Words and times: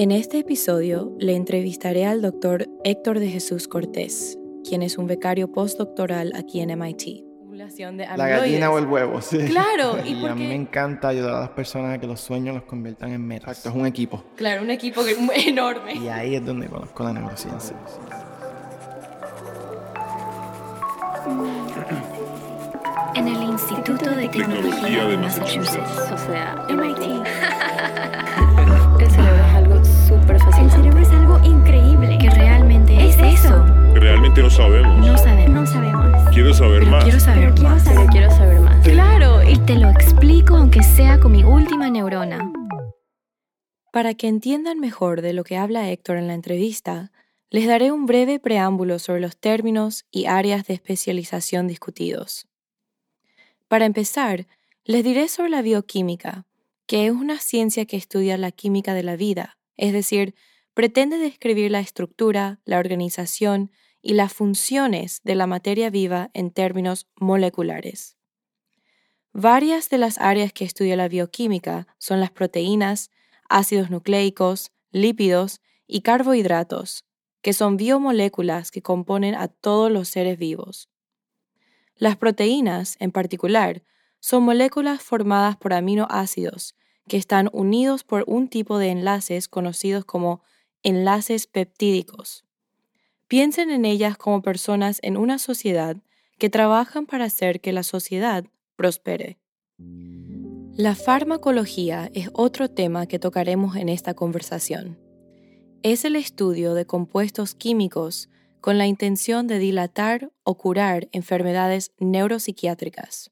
En 0.00 0.12
este 0.12 0.38
episodio 0.38 1.14
le 1.18 1.36
entrevistaré 1.36 2.06
al 2.06 2.22
doctor 2.22 2.66
Héctor 2.84 3.18
de 3.18 3.28
Jesús 3.28 3.68
Cortés, 3.68 4.38
quien 4.66 4.80
es 4.80 4.96
un 4.96 5.06
becario 5.06 5.52
postdoctoral 5.52 6.32
aquí 6.34 6.62
en 6.62 6.70
MIT. 6.78 7.22
La 8.16 8.28
gallina 8.28 8.70
o 8.70 8.78
el 8.78 8.86
huevo, 8.86 9.20
sí. 9.20 9.36
Claro, 9.40 9.98
y, 10.06 10.24
a 10.24 10.34
mí 10.34 10.46
me 10.46 10.54
encanta 10.54 11.08
ayudar 11.08 11.34
a 11.34 11.40
las 11.40 11.50
personas 11.50 11.96
a 11.96 12.00
que 12.00 12.06
los 12.06 12.18
sueños 12.18 12.54
los 12.54 12.64
conviertan 12.64 13.12
en 13.12 13.26
metas. 13.26 13.50
Exacto, 13.50 13.68
es 13.68 13.74
un 13.74 13.86
equipo. 13.86 14.24
Claro, 14.36 14.62
un 14.62 14.70
equipo 14.70 15.02
enorme. 15.34 15.96
Y 15.96 16.08
ahí 16.08 16.34
es 16.34 16.46
donde 16.46 16.68
conozco 16.68 17.04
la 17.04 17.12
neurociencia. 17.12 17.76
En 23.16 23.28
el 23.28 23.42
Instituto 23.42 24.12
de 24.12 24.28
Tecnología 24.30 25.04
de 25.04 25.16
Massachusetts, 25.18 26.10
o 26.10 26.16
sea, 26.16 26.66
MIT. 26.70 28.46
increíble. 31.44 32.18
Que 32.18 32.30
realmente 32.30 33.08
es 33.08 33.16
eso. 33.18 33.64
Realmente 33.94 34.42
no 34.42 34.50
sabemos. 34.50 35.06
No 35.06 35.16
sabemos. 35.18 35.50
No 35.50 35.66
sabemos. 35.66 36.30
Quiero 36.30 36.54
saber 36.54 36.86
más. 36.86 37.04
Quiero 37.04 37.20
saber 37.20 37.60
más. 37.60 37.84
Saber. 37.84 38.06
quiero 38.10 38.30
saber 38.30 38.60
más. 38.60 38.86
Claro, 38.86 39.42
y 39.42 39.58
te 39.58 39.74
lo 39.76 39.88
explico 39.88 40.56
aunque 40.56 40.82
sea 40.82 41.18
con 41.20 41.32
mi 41.32 41.44
última 41.44 41.90
neurona. 41.90 42.52
Para 43.92 44.14
que 44.14 44.28
entiendan 44.28 44.78
mejor 44.78 45.20
de 45.20 45.32
lo 45.32 45.42
que 45.44 45.56
habla 45.56 45.90
Héctor 45.90 46.16
en 46.16 46.28
la 46.28 46.34
entrevista, 46.34 47.10
les 47.50 47.66
daré 47.66 47.90
un 47.90 48.06
breve 48.06 48.38
preámbulo 48.38 49.00
sobre 49.00 49.20
los 49.20 49.36
términos 49.36 50.06
y 50.10 50.26
áreas 50.26 50.66
de 50.66 50.74
especialización 50.74 51.66
discutidos. 51.66 52.46
Para 53.66 53.86
empezar, 53.86 54.46
les 54.84 55.02
diré 55.02 55.26
sobre 55.28 55.50
la 55.50 55.62
bioquímica, 55.62 56.46
que 56.86 57.06
es 57.06 57.12
una 57.12 57.38
ciencia 57.38 57.86
que 57.86 57.96
estudia 57.96 58.38
la 58.38 58.52
química 58.52 58.94
de 58.94 59.02
la 59.02 59.16
vida, 59.16 59.58
es 59.76 59.92
decir, 59.92 60.34
pretende 60.74 61.18
describir 61.18 61.70
la 61.70 61.80
estructura, 61.80 62.60
la 62.64 62.78
organización 62.78 63.70
y 64.02 64.14
las 64.14 64.32
funciones 64.32 65.20
de 65.24 65.34
la 65.34 65.46
materia 65.46 65.90
viva 65.90 66.30
en 66.32 66.50
términos 66.50 67.08
moleculares. 67.16 68.16
Varias 69.32 69.90
de 69.90 69.98
las 69.98 70.18
áreas 70.18 70.52
que 70.52 70.64
estudia 70.64 70.96
la 70.96 71.08
bioquímica 71.08 71.86
son 71.98 72.20
las 72.20 72.30
proteínas, 72.30 73.10
ácidos 73.48 73.90
nucleicos, 73.90 74.72
lípidos 74.90 75.60
y 75.86 76.00
carbohidratos, 76.00 77.04
que 77.42 77.52
son 77.52 77.76
biomoléculas 77.76 78.70
que 78.70 78.82
componen 78.82 79.34
a 79.34 79.48
todos 79.48 79.90
los 79.90 80.08
seres 80.08 80.38
vivos. 80.38 80.88
Las 81.96 82.16
proteínas, 82.16 82.96
en 82.98 83.12
particular, 83.12 83.82
son 84.18 84.42
moléculas 84.42 85.02
formadas 85.02 85.56
por 85.56 85.72
aminoácidos 85.72 86.74
que 87.08 87.16
están 87.16 87.50
unidos 87.52 88.04
por 88.04 88.24
un 88.26 88.48
tipo 88.48 88.78
de 88.78 88.90
enlaces 88.90 89.48
conocidos 89.48 90.04
como 90.04 90.42
enlaces 90.82 91.46
peptídicos. 91.46 92.44
Piensen 93.28 93.70
en 93.70 93.84
ellas 93.84 94.16
como 94.16 94.42
personas 94.42 94.98
en 95.02 95.16
una 95.16 95.38
sociedad 95.38 95.96
que 96.38 96.50
trabajan 96.50 97.06
para 97.06 97.26
hacer 97.26 97.60
que 97.60 97.72
la 97.72 97.82
sociedad 97.82 98.44
prospere. 98.76 99.38
La 100.74 100.94
farmacología 100.94 102.10
es 102.14 102.30
otro 102.32 102.70
tema 102.70 103.06
que 103.06 103.18
tocaremos 103.18 103.76
en 103.76 103.88
esta 103.88 104.14
conversación. 104.14 104.98
Es 105.82 106.04
el 106.04 106.16
estudio 106.16 106.74
de 106.74 106.86
compuestos 106.86 107.54
químicos 107.54 108.30
con 108.60 108.78
la 108.78 108.86
intención 108.86 109.46
de 109.46 109.58
dilatar 109.58 110.32
o 110.42 110.56
curar 110.56 111.08
enfermedades 111.12 111.92
neuropsiquiátricas. 111.98 113.30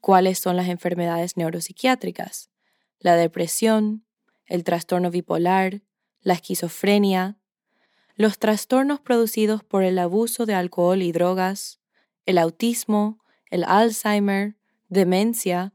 ¿Cuáles 0.00 0.38
son 0.38 0.56
las 0.56 0.68
enfermedades 0.68 1.36
neuropsiquiátricas? 1.36 2.50
La 2.98 3.16
depresión, 3.16 4.06
el 4.46 4.64
trastorno 4.64 5.10
bipolar, 5.10 5.82
la 6.22 6.34
esquizofrenia, 6.34 7.36
los 8.16 8.38
trastornos 8.38 9.00
producidos 9.00 9.64
por 9.64 9.82
el 9.82 9.98
abuso 9.98 10.46
de 10.46 10.54
alcohol 10.54 11.02
y 11.02 11.12
drogas, 11.12 11.80
el 12.26 12.38
autismo, 12.38 13.18
el 13.50 13.64
Alzheimer, 13.64 14.56
demencia 14.88 15.72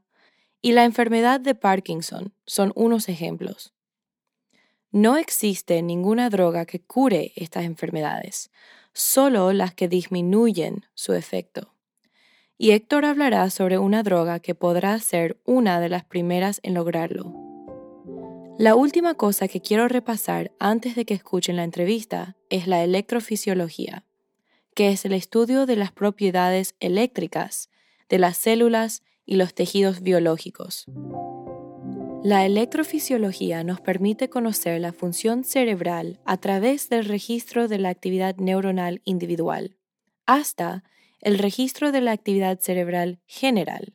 y 0.62 0.72
la 0.72 0.84
enfermedad 0.84 1.40
de 1.40 1.54
Parkinson 1.54 2.34
son 2.44 2.72
unos 2.74 3.08
ejemplos. 3.08 3.72
No 4.92 5.16
existe 5.16 5.82
ninguna 5.82 6.30
droga 6.30 6.64
que 6.64 6.80
cure 6.80 7.32
estas 7.36 7.64
enfermedades, 7.64 8.50
solo 8.92 9.52
las 9.52 9.74
que 9.74 9.88
disminuyen 9.88 10.86
su 10.94 11.12
efecto. 11.12 11.74
Y 12.56 12.70
Héctor 12.70 13.04
hablará 13.04 13.50
sobre 13.50 13.76
una 13.76 14.02
droga 14.02 14.40
que 14.40 14.54
podrá 14.54 14.98
ser 14.98 15.38
una 15.44 15.80
de 15.80 15.90
las 15.90 16.04
primeras 16.04 16.60
en 16.62 16.74
lograrlo. 16.74 17.45
La 18.58 18.74
última 18.74 19.12
cosa 19.12 19.48
que 19.48 19.60
quiero 19.60 19.86
repasar 19.86 20.50
antes 20.58 20.94
de 20.94 21.04
que 21.04 21.12
escuchen 21.12 21.56
la 21.56 21.64
entrevista 21.64 22.36
es 22.48 22.66
la 22.66 22.82
electrofisiología, 22.82 24.04
que 24.74 24.88
es 24.88 25.04
el 25.04 25.12
estudio 25.12 25.66
de 25.66 25.76
las 25.76 25.92
propiedades 25.92 26.74
eléctricas 26.80 27.68
de 28.08 28.18
las 28.18 28.38
células 28.38 29.02
y 29.26 29.36
los 29.36 29.52
tejidos 29.52 30.00
biológicos. 30.00 30.86
La 32.24 32.46
electrofisiología 32.46 33.62
nos 33.62 33.82
permite 33.82 34.30
conocer 34.30 34.80
la 34.80 34.94
función 34.94 35.44
cerebral 35.44 36.18
a 36.24 36.38
través 36.38 36.88
del 36.88 37.04
registro 37.04 37.68
de 37.68 37.78
la 37.78 37.90
actividad 37.90 38.36
neuronal 38.36 39.02
individual, 39.04 39.76
hasta 40.24 40.82
el 41.20 41.36
registro 41.38 41.92
de 41.92 42.00
la 42.00 42.12
actividad 42.12 42.58
cerebral 42.58 43.20
general. 43.26 43.92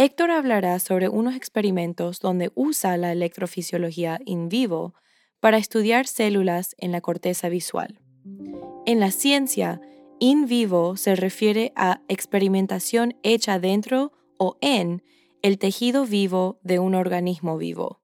Héctor 0.00 0.30
hablará 0.30 0.78
sobre 0.78 1.08
unos 1.08 1.34
experimentos 1.34 2.20
donde 2.20 2.52
usa 2.54 2.96
la 2.96 3.10
electrofisiología 3.10 4.20
in 4.24 4.48
vivo 4.48 4.94
para 5.40 5.58
estudiar 5.58 6.06
células 6.06 6.76
en 6.78 6.92
la 6.92 7.00
corteza 7.00 7.48
visual. 7.48 7.98
En 8.86 9.00
la 9.00 9.10
ciencia, 9.10 9.80
in 10.20 10.46
vivo 10.46 10.96
se 10.96 11.16
refiere 11.16 11.72
a 11.74 12.00
experimentación 12.06 13.16
hecha 13.24 13.58
dentro 13.58 14.12
o 14.36 14.56
en 14.60 15.02
el 15.42 15.58
tejido 15.58 16.06
vivo 16.06 16.60
de 16.62 16.78
un 16.78 16.94
organismo 16.94 17.58
vivo, 17.58 18.00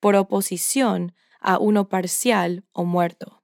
por 0.00 0.16
oposición 0.16 1.12
a 1.38 1.58
uno 1.58 1.90
parcial 1.90 2.64
o 2.72 2.86
muerto. 2.86 3.42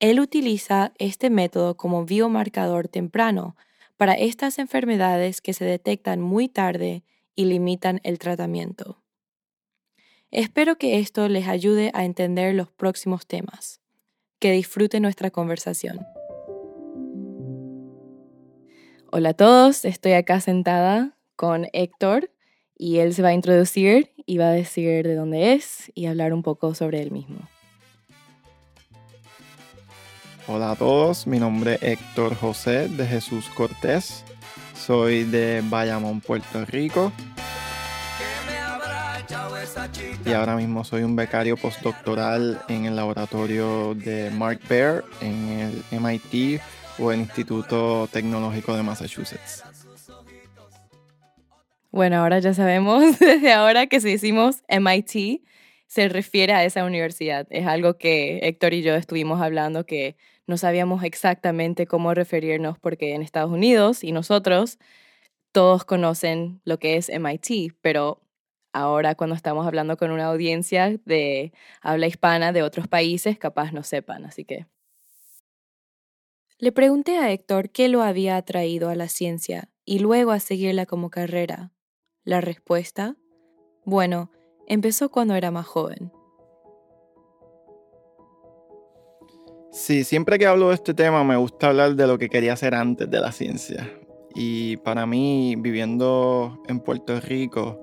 Él 0.00 0.18
utiliza 0.18 0.92
este 0.98 1.30
método 1.30 1.76
como 1.76 2.04
biomarcador 2.04 2.88
temprano 2.88 3.54
para 3.96 4.14
estas 4.14 4.58
enfermedades 4.58 5.40
que 5.40 5.52
se 5.52 5.64
detectan 5.64 6.20
muy 6.20 6.48
tarde 6.48 7.02
y 7.34 7.46
limitan 7.46 8.00
el 8.02 8.18
tratamiento. 8.18 9.02
Espero 10.30 10.76
que 10.76 10.98
esto 10.98 11.28
les 11.28 11.48
ayude 11.48 11.90
a 11.94 12.04
entender 12.04 12.54
los 12.54 12.70
próximos 12.70 13.26
temas. 13.26 13.80
Que 14.38 14.52
disfruten 14.52 15.02
nuestra 15.02 15.30
conversación. 15.30 16.06
Hola 19.10 19.30
a 19.30 19.34
todos, 19.34 19.84
estoy 19.84 20.12
acá 20.12 20.40
sentada 20.40 21.16
con 21.36 21.68
Héctor, 21.72 22.30
y 22.78 22.98
él 22.98 23.14
se 23.14 23.22
va 23.22 23.28
a 23.28 23.34
introducir 23.34 24.12
y 24.26 24.38
va 24.38 24.48
a 24.48 24.52
decir 24.52 25.06
de 25.06 25.14
dónde 25.14 25.54
es 25.54 25.90
y 25.94 26.06
hablar 26.06 26.34
un 26.34 26.42
poco 26.42 26.74
sobre 26.74 27.00
él 27.00 27.10
mismo. 27.10 27.48
Hola 30.48 30.70
a 30.70 30.76
todos, 30.76 31.26
mi 31.26 31.40
nombre 31.40 31.74
es 31.74 31.82
Héctor 31.82 32.36
José 32.36 32.86
de 32.88 33.04
Jesús 33.04 33.48
Cortés, 33.48 34.24
soy 34.76 35.24
de 35.24 35.60
Bayamón, 35.64 36.20
Puerto 36.20 36.64
Rico. 36.66 37.12
Y 40.24 40.32
ahora 40.32 40.54
mismo 40.54 40.84
soy 40.84 41.02
un 41.02 41.16
becario 41.16 41.56
postdoctoral 41.56 42.62
en 42.68 42.84
el 42.84 42.94
laboratorio 42.94 43.96
de 43.96 44.30
Mark 44.30 44.60
Baer 44.70 45.02
en 45.20 45.82
el 45.90 46.00
MIT 46.00 46.60
o 47.00 47.10
el 47.10 47.20
Instituto 47.20 48.08
Tecnológico 48.12 48.76
de 48.76 48.84
Massachusetts. 48.84 49.64
Bueno, 51.90 52.18
ahora 52.18 52.38
ya 52.38 52.54
sabemos 52.54 53.18
desde 53.18 53.52
ahora 53.52 53.88
que 53.88 54.00
si 54.00 54.12
decimos 54.12 54.62
MIT, 54.68 55.42
se 55.88 56.08
refiere 56.08 56.52
a 56.52 56.64
esa 56.64 56.84
universidad. 56.84 57.48
Es 57.50 57.66
algo 57.66 57.98
que 57.98 58.38
Héctor 58.42 58.74
y 58.74 58.82
yo 58.82 58.94
estuvimos 58.94 59.40
hablando 59.40 59.86
que 59.86 60.16
no 60.46 60.56
sabíamos 60.56 61.02
exactamente 61.02 61.86
cómo 61.86 62.14
referirnos 62.14 62.78
porque 62.78 63.14
en 63.14 63.22
Estados 63.22 63.50
Unidos 63.50 64.04
y 64.04 64.12
nosotros 64.12 64.78
todos 65.52 65.84
conocen 65.84 66.60
lo 66.64 66.78
que 66.78 66.96
es 66.96 67.08
MIT, 67.08 67.74
pero 67.80 68.20
ahora 68.72 69.14
cuando 69.14 69.34
estamos 69.34 69.66
hablando 69.66 69.96
con 69.96 70.10
una 70.10 70.26
audiencia 70.26 70.98
de 71.04 71.52
habla 71.80 72.06
hispana 72.06 72.52
de 72.52 72.62
otros 72.62 72.88
países, 72.88 73.38
capaz 73.38 73.72
no 73.72 73.82
sepan, 73.82 74.24
así 74.24 74.44
que... 74.44 74.66
Le 76.58 76.72
pregunté 76.72 77.18
a 77.18 77.30
Héctor 77.30 77.70
qué 77.70 77.88
lo 77.88 78.02
había 78.02 78.36
atraído 78.36 78.88
a 78.88 78.94
la 78.94 79.08
ciencia 79.08 79.70
y 79.84 79.98
luego 79.98 80.30
a 80.30 80.40
seguirla 80.40 80.86
como 80.86 81.10
carrera. 81.10 81.72
La 82.24 82.40
respuesta, 82.40 83.16
bueno, 83.84 84.30
empezó 84.66 85.10
cuando 85.10 85.34
era 85.34 85.50
más 85.50 85.66
joven. 85.66 86.15
Sí, 89.76 90.04
siempre 90.04 90.38
que 90.38 90.46
hablo 90.46 90.70
de 90.70 90.74
este 90.74 90.94
tema 90.94 91.22
me 91.22 91.36
gusta 91.36 91.68
hablar 91.68 91.96
de 91.96 92.06
lo 92.06 92.16
que 92.16 92.30
quería 92.30 92.54
hacer 92.54 92.74
antes 92.74 93.10
de 93.10 93.20
la 93.20 93.30
ciencia. 93.30 93.92
Y 94.34 94.78
para 94.78 95.04
mí, 95.04 95.54
viviendo 95.58 96.62
en 96.66 96.80
Puerto 96.80 97.20
Rico, 97.20 97.82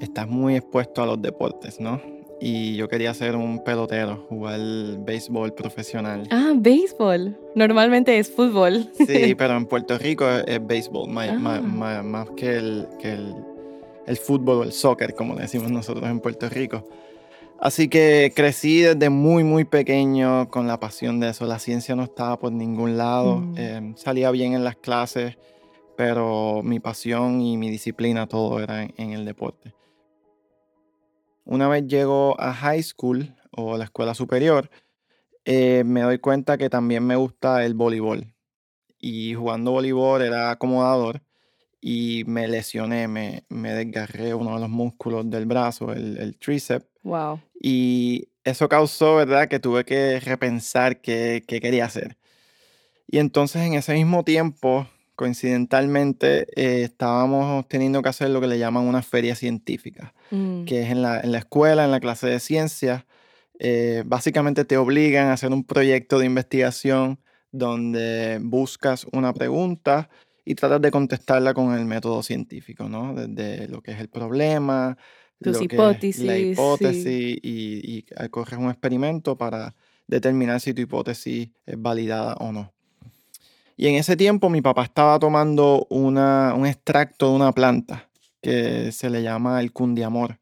estás 0.00 0.26
muy 0.26 0.56
expuesto 0.56 1.04
a 1.04 1.06
los 1.06 1.22
deportes, 1.22 1.78
¿no? 1.78 2.02
Y 2.40 2.74
yo 2.74 2.88
quería 2.88 3.14
ser 3.14 3.36
un 3.36 3.62
pelotero, 3.62 4.26
jugar 4.28 4.58
béisbol 4.98 5.54
profesional. 5.54 6.26
Ah, 6.32 6.52
béisbol. 6.56 7.38
Normalmente 7.54 8.18
es 8.18 8.28
fútbol. 8.28 8.90
Sí, 8.94 9.34
pero 9.38 9.56
en 9.56 9.66
Puerto 9.66 9.98
Rico 9.98 10.28
es, 10.28 10.66
béisbol, 10.66 11.08
más, 11.08 11.62
más, 12.02 12.30
que, 12.30 12.56
el, 12.56 12.88
que 12.98 13.12
el, 13.12 13.36
el 14.04 14.16
fútbol 14.16 14.58
o 14.58 14.62
el 14.64 14.72
soccer, 14.72 15.14
como 15.14 15.36
le 15.36 15.42
decimos 15.42 15.70
nosotros 15.70 16.10
en 16.10 16.18
Puerto 16.18 16.48
Rico. 16.48 16.88
Así 17.60 17.88
que 17.88 18.32
crecí 18.34 18.80
desde 18.80 19.10
muy, 19.10 19.44
muy 19.44 19.66
pequeño 19.66 20.48
con 20.48 20.66
la 20.66 20.80
pasión 20.80 21.20
de 21.20 21.28
eso. 21.28 21.44
La 21.44 21.58
ciencia 21.58 21.94
no 21.94 22.04
estaba 22.04 22.38
por 22.38 22.52
ningún 22.52 22.96
lado. 22.96 23.36
Mm. 23.36 23.58
Em, 23.58 23.96
salía 23.96 24.30
bien 24.30 24.54
en 24.54 24.64
las 24.64 24.76
clases, 24.76 25.36
pero 25.94 26.62
mi 26.64 26.80
pasión 26.80 27.42
y 27.42 27.58
mi 27.58 27.68
disciplina, 27.68 28.26
todo 28.26 28.60
era 28.60 28.84
en, 28.84 29.10
el 29.12 29.26
deporte. 29.26 29.74
Una 31.44 31.68
vez 31.68 31.86
llego 31.86 32.40
a 32.40 32.54
high 32.54 32.82
school 32.82 33.36
o 33.50 33.74
a 33.74 33.78
la 33.78 33.84
escuela 33.84 34.14
superior, 34.14 34.70
eh, 35.44 35.82
me 35.84 36.00
doy 36.00 36.18
cuenta 36.18 36.56
que 36.56 36.70
también 36.70 37.06
me 37.06 37.16
gusta 37.16 37.66
el 37.66 37.74
voleibol. 37.74 38.32
Y 38.98 39.34
jugando 39.34 39.72
voleibol 39.72 40.22
era 40.22 40.50
acomodador 40.50 41.20
y 41.78 42.24
me 42.26 42.48
lesioné, 42.48 43.06
me, 43.06 43.44
me 43.50 43.74
desgarré 43.74 44.32
uno 44.32 44.54
de 44.54 44.60
los 44.60 44.70
músculos 44.70 45.28
del 45.28 45.44
brazo, 45.44 45.92
el, 45.92 46.16
el 46.16 46.38
tríceps. 46.38 46.89
Wow. 47.02 47.40
Y 47.60 48.28
eso 48.44 48.68
causó, 48.68 49.16
¿verdad?, 49.16 49.48
que 49.48 49.60
tuve 49.60 49.84
que 49.84 50.20
repensar 50.20 51.00
qué, 51.00 51.42
qué, 51.46 51.60
quería 51.60 51.84
hacer. 51.84 52.16
Y 53.06 53.18
entonces 53.18 53.62
en 53.62 53.74
ese 53.74 53.94
mismo 53.94 54.24
tiempo, 54.24 54.86
coincidentalmente, 55.16 56.46
eh, 56.56 56.84
estábamos 56.84 57.66
teniendo 57.68 58.02
que 58.02 58.08
hacer 58.08 58.30
lo 58.30 58.40
que 58.40 58.46
le 58.46 58.58
llaman 58.58 58.86
una 58.86 59.02
feria 59.02 59.34
científica, 59.34 60.14
mm. 60.30 60.64
que 60.64 60.82
es 60.82 60.90
en 60.90 61.02
la, 61.02 61.20
en 61.20 61.32
la, 61.32 61.38
escuela, 61.38 61.84
en 61.84 61.90
la 61.90 62.00
clase 62.00 62.26
de 62.26 62.40
ciencias. 62.40 63.04
Eh, 63.58 64.02
básicamente 64.06 64.64
te 64.64 64.78
obligan 64.78 65.26
a 65.26 65.34
hacer 65.34 65.52
un 65.52 65.64
proyecto 65.64 66.18
de 66.18 66.26
investigación 66.26 67.20
donde 67.52 68.38
buscas 68.40 69.06
una 69.12 69.34
pregunta 69.34 70.08
y 70.44 70.54
tratas 70.54 70.80
de 70.80 70.90
contestarla 70.90 71.52
con 71.52 71.74
el 71.74 71.84
método 71.84 72.22
científico, 72.22 72.88
¿no? 72.88 73.14
Desde 73.14 73.68
lo 73.68 73.82
que 73.82 73.92
es 73.92 74.00
el 74.00 74.08
problema, 74.08 74.96
tus 75.40 75.60
hipótesis. 75.60 76.24
La 76.24 76.38
hipótesis 76.38 77.06
y, 77.06 77.38
y 77.42 78.28
corres 78.30 78.58
un 78.58 78.68
experimento 78.68 79.36
para 79.36 79.74
determinar 80.06 80.60
si 80.60 80.74
tu 80.74 80.82
hipótesis 80.82 81.48
es 81.66 81.80
validada 81.80 82.34
o 82.34 82.52
no. 82.52 82.72
Y 83.76 83.86
en 83.86 83.94
ese 83.94 84.14
tiempo 84.14 84.50
mi 84.50 84.60
papá 84.60 84.84
estaba 84.84 85.18
tomando 85.18 85.86
una, 85.88 86.52
un 86.54 86.66
extracto 86.66 87.30
de 87.30 87.36
una 87.36 87.52
planta 87.52 88.10
que 88.42 88.92
se 88.92 89.08
le 89.08 89.22
llama 89.22 89.60
el 89.60 89.72
cundiamor. 89.72 90.38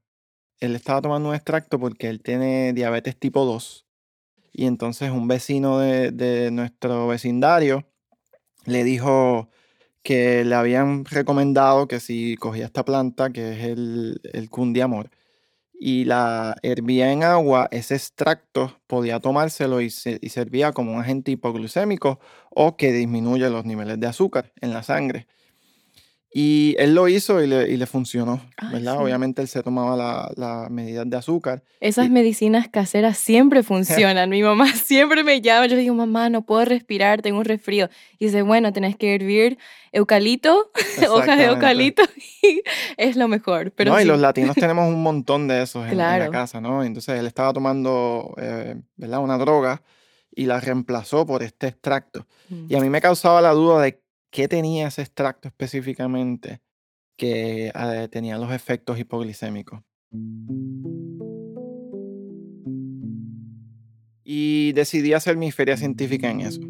Él 0.58 0.74
estaba 0.74 1.00
tomando 1.00 1.28
un 1.28 1.36
extracto 1.36 1.78
porque 1.78 2.08
él 2.08 2.20
tiene 2.20 2.72
diabetes 2.72 3.16
tipo 3.16 3.44
2. 3.44 3.86
Y 4.52 4.66
entonces 4.66 5.12
un 5.12 5.28
vecino 5.28 5.78
de, 5.78 6.10
de 6.10 6.50
nuestro 6.50 7.06
vecindario 7.06 7.86
le 8.64 8.82
dijo, 8.82 9.48
que 10.02 10.44
le 10.44 10.54
habían 10.54 11.04
recomendado 11.04 11.88
que 11.88 12.00
si 12.00 12.36
cogía 12.36 12.66
esta 12.66 12.84
planta, 12.84 13.30
que 13.30 13.52
es 13.52 13.64
el, 13.64 14.20
el 14.32 14.50
cundiamor, 14.50 15.10
y 15.80 16.04
la 16.04 16.56
hervía 16.62 17.12
en 17.12 17.22
agua, 17.22 17.68
ese 17.70 17.94
extracto 17.94 18.80
podía 18.86 19.20
tomárselo 19.20 19.80
y, 19.80 19.86
y 19.86 20.28
servía 20.30 20.72
como 20.72 20.92
un 20.94 21.00
agente 21.00 21.30
hipoglucémico 21.32 22.20
o 22.50 22.76
que 22.76 22.92
disminuye 22.92 23.48
los 23.50 23.64
niveles 23.64 24.00
de 24.00 24.06
azúcar 24.08 24.52
en 24.60 24.72
la 24.74 24.82
sangre. 24.82 25.28
Y 26.30 26.76
él 26.78 26.94
lo 26.94 27.08
hizo 27.08 27.42
y 27.42 27.46
le, 27.46 27.70
y 27.70 27.78
le 27.78 27.86
funcionó, 27.86 28.42
¿verdad? 28.70 28.98
Obviamente 28.98 29.40
él 29.40 29.48
se 29.48 29.62
tomaba 29.62 29.96
las 29.96 30.36
la 30.36 30.68
medidas 30.68 31.08
de 31.08 31.16
azúcar. 31.16 31.62
Esas 31.80 32.10
medicinas 32.10 32.68
caseras 32.68 33.16
siempre 33.16 33.62
funcionan. 33.62 34.28
Mi 34.28 34.42
mamá 34.42 34.66
siempre 34.74 35.24
me 35.24 35.40
llama, 35.40 35.66
yo 35.66 35.76
le 35.76 35.82
digo, 35.82 35.94
mamá, 35.94 36.28
no 36.28 36.42
puedo 36.42 36.66
respirar, 36.66 37.22
tengo 37.22 37.38
un 37.38 37.46
resfrío. 37.46 37.88
Y 38.18 38.26
dice, 38.26 38.42
bueno, 38.42 38.74
tenés 38.74 38.94
que 38.96 39.14
hervir 39.14 39.56
eucalipto, 39.90 40.70
hojas 41.10 41.38
de 41.38 41.46
eucalipto, 41.46 42.02
y 42.42 42.60
es 42.98 43.16
lo 43.16 43.26
mejor. 43.26 43.72
Pero 43.72 43.92
no, 43.92 44.00
y 44.00 44.04
los 44.04 44.20
latinos 44.20 44.54
tenemos 44.60 44.86
un 44.86 45.02
montón 45.02 45.48
de 45.48 45.62
esos 45.62 45.90
en, 45.90 45.96
la 45.96 46.28
casa, 46.28 46.60
¿no? 46.60 46.84
Entonces 46.84 47.18
él 47.18 47.26
estaba 47.26 47.54
tomando, 47.54 48.34
eh, 48.36 48.76
¿verdad? 48.96 49.20
Una 49.20 49.38
droga 49.38 49.82
y 50.30 50.44
la 50.44 50.60
reemplazó 50.60 51.24
por 51.24 51.42
este 51.42 51.68
extracto. 51.68 52.26
Y 52.68 52.76
a 52.76 52.80
mí 52.80 52.88
me 52.88 53.00
causaba 53.00 53.40
la 53.40 53.52
duda 53.52 53.82
de 53.82 54.00
qué 54.30 54.48
tenía 54.48 54.88
ese 54.88 55.02
extracto 55.02 55.48
específicamente 55.48 56.60
que 57.16 57.72
eh, 57.74 58.08
tenía 58.10 58.38
los 58.38 58.52
efectos 58.52 58.98
hipoglicémicos. 58.98 59.80
Y 64.24 64.72
decidí 64.72 65.12
hacer 65.14 65.36
mi 65.36 65.50
feria 65.50 65.76
científica 65.76 66.30
en 66.30 66.40
eso. 66.40 66.60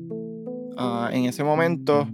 Ah, 0.76 1.10
en 1.12 1.25
ese 1.25 1.44
momento, 1.44 2.08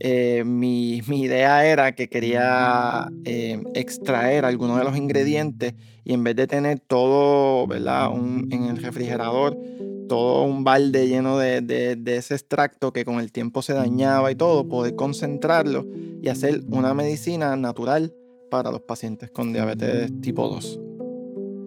eh, 0.00 0.42
mi, 0.44 0.98
idea 1.08 1.64
era 1.66 1.92
que 1.94 2.08
quería 2.08 3.08
eh, 3.24 3.62
extraer 3.74 4.44
algunos 4.44 4.78
de 4.78 4.84
los 4.84 4.96
ingredientes 4.96 5.74
y 6.04 6.12
en 6.12 6.24
vez 6.24 6.36
de 6.36 6.46
tener 6.46 6.80
todo 6.80 7.66
¿verdad? 7.66 8.10
en 8.14 8.64
el 8.64 8.76
refrigerador, 8.78 9.56
todo 10.08 10.42
un 10.44 10.64
balde 10.64 11.06
lleno 11.06 11.38
de, 11.38 12.00
ese 12.06 12.34
extracto 12.34 12.92
que 12.92 13.04
con 13.04 13.20
el 13.20 13.30
tiempo 13.30 13.62
se 13.62 13.74
dañaba 13.74 14.32
y 14.32 14.34
todo, 14.34 14.68
poder 14.68 14.96
concentrarlo 14.96 15.86
y 16.20 16.28
hacer 16.28 16.62
una 16.70 16.94
medicina 16.94 17.54
natural 17.56 18.12
para 18.50 18.70
los 18.70 18.80
pacientes 18.80 19.30
con 19.30 19.52
diabetes 19.52 20.10
tipo 20.20 20.48
2. 20.48 20.80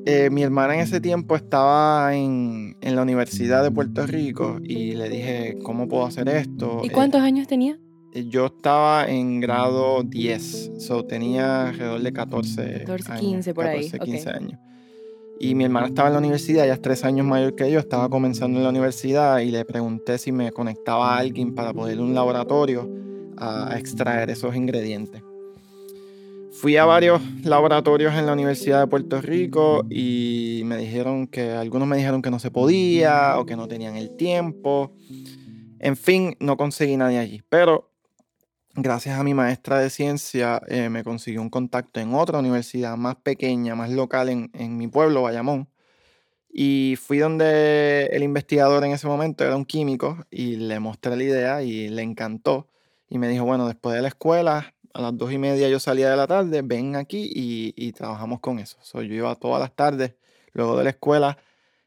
Eh, 0.07 0.29
mi 0.31 0.41
hermana 0.41 0.73
en 0.73 0.79
ese 0.81 0.99
tiempo 0.99 1.35
estaba 1.35 2.15
en, 2.15 2.75
la 2.81 3.03
Universidad 3.03 3.63
de 3.63 3.69
Puerto 3.69 4.07
Rico 4.07 4.57
y 4.63 4.93
le 4.93 5.09
dije, 5.09 5.57
¿cómo 5.63 5.87
puedo 5.87 6.05
hacer 6.05 6.27
esto? 6.27 6.81
¿Y 6.83 6.89
cuántos 6.89 7.21
años 7.21 7.47
tenía? 7.47 7.77
Eh, 8.13 8.25
yo 8.27 8.47
estaba 8.47 9.05
en 9.05 9.39
grado 9.39 10.01
10, 10.03 10.71
so 10.79 11.05
tenía 11.05 11.69
alrededor 11.69 12.01
de 12.01 12.11
14, 12.11 12.83
14 12.85 13.13
15 13.19 13.53
por 13.53 13.67
ahí. 13.67 13.89
15 13.89 14.29
años. 14.31 14.59
Y 15.43 15.55
mi 15.55 15.63
hermana 15.63 15.87
estaba 15.87 16.09
en 16.09 16.13
la 16.13 16.19
universidad, 16.19 16.65
ella 16.65 16.75
es 16.75 16.83
tres 16.83 17.03
años 17.03 17.25
mayor 17.25 17.55
que 17.55 17.71
yo, 17.71 17.79
estaba 17.79 18.09
comenzando 18.09 18.59
en 18.59 18.63
la 18.63 18.69
universidad 18.69 19.39
y 19.39 19.49
le 19.49 19.65
pregunté 19.65 20.19
si 20.19 20.31
me 20.31 20.51
conectaba 20.51 21.15
a 21.15 21.17
alguien 21.17 21.55
para 21.55 21.73
poder 21.73 21.99
un 21.99 22.13
laboratorio 22.13 22.87
a 23.37 23.75
extraer 23.75 24.29
esos 24.29 24.55
ingredientes. 24.55 25.23
Fui 26.51 26.77
a 26.77 26.85
varios 26.85 27.23
laboratorios 27.43 28.13
en 28.13 28.27
la 28.27 28.33
Universidad 28.33 28.81
de 28.81 28.87
Puerto 28.87 29.19
Rico 29.19 29.83
y 29.89 30.61
me 30.65 30.77
dijeron 30.77 31.25
que 31.25 31.53
algunos 31.53 31.87
me 31.87 31.97
dijeron 31.97 32.21
que 32.21 32.29
no 32.29 32.37
se 32.37 32.51
podía 32.51 33.39
o 33.39 33.45
que 33.47 33.55
no 33.55 33.67
tenían 33.67 33.97
el 33.97 34.15
tiempo. 34.15 34.93
En 35.79 35.97
fin, 35.97 36.35
no 36.39 36.55
conseguí 36.55 36.97
nadie 36.97 37.17
allí. 37.17 37.41
Pero 37.49 37.90
gracias 38.75 39.19
a 39.19 39.23
mi 39.23 39.33
maestra 39.33 39.79
de 39.79 39.89
ciencia, 39.89 40.61
eh, 40.67 40.89
me 40.89 41.03
consiguió 41.03 41.41
un 41.41 41.49
contacto 41.49 41.99
en 41.99 42.13
otra 42.13 42.39
universidad 42.39 42.97
más 42.97 43.15
pequeña, 43.17 43.75
más 43.75 43.89
local 43.89 44.29
en, 44.29 44.77
mi 44.77 44.87
pueblo, 44.87 45.23
Bayamón. 45.23 45.69
Y 46.53 46.97
fui 47.01 47.19
donde 47.19 48.07
el 48.11 48.23
investigador 48.23 48.83
en 48.83 48.91
ese 48.91 49.07
momento 49.07 49.45
era 49.45 49.55
un 49.55 49.65
químico 49.65 50.17
y 50.29 50.57
le 50.57 50.79
mostré 50.79 51.15
la 51.15 51.23
idea 51.23 51.63
y 51.63 51.89
le 51.89 52.01
encantó. 52.01 52.67
Y 53.09 53.17
me 53.19 53.27
dijo, 53.29 53.45
bueno, 53.45 53.67
después 53.67 53.95
de 53.95 54.01
la 54.01 54.09
escuela, 54.09 54.73
a 54.93 55.01
las 55.01 55.17
dos 55.17 55.31
y 55.31 55.37
media 55.37 55.69
yo 55.69 55.79
salía 55.79 56.09
de 56.09 56.17
la 56.17 56.27
tarde, 56.27 56.61
ven 56.61 56.95
aquí 56.95 57.29
y, 57.33 57.91
trabajamos 57.93 58.39
con 58.41 58.59
eso. 58.59 58.77
yo 58.93 59.13
iba 59.13 59.35
todas 59.35 59.61
las 59.61 59.75
tardes, 59.75 60.15
luego 60.53 60.77
de 60.77 60.83
la 60.85 60.89
escuela, 60.91 61.37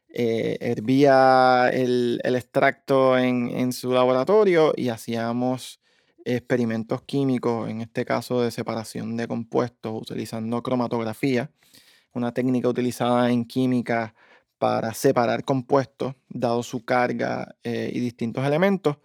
eh, 0.09 0.57
hervía 0.61 1.69
el, 1.73 2.21
extracto 2.23 3.17
en, 3.17 3.49
en, 3.49 3.73
su 3.73 3.91
laboratorio 3.91 4.73
y 4.75 4.89
hacíamos 4.89 5.79
experimentos 6.25 7.03
químicos, 7.03 7.69
en 7.69 7.81
este 7.81 8.03
caso 8.03 8.41
de 8.41 8.51
separación 8.51 9.15
de 9.15 9.27
compuestos 9.27 9.93
utilizando 10.01 10.61
cromatografía, 10.63 11.51
una 12.13 12.33
técnica 12.33 12.67
utilizada 12.69 13.31
en 13.31 13.45
química 13.45 14.15
para 14.57 14.93
separar 14.93 15.43
compuestos, 15.43 16.15
dado 16.29 16.63
su 16.63 16.83
carga 16.85 17.55
eh, 17.63 17.91
y 17.93 17.99
distintos 17.99 18.45
elementos. 18.45 18.97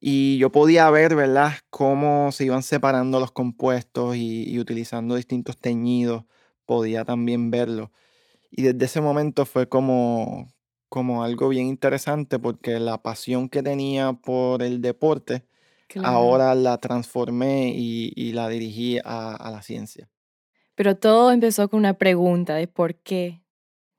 Y 0.00 0.36
yo 0.38 0.52
podía 0.52 0.90
ver, 0.90 1.14
¿verdad?, 1.16 1.54
cómo 1.70 2.30
se 2.32 2.44
iban 2.44 2.62
separando 2.62 3.20
los 3.20 3.32
compuestos 3.32 4.16
y, 4.16 4.58
utilizando 4.58 5.14
distintos 5.16 5.56
teñidos 5.56 6.24
podía 6.66 7.04
también 7.04 7.50
verlo. 7.50 7.90
Y 8.50 8.62
desde 8.62 8.84
ese 8.86 9.00
momento 9.00 9.46
fue 9.46 9.68
como, 9.68 10.52
como 10.88 11.24
algo 11.24 11.48
bien 11.48 11.66
interesante 11.68 12.38
porque 12.38 12.80
la 12.80 13.02
pasión 13.02 13.48
que 13.48 13.62
tenía 13.62 14.12
por 14.14 14.62
el 14.62 14.82
deporte, 14.82 15.44
Claro. 15.88 16.08
ahora 16.08 16.54
la 16.54 16.78
transformé 16.78 17.72
y, 17.74 18.12
y 18.16 18.32
la 18.32 18.48
dirigí 18.48 18.98
a, 19.04 19.34
a 19.34 19.50
la 19.50 19.62
ciencia. 19.62 20.08
Pero 20.74 20.96
todo 20.96 21.30
empezó 21.30 21.68
con 21.68 21.78
una 21.80 21.94
pregunta 21.94 22.54
de 22.56 22.66
por 22.68 22.96
qué. 22.96 23.42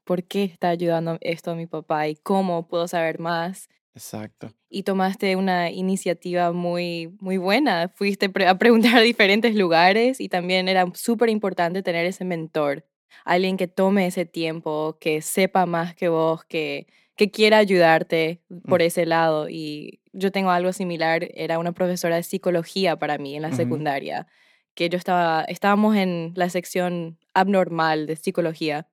¿Por 0.03 0.23
qué 0.23 0.43
está 0.43 0.69
ayudando 0.69 1.17
esto 1.21 1.51
a 1.51 1.55
mi 1.55 1.65
papá 1.67 2.07
y 2.07 2.15
cómo 2.15 2.67
puedo 2.67 2.87
saber 2.87 3.19
más? 3.19 3.69
Exacto. 3.95 4.53
Y 4.69 4.83
tomaste 4.83 5.35
una 5.35 5.71
iniciativa 5.71 6.51
muy, 6.51 7.15
muy 7.21 7.37
buena. 7.37 7.89
Fuiste 7.95 8.29
a 8.47 8.57
preguntar 8.57 8.95
a 8.97 9.01
diferentes 9.01 9.55
lugares 9.55 10.19
y 10.21 10.29
también 10.29 10.67
era 10.67 10.85
súper 10.93 11.29
importante 11.29 11.81
tener 11.81 12.05
ese 12.05 12.25
mentor. 12.25 12.85
Alguien 13.23 13.57
que 13.57 13.67
tome 13.67 14.05
ese 14.07 14.25
tiempo, 14.25 14.97
que 14.99 15.21
sepa 15.21 15.65
más 15.65 15.95
que 15.95 16.09
vos, 16.09 16.43
que, 16.45 16.85
que 17.15 17.31
quiera 17.31 17.57
ayudarte 17.57 18.41
por 18.67 18.81
Mm. 18.81 18.83
ese 18.85 19.05
lado. 19.07 19.49
Y 19.49 20.01
yo 20.15 20.31
tengo 20.31 20.49
algo 20.49 20.71
similar, 20.73 21.29
era 21.35 21.59
una 21.59 21.73
profesora 21.73 22.15
de 22.15 22.23
psicología 22.23 22.97
para 22.97 23.17
mí 23.17 23.35
en 23.35 23.41
la 23.41 23.51
secundaria, 23.53 24.27
que 24.73 24.89
yo 24.89 24.97
estaba, 24.97 25.43
estábamos 25.43 25.95
en 25.95 26.31
la 26.35 26.49
sección 26.49 27.17
abnormal 27.33 28.07
de 28.07 28.15
psicología. 28.15 28.87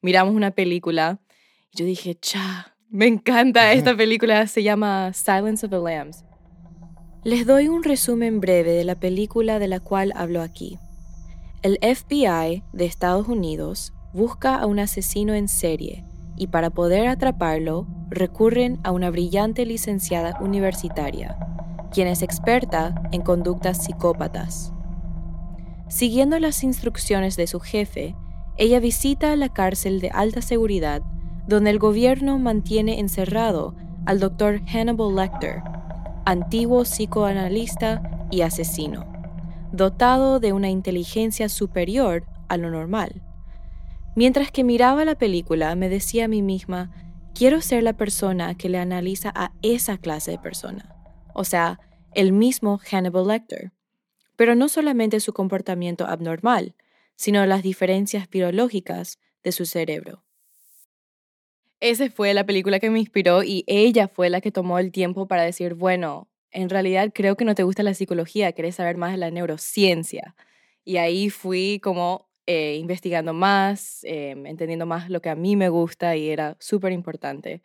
Miramos 0.00 0.34
una 0.34 0.52
película 0.52 1.20
y 1.70 1.78
yo 1.78 1.84
dije, 1.84 2.14
cha, 2.14 2.76
me 2.88 3.06
encanta 3.06 3.72
esta 3.72 3.96
película, 3.96 4.46
se 4.46 4.62
llama 4.62 5.12
Silence 5.12 5.66
of 5.66 5.70
the 5.70 5.78
Lambs. 5.78 6.24
Les 7.24 7.46
doy 7.46 7.68
un 7.68 7.82
resumen 7.82 8.40
breve 8.40 8.72
de 8.72 8.84
la 8.84 8.98
película 8.98 9.58
de 9.58 9.68
la 9.68 9.80
cual 9.80 10.12
hablo 10.16 10.42
aquí. 10.42 10.78
El 11.62 11.78
FBI 11.80 12.62
de 12.72 12.84
Estados 12.84 13.28
Unidos 13.28 13.92
busca 14.12 14.56
a 14.56 14.66
un 14.66 14.78
asesino 14.78 15.34
en 15.34 15.48
serie 15.48 16.04
y 16.36 16.48
para 16.48 16.70
poder 16.70 17.08
atraparlo 17.08 17.86
recurren 18.10 18.78
a 18.82 18.92
una 18.92 19.10
brillante 19.10 19.66
licenciada 19.66 20.38
universitaria, 20.40 21.36
quien 21.92 22.08
es 22.08 22.22
experta 22.22 22.94
en 23.12 23.22
conductas 23.22 23.84
psicópatas. 23.84 24.72
Siguiendo 25.88 26.38
las 26.38 26.64
instrucciones 26.64 27.36
de 27.36 27.46
su 27.46 27.60
jefe, 27.60 28.16
ella 28.56 28.80
visita 28.80 29.34
la 29.36 29.48
cárcel 29.48 30.00
de 30.00 30.10
alta 30.10 30.42
seguridad 30.42 31.02
donde 31.46 31.70
el 31.70 31.78
gobierno 31.78 32.38
mantiene 32.38 33.00
encerrado 33.00 33.74
al 34.06 34.18
doctor 34.18 34.62
Hannibal 34.66 35.14
Lecter, 35.14 35.62
antiguo 36.24 36.82
psicoanalista 36.84 38.26
y 38.30 38.40
asesino, 38.40 39.04
dotado 39.72 40.40
de 40.40 40.52
una 40.52 40.70
inteligencia 40.70 41.48
superior 41.48 42.24
a 42.48 42.56
lo 42.56 42.70
normal. 42.70 43.22
Mientras 44.16 44.52
que 44.52 44.62
miraba 44.62 45.04
la 45.04 45.16
película, 45.16 45.74
me 45.74 45.88
decía 45.88 46.26
a 46.26 46.28
mí 46.28 46.40
misma, 46.40 46.92
quiero 47.34 47.60
ser 47.60 47.82
la 47.82 47.94
persona 47.94 48.54
que 48.56 48.68
le 48.68 48.78
analiza 48.78 49.32
a 49.34 49.52
esa 49.62 49.98
clase 49.98 50.30
de 50.30 50.38
persona, 50.38 50.94
o 51.34 51.44
sea, 51.44 51.80
el 52.14 52.32
mismo 52.32 52.78
Hannibal 52.78 53.26
Lecter, 53.26 53.72
pero 54.36 54.54
no 54.54 54.68
solamente 54.68 55.18
su 55.18 55.32
comportamiento 55.32 56.06
abnormal, 56.06 56.76
sino 57.16 57.44
las 57.44 57.64
diferencias 57.64 58.30
biológicas 58.30 59.18
de 59.42 59.50
su 59.50 59.66
cerebro. 59.66 60.22
Esa 61.80 62.08
fue 62.08 62.34
la 62.34 62.46
película 62.46 62.78
que 62.78 62.90
me 62.90 63.00
inspiró 63.00 63.42
y 63.42 63.64
ella 63.66 64.06
fue 64.06 64.30
la 64.30 64.40
que 64.40 64.52
tomó 64.52 64.78
el 64.78 64.92
tiempo 64.92 65.26
para 65.26 65.42
decir, 65.42 65.74
bueno, 65.74 66.28
en 66.52 66.70
realidad 66.70 67.10
creo 67.12 67.36
que 67.36 67.44
no 67.44 67.56
te 67.56 67.64
gusta 67.64 67.82
la 67.82 67.94
psicología, 67.94 68.52
querés 68.52 68.76
saber 68.76 68.96
más 68.96 69.10
de 69.10 69.18
la 69.18 69.32
neurociencia. 69.32 70.36
Y 70.84 70.98
ahí 70.98 71.30
fui 71.30 71.80
como 71.82 72.23
eh, 72.46 72.76
investigando 72.76 73.32
más, 73.32 74.04
eh, 74.04 74.30
entendiendo 74.30 74.86
más 74.86 75.08
lo 75.08 75.22
que 75.22 75.30
a 75.30 75.34
mí 75.34 75.56
me 75.56 75.68
gusta 75.68 76.16
y 76.16 76.28
era 76.28 76.56
súper 76.60 76.92
importante. 76.92 77.62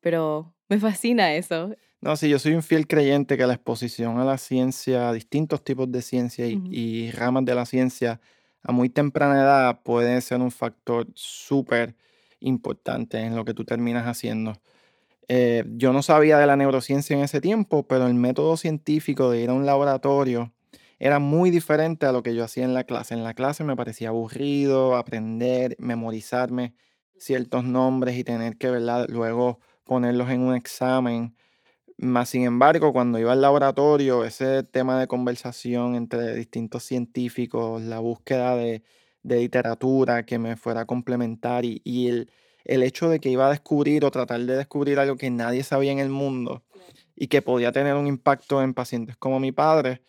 Pero 0.00 0.54
me 0.68 0.78
fascina 0.80 1.34
eso. 1.34 1.74
No, 2.00 2.16
sí, 2.16 2.28
yo 2.28 2.38
soy 2.38 2.54
un 2.54 2.62
fiel 2.62 2.86
creyente 2.86 3.36
que 3.36 3.46
la 3.46 3.54
exposición 3.54 4.18
a 4.18 4.24
la 4.24 4.38
ciencia, 4.38 5.08
a 5.08 5.12
distintos 5.12 5.64
tipos 5.64 5.90
de 5.90 6.02
ciencia 6.02 6.46
y, 6.46 7.10
ramas 7.12 7.44
de 7.44 7.54
la 7.54 7.66
ciencia 7.66 8.20
a 8.62 8.72
muy 8.72 8.88
temprana 8.88 9.40
edad 9.40 9.82
puede 9.82 10.20
ser 10.20 10.40
un 10.40 10.50
factor 10.50 11.06
súper 11.14 11.94
importante 12.40 13.18
en 13.20 13.36
lo 13.36 13.44
que 13.44 13.54
tú 13.54 13.64
terminas 13.64 14.06
haciendo. 14.06 14.54
Eh, 15.28 15.64
yo 15.76 15.92
no 15.92 16.02
sabía 16.02 16.38
de 16.38 16.46
la 16.46 16.56
neurociencia 16.56 17.16
en 17.16 17.22
ese 17.22 17.40
tiempo, 17.40 17.86
pero 17.86 18.06
el 18.06 18.14
método 18.14 18.56
científico 18.56 19.30
de 19.30 19.42
ir 19.42 19.50
a 19.50 19.54
un 19.54 19.66
laboratorio 19.66 20.52
era 20.98 21.18
muy 21.18 21.50
diferente 21.50 22.06
a 22.06 22.12
lo 22.12 22.22
que 22.22 22.34
yo 22.34 22.44
hacía 22.44 22.64
en 22.64 22.74
la 22.74 22.84
clase. 22.84 23.14
En 23.14 23.24
la 23.24 23.34
clase 23.34 23.64
me 23.64 23.76
parecía 23.76 24.08
aburrido 24.08 24.96
aprender, 24.96 25.76
memorizarme 25.78 26.74
ciertos 27.18 27.64
nombres 27.64 28.16
y 28.16 28.24
tener 28.24 28.56
que, 28.58 28.70
¿verdad? 28.70 29.06
Luego 29.08 29.60
ponerlos 29.84 30.30
en 30.30 30.40
un 30.42 30.54
examen. 30.54 31.36
Más 31.98 32.28
sin 32.30 32.44
embargo, 32.44 32.92
cuando 32.92 33.18
iba 33.18 33.32
al 33.32 33.40
laboratorio, 33.40 34.24
ese 34.24 34.62
tema 34.64 35.00
de 35.00 35.06
conversación 35.06 35.94
entre 35.94 36.34
distintos 36.34 36.84
científicos, 36.84 37.82
la 37.82 38.00
búsqueda 38.00 38.54
de, 38.56 38.82
de 39.22 39.36
literatura 39.38 40.24
que 40.26 40.38
me 40.38 40.56
fuera 40.56 40.82
a 40.82 40.86
complementar 40.86 41.64
y, 41.64 41.80
y 41.84 42.08
el, 42.08 42.30
el 42.64 42.82
hecho 42.82 43.08
de 43.08 43.18
que 43.20 43.30
iba 43.30 43.46
a 43.46 43.50
descubrir 43.50 44.04
o 44.04 44.10
tratar 44.10 44.40
de 44.40 44.56
descubrir 44.56 44.98
algo 44.98 45.16
que 45.16 45.30
nadie 45.30 45.62
sabía 45.62 45.92
en 45.92 45.98
el 46.00 46.10
mundo 46.10 46.64
y 47.14 47.28
que 47.28 47.42
podía 47.42 47.72
tener 47.72 47.94
un 47.94 48.06
impacto 48.06 48.62
en 48.62 48.74
pacientes 48.74 49.16
como 49.16 49.40
mi 49.40 49.52
padre, 49.52 50.02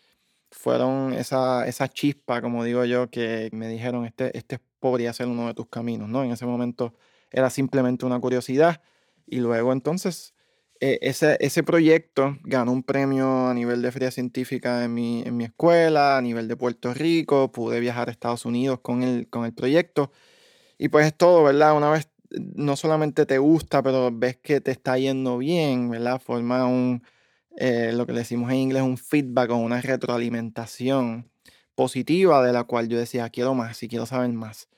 fueron 0.58 1.12
esa, 1.12 1.68
esa 1.68 1.86
chispa, 1.88 2.42
como 2.42 2.64
digo 2.64 2.84
yo, 2.84 3.10
que 3.10 3.48
me 3.52 3.68
dijeron, 3.68 4.04
este, 4.04 4.36
este 4.36 4.58
podría 4.80 5.12
ser 5.12 5.28
uno 5.28 5.46
de 5.46 5.54
tus 5.54 5.68
caminos, 5.68 6.08
¿no? 6.08 6.24
En 6.24 6.32
ese 6.32 6.46
momento 6.46 6.94
era 7.30 7.48
simplemente 7.48 8.04
una 8.04 8.18
curiosidad 8.18 8.82
y 9.24 9.36
luego 9.38 9.72
entonces 9.72 10.34
eh, 10.80 10.98
ese, 11.00 11.36
ese 11.38 11.62
proyecto 11.62 12.36
ganó 12.42 12.72
un 12.72 12.82
premio 12.82 13.46
a 13.46 13.54
nivel 13.54 13.82
de 13.82 13.92
feria 13.92 14.10
científica 14.10 14.82
en 14.84 14.94
mi, 14.94 15.22
en 15.22 15.36
mi 15.36 15.44
escuela, 15.44 16.18
a 16.18 16.22
nivel 16.22 16.48
de 16.48 16.56
Puerto 16.56 16.92
Rico, 16.92 17.52
pude 17.52 17.78
viajar 17.78 18.08
a 18.08 18.10
Estados 18.10 18.44
Unidos 18.44 18.80
con 18.80 19.04
el, 19.04 19.28
con 19.30 19.44
el 19.44 19.54
proyecto. 19.54 20.10
Y 20.76 20.88
pues 20.88 21.06
es 21.06 21.14
todo, 21.16 21.44
¿verdad? 21.44 21.76
Una 21.76 21.90
vez 21.90 22.08
no 22.30 22.74
solamente 22.74 23.26
te 23.26 23.38
gusta, 23.38 23.80
pero 23.80 24.10
ves 24.12 24.36
que 24.38 24.60
te 24.60 24.72
está 24.72 24.98
yendo 24.98 25.38
bien, 25.38 25.88
¿verdad? 25.88 26.20
Forma 26.20 26.66
un, 26.66 27.04
eh, 27.60 27.92
lo 27.92 28.06
que 28.06 28.12
le 28.12 28.20
decimos 28.20 28.50
en 28.52 28.58
inglés, 28.58 28.82
un 28.82 28.96
feedback 28.98 29.50
o 29.50 29.56
una 29.56 29.80
retroalimentación 29.80 31.28
positiva 31.74 32.44
de 32.44 32.52
la 32.52 32.64
cual 32.64 32.88
yo 32.88 32.98
decía, 32.98 33.28
quiero 33.30 33.54
más 33.54 33.82
y 33.82 33.88
quiero 33.88 34.06
saber 34.06 34.32
más. 34.32 34.68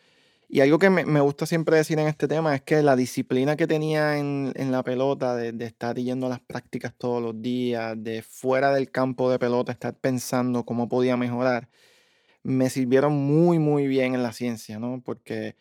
Y 0.49 0.61
algo 0.61 0.79
que 0.79 0.91
me, 0.91 1.05
me 1.05 1.21
gusta 1.21 1.47
siempre 1.47 1.77
decir 1.77 1.99
en 1.99 2.09
este 2.09 2.27
tema 2.27 2.55
es 2.57 2.63
que 2.63 2.83
la 2.83 2.97
disciplina 2.97 3.57
que 3.57 3.67
tenía 3.67 4.19
en, 4.19 4.53
en 4.57 4.73
la 4.73 4.83
pelota, 4.83 5.37
de, 5.37 5.53
de 5.53 5.67
estar 5.67 5.97
yendo 5.97 6.27
a 6.27 6.31
las 6.31 6.41
prácticas 6.41 6.95
todos 6.97 7.23
los 7.23 7.41
días, 7.43 7.95
de 8.03 8.23
fuera 8.23 8.73
del 8.73 8.91
campo 8.91 9.31
de 9.31 9.39
pelota, 9.39 9.73
estar 9.73 9.95
pensando 9.95 10.65
cómo 10.65 10.89
podía 10.89 11.17
mejorar, 11.17 11.69
me 12.43 12.71
sirvieron 12.71 13.13
muy, 13.15 13.59
muy 13.59 13.87
bien 13.89 14.15
en 14.15 14.23
la 14.23 14.33
ciencia, 14.33 14.79
¿no? 14.79 15.03
Porque 15.05 15.57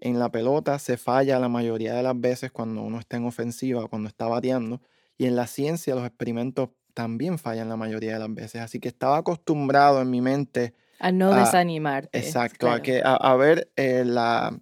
en 0.00 0.18
la 0.18 0.30
pelota 0.32 0.78
se 0.78 0.96
falla 0.96 1.38
la 1.38 1.48
mayoría 1.48 1.94
de 1.94 2.02
las 2.02 2.18
veces 2.20 2.50
cuando 2.52 2.82
uno 2.82 2.98
está 2.98 3.18
en 3.18 3.26
ofensiva 3.26 3.88
cuando 3.88 4.08
está 4.08 4.26
bateando. 4.26 4.80
Y 5.22 5.26
en 5.26 5.36
la 5.36 5.46
ciencia 5.46 5.94
los 5.94 6.04
experimentos 6.04 6.70
también 6.94 7.38
fallan 7.38 7.68
la 7.68 7.76
mayoría 7.76 8.14
de 8.14 8.18
las 8.18 8.34
veces. 8.34 8.60
Así 8.60 8.80
que 8.80 8.88
estaba 8.88 9.18
acostumbrado 9.18 10.02
en 10.02 10.10
mi 10.10 10.20
mente 10.20 10.74
A 10.98 11.12
no 11.12 11.32
Ah, 11.32 11.38
desanimarte. 11.38 12.18
Exacto, 12.18 12.66
a, 12.66 12.80
claro. 12.80 12.82
que, 12.82 13.02
a, 13.04 13.14
a 13.14 13.36
ver 13.36 13.70
eh, 13.76 14.02
la, 14.04 14.58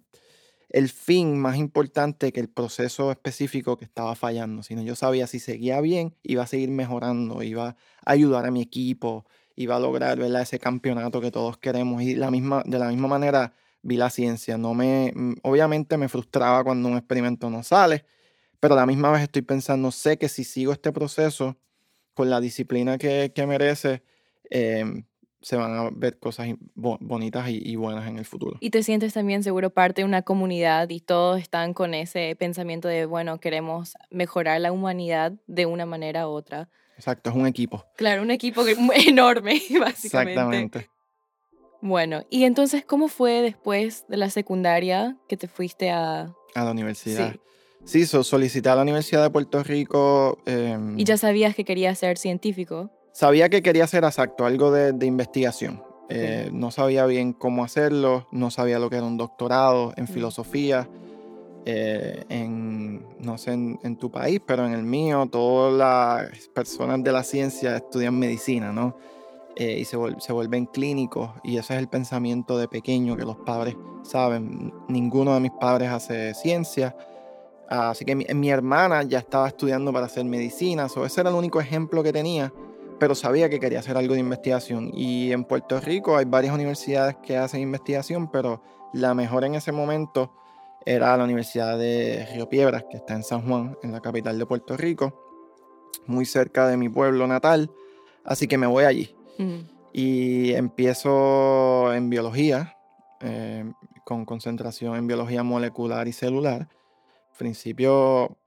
el 0.69 0.89
fin 0.89 1.35
más 1.39 1.57
importante 1.57 2.31
que 2.31 2.39
el 2.39 2.47
proceso 2.47 3.09
específico 3.09 3.75
que 3.75 3.85
estaba 3.85 4.13
fallando, 4.13 4.61
sino 4.61 4.83
yo 4.83 4.95
sabía 4.95 5.25
si 5.25 5.39
seguía 5.39 5.81
bien, 5.81 6.15
iba 6.21 6.43
a 6.43 6.47
seguir 6.47 6.69
mejorando, 6.69 7.41
iba 7.41 7.69
a 7.69 7.75
ayudar 8.05 8.45
a 8.45 8.51
mi 8.51 8.61
equipo, 8.61 9.25
iba 9.55 9.77
a 9.77 9.79
lograr 9.79 10.19
¿verdad? 10.19 10.43
ese 10.43 10.59
campeonato 10.59 11.21
que 11.21 11.31
todos 11.31 11.57
queremos 11.57 12.03
y 12.03 12.13
la 12.13 12.29
misma, 12.29 12.61
de 12.67 12.77
la 12.77 12.87
misma 12.89 13.07
manera 13.07 13.53
vi 13.81 13.97
la 13.97 14.11
ciencia. 14.11 14.59
No 14.59 14.75
me, 14.75 15.11
mm, 15.15 15.33
obviamente 15.41 15.97
me 15.97 16.07
frustraba 16.07 16.63
cuando 16.63 16.87
un 16.87 16.97
experimento 16.97 17.49
no 17.49 17.63
sale, 17.63 18.05
pero 18.61 18.75
a 18.75 18.77
la 18.77 18.85
misma 18.85 19.11
vez 19.11 19.23
estoy 19.23 19.41
pensando, 19.41 19.91
sé 19.91 20.17
que 20.17 20.29
si 20.29 20.45
sigo 20.45 20.71
este 20.71 20.93
proceso 20.93 21.57
con 22.13 22.29
la 22.29 22.39
disciplina 22.39 22.97
que, 22.97 23.33
que 23.35 23.45
merece, 23.45 24.03
em, 24.49 25.03
se 25.41 25.55
van 25.55 25.73
a 25.75 25.89
ver 25.91 26.19
cosas 26.19 26.47
bo- 26.75 26.97
bonitas 27.01 27.49
y, 27.49 27.59
y 27.63 27.75
buenas 27.75 28.07
en 28.07 28.17
el 28.19 28.25
futuro. 28.25 28.57
Y 28.61 28.69
te 28.69 28.83
sientes 28.83 29.13
también 29.13 29.41
seguro 29.43 29.71
parte 29.71 30.01
de 30.01 30.05
una 30.05 30.21
comunidad 30.21 30.89
y 30.89 30.99
todos 30.99 31.41
están 31.41 31.73
con 31.73 31.93
ese 31.95 32.35
pensamiento 32.37 32.87
de, 32.87 33.05
bueno, 33.07 33.39
queremos 33.39 33.95
mejorar 34.11 34.61
la 34.61 34.71
humanidad 34.71 35.33
de 35.47 35.65
una 35.65 35.85
manera 35.87 36.27
u 36.27 36.31
otra. 36.31 36.69
Exacto, 36.95 37.31
es 37.31 37.35
un 37.35 37.47
equipo. 37.47 37.83
Claro, 37.97 38.21
un 38.21 38.29
equipo 38.29 38.63
enorme, 39.07 39.53
básicamente. 39.79 40.05
Exactamente. 40.05 40.89
Bueno, 41.81 42.23
y 42.29 42.43
entonces, 42.43 42.85
¿cómo 42.85 43.07
fue 43.07 43.41
después 43.41 44.05
de 44.07 44.17
la 44.17 44.29
secundaria 44.29 45.17
que 45.27 45.37
te 45.37 45.47
fuiste 45.47 45.89
a... 45.89 46.31
A 46.53 46.63
la 46.63 46.71
universidad. 46.71 47.31
Sí. 47.33 47.39
Sí, 47.85 48.05
so- 48.05 48.23
solicité 48.23 48.69
a 48.69 48.75
la 48.75 48.83
Universidad 48.83 49.23
de 49.23 49.29
Puerto 49.29 49.63
Rico. 49.63 50.37
em, 50.45 50.97
Y 50.99 51.03
ya 51.03 51.17
sabías 51.17 51.55
que 51.55 51.65
querías 51.65 51.97
ser 51.99 52.17
científico? 52.17 52.89
Sabía 53.11 53.49
que 53.49 53.61
quería 53.61 53.83
hacer 53.83 54.03
exacto, 54.03 54.45
algo 54.45 54.71
de, 54.71 54.93
de 54.93 55.05
investigación. 55.05 55.83
Eh, 56.09 56.49
no 56.53 56.71
sabía 56.71 57.05
bien 57.05 57.33
cómo 57.33 57.63
hacerlo, 57.63 58.27
no 58.31 58.51
sabía 58.51 58.79
lo 58.79 58.89
que 58.89 58.97
era 58.97 59.05
un 59.05 59.17
doctorado 59.17 59.93
en 59.97 60.05
Mm. 60.05 60.07
filosofía. 60.07 60.87
eh, 61.63 62.23
en, 62.29 63.05
no 63.19 63.37
sé 63.37 63.51
en, 63.53 63.79
en 63.83 63.95
tu 63.95 64.09
país, 64.09 64.41
pero 64.43 64.65
en 64.65 64.73
el 64.73 64.81
mío, 64.81 65.27
todas 65.31 65.71
las 65.71 66.47
personas 66.47 67.03
de 67.03 67.11
la 67.11 67.21
ciencia 67.21 67.75
estudian 67.77 68.17
medicina, 68.17 68.71
¿no? 68.73 68.97
Eh, 69.55 69.77
y 69.79 69.85
se, 69.85 69.95
se 70.17 70.33
vuelven 70.33 70.65
clínicos, 70.65 71.29
y 71.43 71.57
ese 71.57 71.75
es 71.75 71.79
el 71.79 71.87
pensamiento 71.87 72.57
de 72.57 72.67
pequeño 72.67 73.15
que 73.15 73.25
los 73.25 73.37
padres 73.37 73.75
saben. 74.01 74.73
Ninguno 74.87 75.35
de 75.35 75.39
mis 75.39 75.51
padres 75.51 75.89
hace 75.89 76.33
ciencia, 76.33 76.95
así 77.71 78.05
que 78.05 78.15
mi, 78.15 78.25
mi 78.33 78.49
hermana 78.49 79.03
ya 79.03 79.19
estaba 79.19 79.47
estudiando 79.47 79.91
para 79.91 80.05
hacer 80.05 80.25
medicina, 80.25 80.89
so 80.89 81.05
ese 81.05 81.21
era 81.21 81.29
el 81.29 81.35
único 81.35 81.59
ejemplo 81.59 82.03
que 82.03 82.13
tenía 82.13 82.53
pero 83.01 83.15
sabía 83.15 83.49
que 83.49 83.59
quería 83.59 83.79
hacer 83.79 83.97
algo 83.97 84.13
de 84.13 84.19
investigación. 84.19 84.91
Y 84.93 85.31
en 85.31 85.43
Puerto 85.43 85.79
Rico 85.79 86.17
hay 86.17 86.25
varias 86.25 86.53
universidades 86.53 87.15
que 87.23 87.35
hacen 87.35 87.59
investigación, 87.59 88.29
pero 88.29 88.61
la 88.93 89.15
mejor 89.15 89.43
en 89.43 89.55
ese 89.55 89.71
momento 89.71 90.31
era 90.85 91.17
la 91.17 91.23
Universidad 91.23 91.79
de 91.79 92.27
Río 92.31 92.47
Piedras, 92.47 92.85
que 92.91 92.97
está 92.97 93.15
en 93.15 93.23
San 93.23 93.41
Juan, 93.41 93.75
en 93.81 93.91
la 93.91 94.01
capital 94.01 94.37
de 94.37 94.45
Puerto 94.45 94.77
Rico, 94.77 95.19
muy 96.05 96.25
cerca 96.25 96.67
de 96.67 96.77
mi 96.77 96.89
pueblo 96.89 97.25
natal. 97.25 97.71
Así 98.23 98.47
que 98.47 98.59
me 98.59 98.67
voy 98.67 98.83
allí. 98.83 99.15
Mm. 99.39 99.61
Y 99.93 100.53
empiezo 100.53 101.91
en 101.95 102.07
biología, 102.11 102.77
eh, 103.21 103.65
con 104.05 104.25
concentración 104.25 104.95
en 104.95 105.07
biología 105.07 105.41
molecular 105.41 106.07
y 106.07 106.13
celular. 106.13 106.69
Al 107.41 107.45
principio 107.45 108.37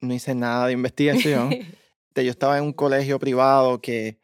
no 0.00 0.12
hice 0.12 0.34
nada 0.34 0.66
de 0.66 0.72
investigación. 0.72 1.54
Yo 2.16 2.30
estaba 2.32 2.58
en 2.58 2.64
un 2.64 2.72
colegio 2.72 3.20
privado 3.20 3.80
que, 3.80 4.18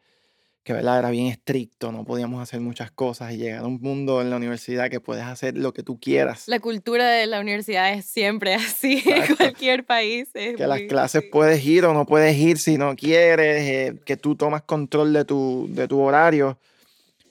que 0.63 0.73
¿verdad? 0.73 0.99
era 0.99 1.09
bien 1.11 1.27
estricto, 1.27 1.93
no 1.93 2.03
podíamos 2.03 2.41
hacer 2.43 2.59
muchas 2.59 2.91
cosas 2.91 3.31
y 3.31 3.37
llegar 3.37 3.59
a 3.61 3.67
un 3.67 3.79
mundo 3.79 4.21
en 4.21 4.29
la 4.29 4.35
universidad 4.35 4.89
que 4.89 4.99
puedes 4.99 5.23
hacer 5.23 5.55
lo 5.57 5.71
que 5.73 5.81
tú 5.81 5.97
quieras. 5.97 6.49
La 6.49 6.59
cultura 6.59 7.07
de 7.09 7.25
la 7.25 7.39
universidad 7.39 7.93
es 7.93 8.05
siempre 8.05 8.53
así 8.55 9.01
en 9.05 9.33
cualquier 9.37 9.85
país. 9.85 10.27
es 10.33 10.57
que 10.57 10.67
las 10.67 10.79
muy- 10.79 10.87
clases 10.89 11.21
sí. 11.23 11.29
puedes 11.31 11.65
ir 11.65 11.85
o 11.85 11.93
no 11.93 12.05
puedes 12.05 12.35
ir 12.35 12.57
si 12.57 12.77
no 12.77 12.97
quieres, 12.97 13.61
eh, 13.63 14.01
que 14.05 14.17
tú 14.17 14.35
tomas 14.35 14.63
control 14.63 15.13
de 15.13 15.23
tu, 15.23 15.67
de 15.69 15.87
tu 15.87 16.01
horario, 16.01 16.59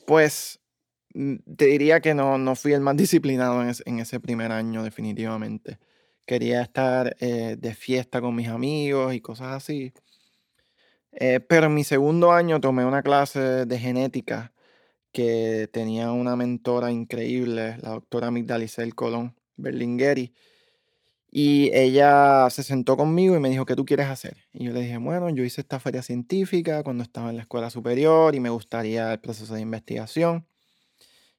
pues 0.07 0.61
mm, 1.13 1.35
te 1.59 1.67
diría 1.67 2.01
que 2.01 2.15
no, 2.15 2.39
no 2.39 2.57
fui 2.57 2.73
el 2.73 2.81
más 2.81 2.97
disciplinado 2.97 3.61
en, 3.63 3.69
es- 3.69 3.83
en 3.85 3.99
ese 3.99 4.19
primer 4.19 4.51
año 4.51 4.83
definitivamente. 4.83 5.77
Quería 6.27 6.63
estar 6.63 7.17
eh, 7.21 7.57
de 7.59 7.75
fiesta 7.75 8.21
con 8.21 8.35
mis 8.35 8.49
amigos 8.49 9.15
y 9.15 9.21
cosas 9.21 9.49
así. 9.55 9.93
Eh, 11.13 11.41
pero 11.41 11.67
en 11.67 11.75
mi 11.75 11.85
segundo 11.85 12.33
año 12.33 12.61
tomé 12.61 12.85
una 12.85 13.03
clase 13.03 13.67
de 13.67 13.79
genética 13.79 14.53
que 15.13 15.69
tenía 15.73 16.13
una 16.13 16.37
mentora 16.37 16.91
increíble, 16.91 17.77
la 17.83 17.91
doctora 17.91 18.31
Migdalicel 18.31 18.95
Colón 18.95 19.37
Berlingueri. 19.57 20.35
Y 21.31 21.71
ella 21.75 22.49
se 22.51 22.63
sentó 22.63 22.97
conmigo 22.97 23.37
y 23.37 23.41
me 23.41 23.51
dijo, 23.51 23.67
¿qué 23.67 23.77
tú 23.77 23.85
quieres 23.85 24.07
hacer? 24.09 24.37
Y 24.53 24.65
yo 24.65 24.73
le 24.73 24.83
dije, 24.83 24.99
bueno, 24.99 25.31
yo 25.31 25.45
hice 25.45 25.61
esta 25.63 25.81
feria 25.81 26.03
científica 26.03 26.83
cuando 26.85 27.03
estaba 27.03 27.31
en 27.31 27.37
la 27.37 27.43
escuela 27.43 27.71
superior 27.71 28.35
y 28.37 28.41
me 28.41 28.51
gustaría 28.51 29.13
el 29.13 29.21
proceso 29.21 29.55
de 29.55 29.61
investigación. 29.61 30.47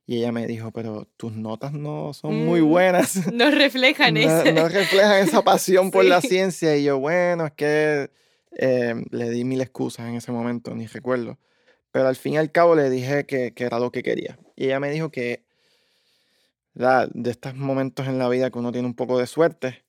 Y 0.08 0.18
ella 0.18 0.32
me 0.32 0.46
dijo, 0.46 0.72
pero 0.72 1.08
tus 1.18 1.34
notas 1.34 1.74
no 1.74 2.14
son 2.14 2.36
muy 2.46 2.62
Mm, 2.62 2.70
buenas. 2.70 3.16
No 3.34 3.50
reflejan 3.50 4.14
no, 4.14 4.20
ese. 4.20 4.54
no 4.54 4.70
reflejan 4.70 5.24
esa 5.28 5.44
pasión 5.44 5.90
por 5.92 6.06
la 6.06 6.22
Sí. 6.22 6.28
ciencia. 6.28 6.78
Y 6.78 6.84
yo, 6.84 7.00
bueno, 7.00 7.46
es 7.48 7.54
que 7.54 8.12
eh, 8.58 8.96
le 9.10 9.30
di 9.32 9.44
mil 9.44 9.62
excusas 9.62 10.08
en 10.08 10.16
ese 10.16 10.32
momento, 10.32 10.76
ni 10.76 10.86
recuerdo. 10.86 11.38
Pero 11.92 12.08
al 12.08 12.16
fin 12.16 12.34
y 12.34 12.38
al 12.38 12.52
cabo 12.52 12.76
le 12.76 12.90
dije 12.90 13.26
que, 13.26 13.54
que 13.54 13.64
era 13.64 13.80
lo 13.80 13.92
que 13.92 14.04
quería. 14.04 14.38
Y 14.56 14.66
ella 14.66 14.80
me 14.80 14.92
dijo 14.92 15.10
que 15.10 15.44
¿verdad? 16.74 17.10
de 17.14 17.32
estos 17.32 17.56
momentos 17.56 18.08
en 18.08 18.20
la 18.20 18.30
vida 18.30 18.50
que 18.52 18.60
uno 18.60 18.72
tiene 18.72 18.88
un 18.88 18.94
poco 18.96 19.18
de 19.18 19.28
suerte, 19.28 19.84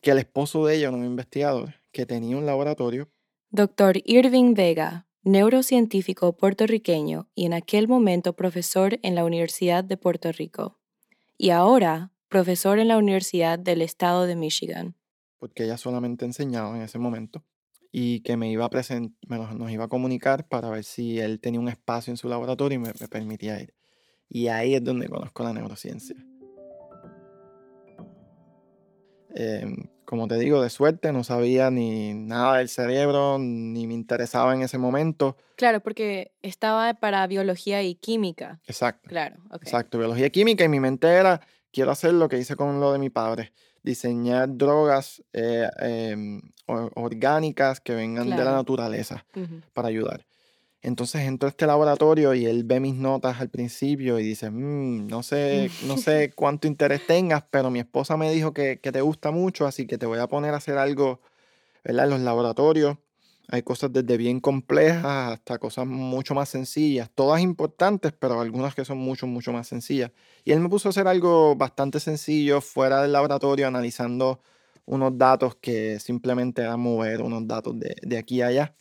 que 0.00 0.10
el 0.10 0.18
esposo 0.18 0.66
de 0.66 0.76
ella 0.76 0.90
un 0.90 1.04
investigador 1.04 1.74
que 1.92 2.06
tenía 2.06 2.36
un 2.36 2.46
laboratorio. 2.46 3.08
Doctor 3.50 3.96
Irving 4.04 4.54
Vega, 4.54 5.05
neurocientífico 5.26 6.36
puertorriqueño 6.36 7.28
y 7.34 7.46
en 7.46 7.52
aquel 7.52 7.88
momento 7.88 8.34
profesor 8.34 9.00
en 9.02 9.16
la 9.16 9.24
Universidad 9.24 9.82
de 9.82 9.96
Puerto 9.96 10.30
Rico. 10.30 10.78
Y 11.36 11.50
ahora 11.50 12.12
profesor 12.28 12.78
en 12.78 12.86
la 12.86 12.96
Universidad 12.96 13.58
del 13.58 13.82
Estado 13.82 14.26
de 14.26 14.36
Michigan. 14.36 14.94
porque 15.38 15.64
ella 15.64 15.76
solamente 15.76 16.24
enseñaba 16.24 16.74
en 16.76 16.82
ese 16.82 16.98
momento 16.98 17.44
y 17.92 18.20
que 18.20 18.36
me 18.36 18.50
iba 18.50 18.64
a 18.64 18.70
presen- 18.70 19.16
me 19.28 19.36
nos, 19.36 19.70
iba 19.70 19.84
a 19.84 19.88
comunicar 19.88 20.46
para 20.48 20.70
ver 20.70 20.84
si 20.84 21.18
él 21.18 21.40
tenía 21.40 21.60
un 21.60 21.68
espacio 21.68 22.12
en 22.12 22.16
su 22.16 22.28
laboratorio 22.28 22.76
y 22.76 22.82
me, 22.82 22.92
permitía 23.08 23.60
ir. 23.60 23.74
Y 24.28 24.46
ahí 24.46 24.74
es 24.74 24.82
donde 24.82 25.08
conozco 25.08 25.42
la 25.42 25.52
neurociencia. 25.52 26.16
Em, 29.34 29.88
como 30.06 30.26
te 30.28 30.36
digo, 30.38 30.62
de 30.62 30.70
suerte 30.70 31.12
no 31.12 31.22
sabía 31.24 31.70
ni 31.70 32.14
nada 32.14 32.56
del 32.58 32.68
cerebro, 32.70 33.36
ni 33.38 33.86
me 33.86 33.92
interesaba 33.94 34.54
en 34.54 34.62
ese 34.62 34.78
momento. 34.78 35.36
Claro, 35.56 35.80
porque 35.80 36.32
estaba 36.40 36.94
para 36.94 37.26
biología 37.26 37.82
y 37.82 37.94
química. 37.96 38.60
Exacto. 38.66 39.08
Claro, 39.08 39.36
ok. 39.50 39.62
Exacto, 39.62 39.98
biología 39.98 40.30
química 40.30 40.64
y 40.64 40.68
mi 40.68 40.80
mente 40.80 41.08
era, 41.08 41.40
quiero 41.72 41.90
hacer 41.90 42.14
lo 42.14 42.28
que 42.28 42.38
hice 42.38 42.56
con 42.56 42.80
lo 42.80 42.92
de 42.92 42.98
mi 42.98 43.10
padre, 43.10 43.52
diseñar 43.82 44.48
drogas 44.56 45.22
eh, 45.32 45.68
em, 45.80 46.40
or- 46.66 46.90
orgánicas 46.94 47.80
que 47.80 47.94
vengan 47.94 48.30
de 48.30 48.44
la 48.44 48.52
naturaleza 48.52 49.26
para 49.72 49.88
ayudar. 49.88 50.24
Entonces 50.86 51.22
entro 51.22 51.48
a 51.48 51.50
este 51.50 51.66
laboratorio 51.66 52.32
y 52.32 52.46
él 52.46 52.62
ve 52.62 52.78
mis 52.78 52.94
notas 52.94 53.40
al 53.40 53.48
principio 53.50 54.20
y 54.20 54.22
dice, 54.22 54.50
"Mm, 54.50 55.08
no 55.08 55.24
sé, 55.24 55.68
no 55.80 55.96
sé 55.98 56.32
cuánto 56.32 56.68
interés 56.68 57.04
tengas, 57.04 57.42
pero 57.50 57.70
mi 57.72 57.80
esposa 57.80 58.16
me 58.16 58.30
dijo 58.30 58.52
que, 58.54 58.78
que 58.80 58.92
te 58.92 59.00
gusta 59.00 59.32
mucho, 59.32 59.66
así 59.66 59.86
que 59.88 59.98
te 59.98 60.06
voy 60.06 60.20
a 60.20 60.28
poner 60.28 60.54
a 60.54 60.58
hacer 60.58 60.78
algo, 60.78 61.20
¿verdad? 61.84 62.04
En 62.04 62.10
los 62.10 62.20
laboratorios. 62.20 62.98
Hay 63.48 63.62
cosas 63.62 63.92
desde 63.92 64.16
bien 64.16 64.40
complejas 64.40 65.32
hasta 65.34 65.58
cosas 65.58 65.86
mucho 65.86 66.34
más 66.34 66.48
sencillas, 66.48 67.10
todas 67.14 67.40
importantes, 67.40 68.12
pero 68.18 68.40
algunas 68.40 68.74
que 68.74 68.84
son 68.84 68.98
mucho, 68.98 69.26
mucho 69.26 69.52
más 69.52 69.68
sencillas. 69.68 70.12
Y 70.44 70.52
él 70.52 70.60
me 70.60 70.68
puso 70.68 70.88
a 70.88 70.90
hacer 70.90 71.08
algo 71.08 71.56
bastante 71.56 72.00
sencillo 72.00 72.60
fuera 72.60 73.02
del 73.02 73.12
laboratorio, 73.12 73.68
analizando 73.68 74.40
unos 74.86 75.18
datos 75.18 75.56
que 75.56 76.00
simplemente 76.00 76.62
era 76.62 76.76
mover 76.76 77.22
unos 77.22 77.46
datos 77.46 77.78
de, 77.78 77.96
de 78.02 78.18
aquí 78.18 78.42
a 78.42 78.48
allá. 78.48 78.74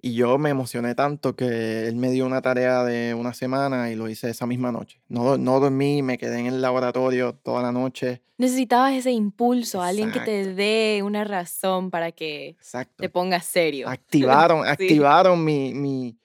Y 0.00 0.14
yo 0.14 0.38
me 0.38 0.50
emocioné 0.50 0.94
tanto 0.94 1.34
que 1.34 1.88
él 1.88 1.96
me 1.96 2.10
dio 2.10 2.26
una 2.26 2.42
tarea 2.42 2.84
de 2.84 3.14
una 3.14 3.32
semana 3.34 3.90
y 3.90 3.94
lo 3.96 4.08
hice 4.08 4.28
esa 4.30 4.46
misma 4.46 4.70
noche. 4.70 5.00
No, 5.08 5.38
no 5.38 5.58
dormí, 5.58 6.02
me 6.02 6.18
quedé 6.18 6.38
en 6.38 6.46
el 6.46 6.60
laboratorio 6.60 7.34
toda 7.34 7.62
la 7.62 7.72
noche. 7.72 8.22
Necesitabas 8.38 8.92
ese 8.92 9.10
impulso, 9.12 9.82
alguien 9.82 10.12
que 10.12 10.20
te 10.20 10.54
dé 10.54 11.02
una 11.02 11.24
razón 11.24 11.90
para 11.90 12.12
que 12.12 12.48
Exacto. 12.50 12.94
te 12.98 13.08
pongas 13.08 13.46
serio. 13.46 13.88
Activaron, 13.88 14.62
Sí. 14.64 14.68
activaron 14.70 15.42
mi, 15.42 15.72
mi, 15.72 16.18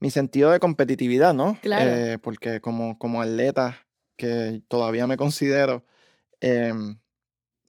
mi 0.00 0.10
sentido 0.10 0.50
de 0.50 0.58
competitividad, 0.58 1.32
¿no? 1.32 1.56
Claro. 1.62 1.90
Eh, 1.90 2.18
porque 2.18 2.60
como, 2.60 2.98
como 2.98 3.22
atleta, 3.22 3.78
que 4.16 4.60
todavía 4.68 5.06
me 5.06 5.16
considero, 5.16 5.84
em, 6.40 6.98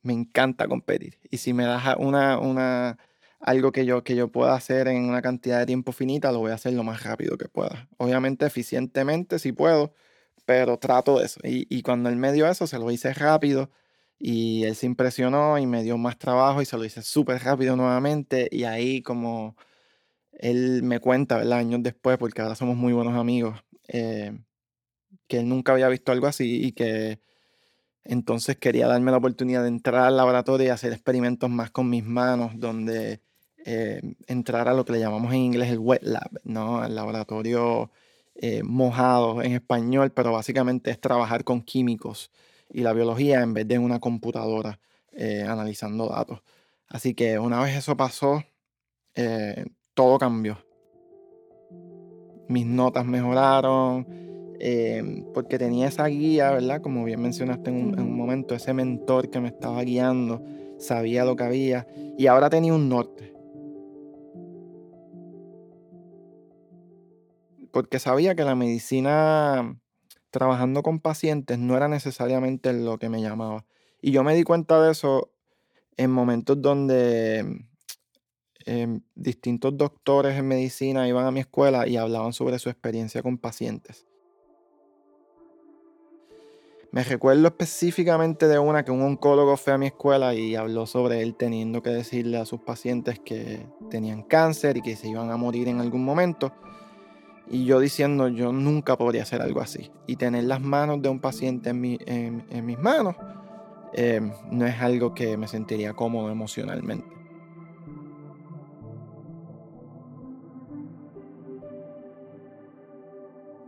me 0.02 0.14
encanta 0.14 0.68
competir. 0.68 1.18
Y 1.30 1.38
si 1.38 1.54
me 1.54 1.66
das 1.66 1.96
una, 1.98 2.40
una, 2.40 2.98
algo 3.40 3.72
que 3.72 3.86
yo, 3.86 4.04
que 4.04 4.16
yo 4.16 4.32
pueda 4.32 4.56
hacer 4.56 4.88
en 4.88 5.06
una 5.06 5.22
cantidad 5.22 5.60
de 5.60 5.66
tiempo 5.66 5.92
finita, 5.92 6.32
lo 6.32 6.40
voy 6.40 6.52
a 6.52 6.56
hacer 6.56 6.74
lo 6.74 6.84
más 6.84 7.04
rápido 7.04 7.38
que 7.38 7.48
pueda. 7.50 7.88
Obviamente, 7.98 8.46
eficientemente, 8.46 9.40
si 9.40 9.52
puedo, 9.52 9.94
pero 10.46 10.78
trato 10.78 11.20
de 11.20 11.26
eso. 11.26 11.40
Y, 11.44 11.68
y 11.76 11.82
cuando 11.84 12.10
él 12.10 12.18
me 12.18 12.32
dio 12.34 12.48
eso, 12.50 12.68
se 12.68 12.80
lo 12.80 12.92
hice 12.92 13.14
rápido. 13.14 13.72
Y 14.18 14.64
él 14.64 14.76
se 14.76 14.86
impresionó 14.86 15.58
y 15.60 15.66
me 15.68 15.84
dio 15.84 15.98
más 15.98 16.18
trabajo 16.18 16.62
y 16.62 16.66
se 16.66 16.78
lo 16.78 16.86
hice 16.86 17.02
súper 17.02 17.44
rápido 17.44 17.76
nuevamente. 17.76 18.48
Y 18.52 18.64
ahí 18.64 19.02
como 19.02 19.56
él 20.40 20.84
me 20.84 21.00
cuenta, 21.00 21.38
¿verdad? 21.38 21.60
Años 21.60 21.84
después, 21.84 22.18
porque 22.18 22.42
ahora 22.42 22.56
somos 22.56 22.76
muy 22.78 22.94
buenos 22.94 23.16
amigos, 23.18 23.64
eh, 23.88 24.38
que 25.28 25.40
él 25.40 25.50
nunca 25.50 25.74
había 25.74 25.90
visto 25.90 26.12
algo 26.12 26.28
así 26.28 26.66
y 26.66 26.72
que 26.74 27.20
entonces 28.06 28.58
quería 28.58 28.88
darme 28.88 29.12
la 29.12 29.18
oportunidad 29.18 29.64
de 29.64 29.70
entrar 29.70 30.06
al 30.06 30.18
laboratorio 30.18 30.68
y 30.68 30.70
hacer 30.70 30.94
experimentos 30.94 31.50
más 31.50 31.72
con 31.72 31.90
mis 31.90 32.06
manos, 32.06 32.54
donde 32.56 33.22
eh, 33.66 34.02
entrar 34.28 34.68
a 34.68 34.74
lo 34.74 34.86
que 34.86 34.94
le 34.94 35.00
llamamos 35.00 35.34
en 35.34 35.40
inglés 35.40 35.72
el 35.72 35.80
wet 35.80 36.04
lab, 36.04 36.30
¿no? 36.44 36.86
El 36.86 36.96
laboratorio 36.96 37.92
eh, 38.36 38.64
mojado 38.64 39.42
en 39.42 39.54
español, 39.54 40.12
pero 40.12 40.32
básicamente 40.34 40.92
es 40.92 41.00
trabajar 41.00 41.44
con 41.44 41.62
químicos 41.62 42.32
y 42.70 42.82
la 42.82 42.94
biología 42.94 43.42
en 43.42 43.54
vez 43.54 43.68
de 43.68 43.76
en 43.76 43.82
una 43.82 44.00
computadora 44.00 44.80
eh, 45.14 45.46
analizando 45.48 46.10
datos. 46.10 46.42
Así 46.88 47.14
que 47.14 47.40
una 47.40 47.62
vez 47.62 47.76
eso 47.76 47.96
pasó, 47.96 48.44
eh, 49.16 49.66
todo 49.94 50.20
cambió. 50.20 50.58
Mis 52.48 52.66
notas 52.66 53.06
mejoraron, 53.06 54.06
eh, 54.60 55.24
porque 55.34 55.58
tenía 55.58 55.88
esa 55.88 56.06
guía, 56.08 56.52
¿verdad? 56.52 56.82
Como 56.82 57.04
bien 57.04 57.22
mencionaste 57.22 57.70
en 57.70 57.76
un, 57.76 57.94
en 57.94 58.02
un 58.02 58.10
Ujú. 58.10 58.18
momento, 58.18 58.56
ese 58.56 58.74
mentor 58.74 59.30
que 59.30 59.40
me 59.40 59.50
estaba 59.50 59.82
guiando, 59.84 60.42
sabía 60.78 61.26
lo 61.26 61.36
que 61.36 61.44
había 61.44 61.88
y 62.18 62.28
ahora 62.28 62.50
tenía 62.50 62.74
un 62.74 62.90
norte. 62.90 63.36
porque 67.76 68.00
sabía 68.00 68.36
que 68.36 68.46
la 68.46 68.56
medicina 68.56 69.78
trabajando 70.30 70.82
con 70.82 71.02
pacientes 71.02 71.60
no 71.60 71.76
era 71.76 71.90
necesariamente 71.90 72.72
lo 72.72 72.98
que 72.98 73.10
me 73.10 73.22
llamaba. 73.22 73.66
Y 74.02 74.12
yo 74.14 74.24
me 74.24 74.34
di 74.34 74.44
cuenta 74.44 74.82
de 74.82 74.94
eso 74.94 75.34
en 75.98 76.10
momentos 76.10 76.62
donde 76.62 77.66
em, 78.66 79.02
distintos 79.14 79.76
doctores 79.76 80.38
en 80.38 80.48
medicina 80.48 81.06
iban 81.10 81.26
a 81.26 81.32
mi 81.32 81.42
escuela 81.42 81.86
y 81.86 81.98
hablaban 81.98 82.32
sobre 82.32 82.60
su 82.60 82.70
experiencia 82.70 83.22
con 83.22 83.38
pacientes. 83.38 84.06
Me 86.96 87.04
recuerdo 87.04 87.48
específicamente 87.48 88.48
de 88.48 88.58
una 88.58 88.86
que 88.86 88.92
un 88.92 89.02
oncólogo 89.02 89.58
fue 89.58 89.74
a 89.74 89.78
mi 89.78 89.88
escuela 89.88 90.34
y 90.34 90.56
habló 90.56 90.86
sobre 90.86 91.22
él 91.24 91.36
teniendo 91.36 91.84
que 91.84 91.90
decirle 91.90 92.38
a 92.38 92.46
sus 92.46 92.62
pacientes 92.62 93.20
que 93.20 93.68
tenían 93.90 94.24
cáncer 94.24 94.78
y 94.78 94.82
que 94.82 94.96
se 94.96 95.10
iban 95.10 95.30
a 95.30 95.36
morir 95.36 95.68
en 95.68 95.82
algún 95.82 96.06
momento. 96.06 96.54
Y 97.52 97.66
yo 97.66 97.82
diciendo, 97.82 98.30
yo 98.30 98.54
nunca 98.54 98.98
podría 98.98 99.24
hacer 99.24 99.42
algo 99.42 99.60
así. 99.60 99.92
Y 100.08 100.16
tener 100.16 100.46
las 100.46 100.62
manos 100.62 101.02
de 101.02 101.10
un 101.10 101.20
paciente 101.20 101.72
en, 101.72 102.66
mis 102.66 102.80
manos 102.80 103.18
eh, 103.92 104.22
no 104.50 104.66
es 104.66 104.80
algo 104.80 105.14
que 105.14 105.36
me 105.36 105.50
sentiría 105.50 105.92
cómodo 105.92 106.30
emocionalmente. 106.30 107.06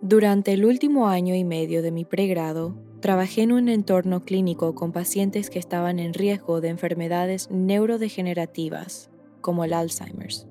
Durante 0.01 0.53
el 0.53 0.63
último 0.63 1.09
año 1.09 1.35
y 1.35 1.43
medio 1.43 1.81
de 1.81 1.91
mi 1.91 2.05
pregrado, 2.05 2.86
trabajé 2.99 3.43
en 3.43 3.51
un 3.51 3.69
entorno 3.69 4.23
clínico 4.23 4.73
con 4.73 4.91
pacientes 4.91 5.49
que 5.49 5.59
estaban 5.59 5.99
en 5.99 6.13
riesgo 6.13 6.61
de 6.61 6.69
enfermedades 6.69 7.49
neurodegenerativas, 7.51 9.09
como 9.41 9.63
el 9.63 9.73
Alzheimer's. 9.73 10.47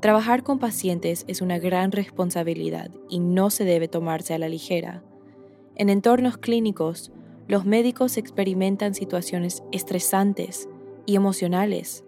Trabajar 0.00 0.42
con 0.42 0.58
pacientes 0.58 1.24
es 1.26 1.40
una 1.40 1.58
gran 1.58 1.90
responsabilidad 1.90 2.90
y 3.08 3.18
no 3.18 3.50
se 3.50 3.64
debe 3.64 3.88
tomarse 3.88 4.34
a 4.34 4.38
la 4.38 4.48
ligera. 4.48 5.02
En 5.74 5.88
entornos 5.88 6.38
clínicos, 6.38 7.10
los 7.48 7.64
médicos 7.64 8.16
experimentan 8.16 8.94
situaciones 8.94 9.62
estresantes 9.72 10.68
y 11.06 11.16
emocionales 11.16 12.04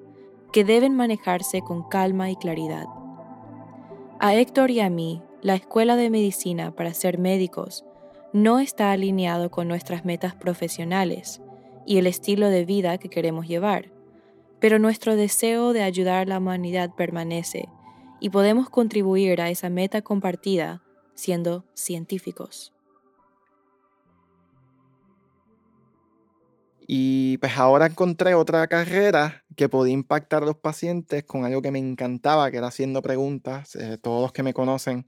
que 0.53 0.65
deben 0.65 0.95
manejarse 0.95 1.63
con 1.63 1.89
calma 1.89 2.31
y 2.31 2.37
claridad. 2.37 2.87
A 4.19 4.35
Héctor 4.35 4.71
y 4.71 4.81
a 4.81 4.91
mí, 4.91 5.23
la 5.41 5.55
Escuela 5.55 5.97
de 5.97 6.11
Medicina 6.11 6.77
para 6.77 6.93
ser 6.93 7.19
médicos 7.19 7.85
no 8.33 8.61
está 8.61 8.93
alineado 8.93 9.51
con 9.51 9.69
nuestras 9.69 10.05
metas 10.05 10.35
profesionales 10.35 11.41
y 11.87 11.99
el 11.99 12.07
estilo 12.07 12.49
de 12.49 12.65
vida 12.65 12.99
que 12.99 13.09
queremos 13.09 13.49
llevar, 13.49 13.93
pero 14.61 14.79
nuestro 14.79 15.17
deseo 15.17 15.73
de 15.73 15.83
ayudar 15.83 16.23
a 16.23 16.25
la 16.27 16.39
humanidad 16.39 16.95
permanece 16.95 17.69
y 18.21 18.31
podemos 18.31 18.71
contribuir 18.71 19.41
a 19.41 19.51
esa 19.51 19.71
meta 19.71 20.03
compartida 20.03 20.83
siendo 21.15 21.65
científicos. 21.75 22.73
Y 26.93 27.39
pues 27.39 27.57
ahora 27.57 27.87
encontré 27.87 28.35
otra 28.35 28.67
carrera 28.67 29.45
que 29.57 29.69
podía 29.69 29.95
impactar 29.95 30.43
a 30.43 30.47
los 30.47 30.57
pacientes 30.57 31.23
con 31.23 31.45
algo 31.45 31.63
que 31.63 31.71
me 31.71 31.79
encantaba, 31.79 32.51
que 32.51 32.57
era 32.57 32.67
haciendo 32.67 33.01
preguntas. 33.01 33.77
Eh, 33.77 33.97
todos 33.97 34.21
los 34.21 34.33
que 34.33 34.43
me 34.43 34.53
conocen 34.53 35.07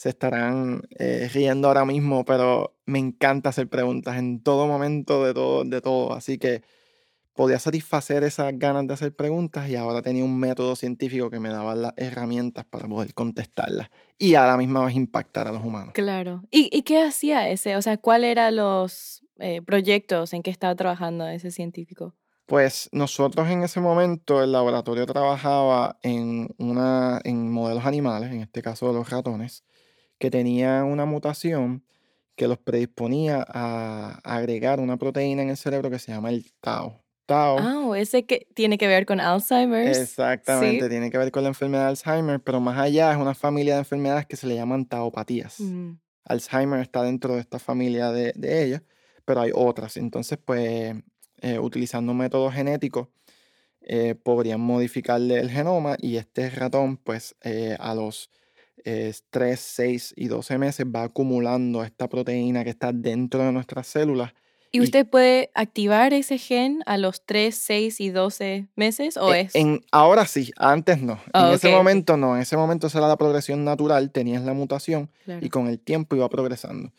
se 0.00 0.08
estarán 0.08 0.80
eh, 0.98 1.28
riendo 1.30 1.68
ahora 1.68 1.84
mismo, 1.84 2.24
pero 2.24 2.74
me 2.86 2.98
encanta 2.98 3.50
hacer 3.50 3.68
preguntas 3.68 4.16
en 4.16 4.42
todo 4.42 4.66
momento 4.66 5.26
de 5.26 5.34
todo, 5.34 5.62
de 5.62 5.82
todo. 5.82 6.14
Así 6.14 6.38
que 6.38 6.62
podía 7.34 7.58
satisfacer 7.58 8.24
esas 8.24 8.58
ganas 8.58 8.86
de 8.86 8.94
hacer 8.94 9.14
preguntas 9.14 9.68
y 9.68 9.76
ahora 9.76 10.00
tenía 10.00 10.24
un 10.24 10.40
método 10.40 10.74
científico 10.74 11.28
que 11.28 11.38
me 11.38 11.50
daba 11.50 11.74
las 11.74 11.92
herramientas 11.98 12.64
para 12.64 12.88
poder 12.88 13.12
contestarlas 13.12 13.90
y 14.16 14.36
a 14.36 14.46
la 14.46 14.56
misma 14.56 14.86
vez 14.86 14.94
impactar 14.94 15.48
a 15.48 15.52
los 15.52 15.62
humanos. 15.62 15.92
Claro. 15.92 16.44
¿Y, 16.50 16.80
qué 16.80 17.02
hacía 17.02 17.50
ese? 17.50 17.76
O 17.76 17.82
sea, 17.82 17.98
¿cuáles 17.98 18.30
eran 18.30 18.56
los 18.56 19.22
eh, 19.38 19.60
proyectos 19.60 20.32
en 20.32 20.42
que 20.42 20.50
estaba 20.50 20.74
trabajando 20.76 21.28
ese 21.28 21.50
científico? 21.50 22.14
Pues 22.46 22.88
nosotros 22.92 23.46
en 23.50 23.64
ese 23.64 23.80
momento 23.80 24.42
el 24.42 24.52
laboratorio 24.52 25.04
trabajaba 25.04 25.98
en, 26.02 26.48
una, 26.56 27.20
en 27.22 27.52
modelos 27.52 27.84
animales, 27.84 28.32
en 28.32 28.40
este 28.40 28.62
caso 28.62 28.88
de 28.88 28.94
los 28.94 29.10
ratones, 29.10 29.62
que 30.20 30.30
tenían 30.30 30.84
una 30.84 31.06
mutación 31.06 31.82
que 32.36 32.46
los 32.46 32.58
predisponía 32.58 33.44
a 33.48 34.20
agregar 34.22 34.78
una 34.78 34.98
proteína 34.98 35.42
en 35.42 35.48
el 35.48 35.56
cerebro 35.56 35.90
que 35.90 35.98
se 35.98 36.12
llama 36.12 36.28
el 36.30 36.52
tau. 36.60 37.02
Ah, 37.28 37.92
ese 37.96 38.26
que 38.26 38.46
tiene 38.54 38.76
que 38.76 38.86
ver 38.86 39.06
con 39.06 39.20
Alzheimer. 39.20 39.88
Exactamente, 39.88 40.88
tiene 40.88 41.10
que 41.10 41.18
ver 41.18 41.30
con 41.30 41.42
la 41.42 41.48
enfermedad 41.48 41.84
de 41.84 41.88
Alzheimer, 41.90 42.40
pero 42.40 42.60
más 42.60 42.78
allá 42.78 43.12
es 43.12 43.18
una 43.18 43.34
familia 43.34 43.74
de 43.74 43.80
enfermedades 43.80 44.26
que 44.26 44.36
se 44.36 44.46
le 44.46 44.56
llaman 44.56 44.84
taupatías. 44.84 45.60
Mm. 45.60 45.92
Alzheimer 46.24 46.80
está 46.80 47.02
dentro 47.02 47.34
de 47.34 47.40
esta 47.40 47.58
familia 47.58 48.10
de, 48.10 48.32
de 48.34 48.64
ellas, 48.64 48.82
pero 49.24 49.40
hay 49.40 49.52
otras. 49.54 49.96
Entonces, 49.96 50.38
pues, 50.44 50.96
eh, 51.40 51.58
utilizando 51.58 52.12
métodos 52.14 52.52
genéticos, 52.52 53.08
eh, 53.80 54.14
podrían 54.16 54.60
modificarle 54.60 55.38
el 55.38 55.50
genoma 55.50 55.96
y 55.98 56.16
este 56.16 56.50
ratón, 56.50 56.98
pues, 56.98 57.36
eh, 57.42 57.76
a 57.78 57.94
los 57.94 58.30
3, 58.84 59.60
6 59.60 60.14
y 60.16 60.28
12 60.28 60.58
meses 60.58 60.86
va 60.86 61.04
acumulando 61.04 61.84
esta 61.84 62.08
proteína 62.08 62.64
que 62.64 62.70
está 62.70 62.92
dentro 62.92 63.42
de 63.44 63.52
nuestras 63.52 63.86
células 63.86 64.32
¿Y 64.72 64.80
usted 64.80 65.06
puede 65.06 65.50
activar 65.54 66.14
ese 66.14 66.38
gen 66.38 66.82
a 66.86 66.96
los 66.96 67.24
3, 67.26 67.54
6 67.54 68.00
y 68.00 68.10
12 68.10 68.68
meses 68.76 69.16
o 69.16 69.34
e, 69.34 69.40
es? 69.40 69.54
En, 69.54 69.84
ahora 69.90 70.26
sí, 70.26 70.52
antes 70.56 71.02
no. 71.02 71.14
en 71.14 71.30
ah, 71.32 71.52
ese 71.54 71.70
momento 71.70 72.16
no, 72.16 72.36
en 72.36 72.42
ese 72.42 72.56
momento 72.56 72.86
era 72.86 73.08
la 73.08 73.16
progresión 73.16 73.64
natural, 73.64 74.12
tenías 74.12 74.44
la 74.44 74.52
mutación 74.52 75.10
y 75.40 75.48
con 75.48 75.66
el 75.66 75.80
tiempo 75.80 76.14
iba 76.14 76.28
progresando. 76.28 76.92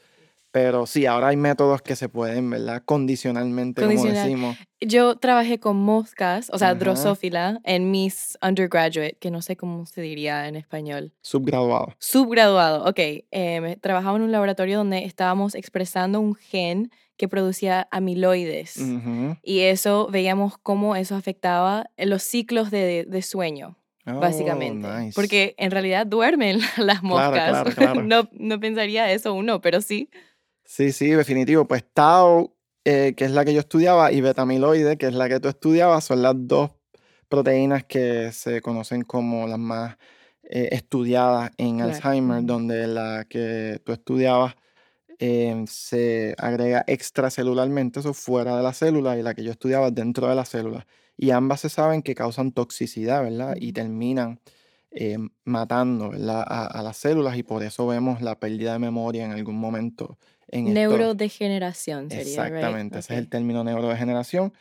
Pero 0.51 0.85
sí, 0.85 1.05
ahora 1.05 1.29
hay 1.29 1.37
métodos 1.37 1.81
que 1.81 1.95
se 1.95 2.09
pueden, 2.09 2.49
¿verdad? 2.49 2.83
Condicionalmente, 2.83 3.81
como 3.81 4.03
decimos. 4.03 4.57
Yo 4.81 5.15
trabajé 5.15 5.59
con 5.59 5.77
moscas, 5.77 6.49
o 6.51 6.57
sea, 6.57 6.75
drosófila, 6.75 7.61
en 7.63 7.89
mis 7.89 8.37
undergraduate, 8.41 9.17
que 9.19 9.31
no 9.31 9.41
sé 9.41 9.55
cómo 9.55 9.85
se 9.85 10.01
diría 10.01 10.47
en 10.47 10.55
español. 10.55 11.13
Subgraduado. 11.21 11.95
Subgraduado, 11.99 12.83
ok. 12.83 12.99
Eh, 12.99 13.77
trabajaba 13.79 14.17
en 14.17 14.23
un 14.23 14.31
laboratorio 14.31 14.77
donde 14.77 15.05
estábamos 15.05 15.55
expresando 15.55 16.19
un 16.19 16.35
gen 16.35 16.91
que 17.15 17.29
producía 17.29 17.87
amiloides. 17.91 18.77
Y 19.43 19.59
eso, 19.59 20.07
veíamos 20.11 20.57
cómo 20.57 20.95
eso 20.95 21.15
afectaba 21.15 21.85
los 21.97 22.23
ciclos 22.23 22.71
de, 22.71 23.05
de 23.07 23.21
sueño. 23.21 23.77
Oh, 24.07 24.19
básicamente. 24.19 24.87
Porque 25.13 25.53
en 25.57 25.71
realidad 25.71 26.07
duermen 26.07 26.59
las 26.77 27.03
moscas. 27.03 27.77
no, 28.03 28.27
no 28.31 28.59
pensaría 28.59 29.11
eso 29.11 29.33
uno, 29.33 29.61
pero 29.61 29.81
sí. 29.81 30.09
Sí, 30.71 30.91
sí, 30.91 31.09
definitivo. 31.09 31.65
Pues 31.65 31.83
Tau, 31.93 32.55
eh, 32.85 33.13
que 33.17 33.25
es 33.25 33.31
la 33.31 33.43
que 33.43 33.53
yo 33.53 33.59
estudiaba, 33.59 34.11
y 34.11 34.21
betamiloide, 34.21 34.97
que 34.97 35.07
es 35.07 35.13
la 35.13 35.27
que 35.27 35.39
tú 35.39 35.49
estudiabas, 35.49 36.03
son 36.05 36.21
las 36.21 36.35
dos 36.37 36.71
proteínas 37.29 37.83
que 37.85 38.31
se 38.31 38.61
conocen 38.61 39.03
como 39.03 39.47
las 39.47 39.59
más 39.59 39.97
eh, 40.43 40.69
estudiadas 40.71 41.51
en 41.57 41.81
Alzheimer, 41.81 42.43
donde 42.43 42.87
la 42.87 43.25
que 43.29 43.81
tú 43.83 43.91
estudiabas 43.91 44.55
Em, 45.23 45.67
se 45.67 46.33
agrega 46.39 46.83
extracelularmente, 46.87 47.99
eso 47.99 48.11
fuera 48.11 48.57
de 48.57 48.63
la 48.63 48.73
célula, 48.73 49.19
y 49.19 49.21
la 49.21 49.35
que 49.35 49.43
yo 49.43 49.51
estudiaba 49.51 49.91
dentro 49.91 50.27
de 50.27 50.33
la 50.33 50.45
célula. 50.45 50.87
Y 51.15 51.29
ambas 51.29 51.61
se 51.61 51.69
saben 51.69 52.01
que 52.01 52.15
causan 52.15 52.51
toxicidad, 52.51 53.21
¿verdad? 53.21 53.55
Y 53.59 53.71
terminan 53.71 54.39
em, 54.89 55.29
matando 55.45 56.09
¿verdad? 56.09 56.43
A, 56.47 56.81
las 56.81 56.97
células 56.97 57.37
y 57.37 57.43
por 57.43 57.61
eso 57.61 57.85
vemos 57.85 58.21
la 58.21 58.39
pérdida 58.39 58.73
de 58.73 58.79
memoria 58.79 59.23
en 59.23 59.31
algún 59.31 59.57
momento. 59.59 60.17
En 60.51 60.73
neurodegeneración 60.73 62.09
sería. 62.09 62.45
Exactamente, 62.45 62.99
ese 62.99 63.13
es 63.13 63.19
el 63.19 63.29
término 63.29 63.63
neurodegeneración, 63.63 64.53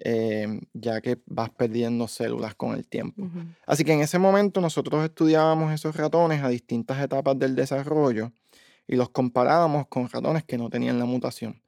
em, 0.00 0.60
ya 0.74 1.00
que 1.00 1.18
vas 1.26 1.50
perdiendo 1.50 2.08
células 2.08 2.54
con 2.56 2.76
el 2.76 2.86
tiempo. 2.86 3.28
Así 3.64 3.84
que 3.84 3.92
en 3.92 4.00
ese 4.00 4.18
momento 4.18 4.60
nosotros 4.60 5.04
estudiábamos 5.04 5.72
esos 5.72 5.96
ratones 5.96 6.42
a 6.42 6.48
distintas 6.48 7.00
etapas 7.00 7.38
del 7.38 7.54
desarrollo 7.54 8.32
y 8.88 8.96
los 8.96 9.10
comparábamos 9.10 9.86
con 9.86 10.08
ratones 10.08 10.44
que 10.44 10.58
no 10.58 10.68
tenían 10.70 10.98
la 10.98 11.04
mutación. 11.04 11.62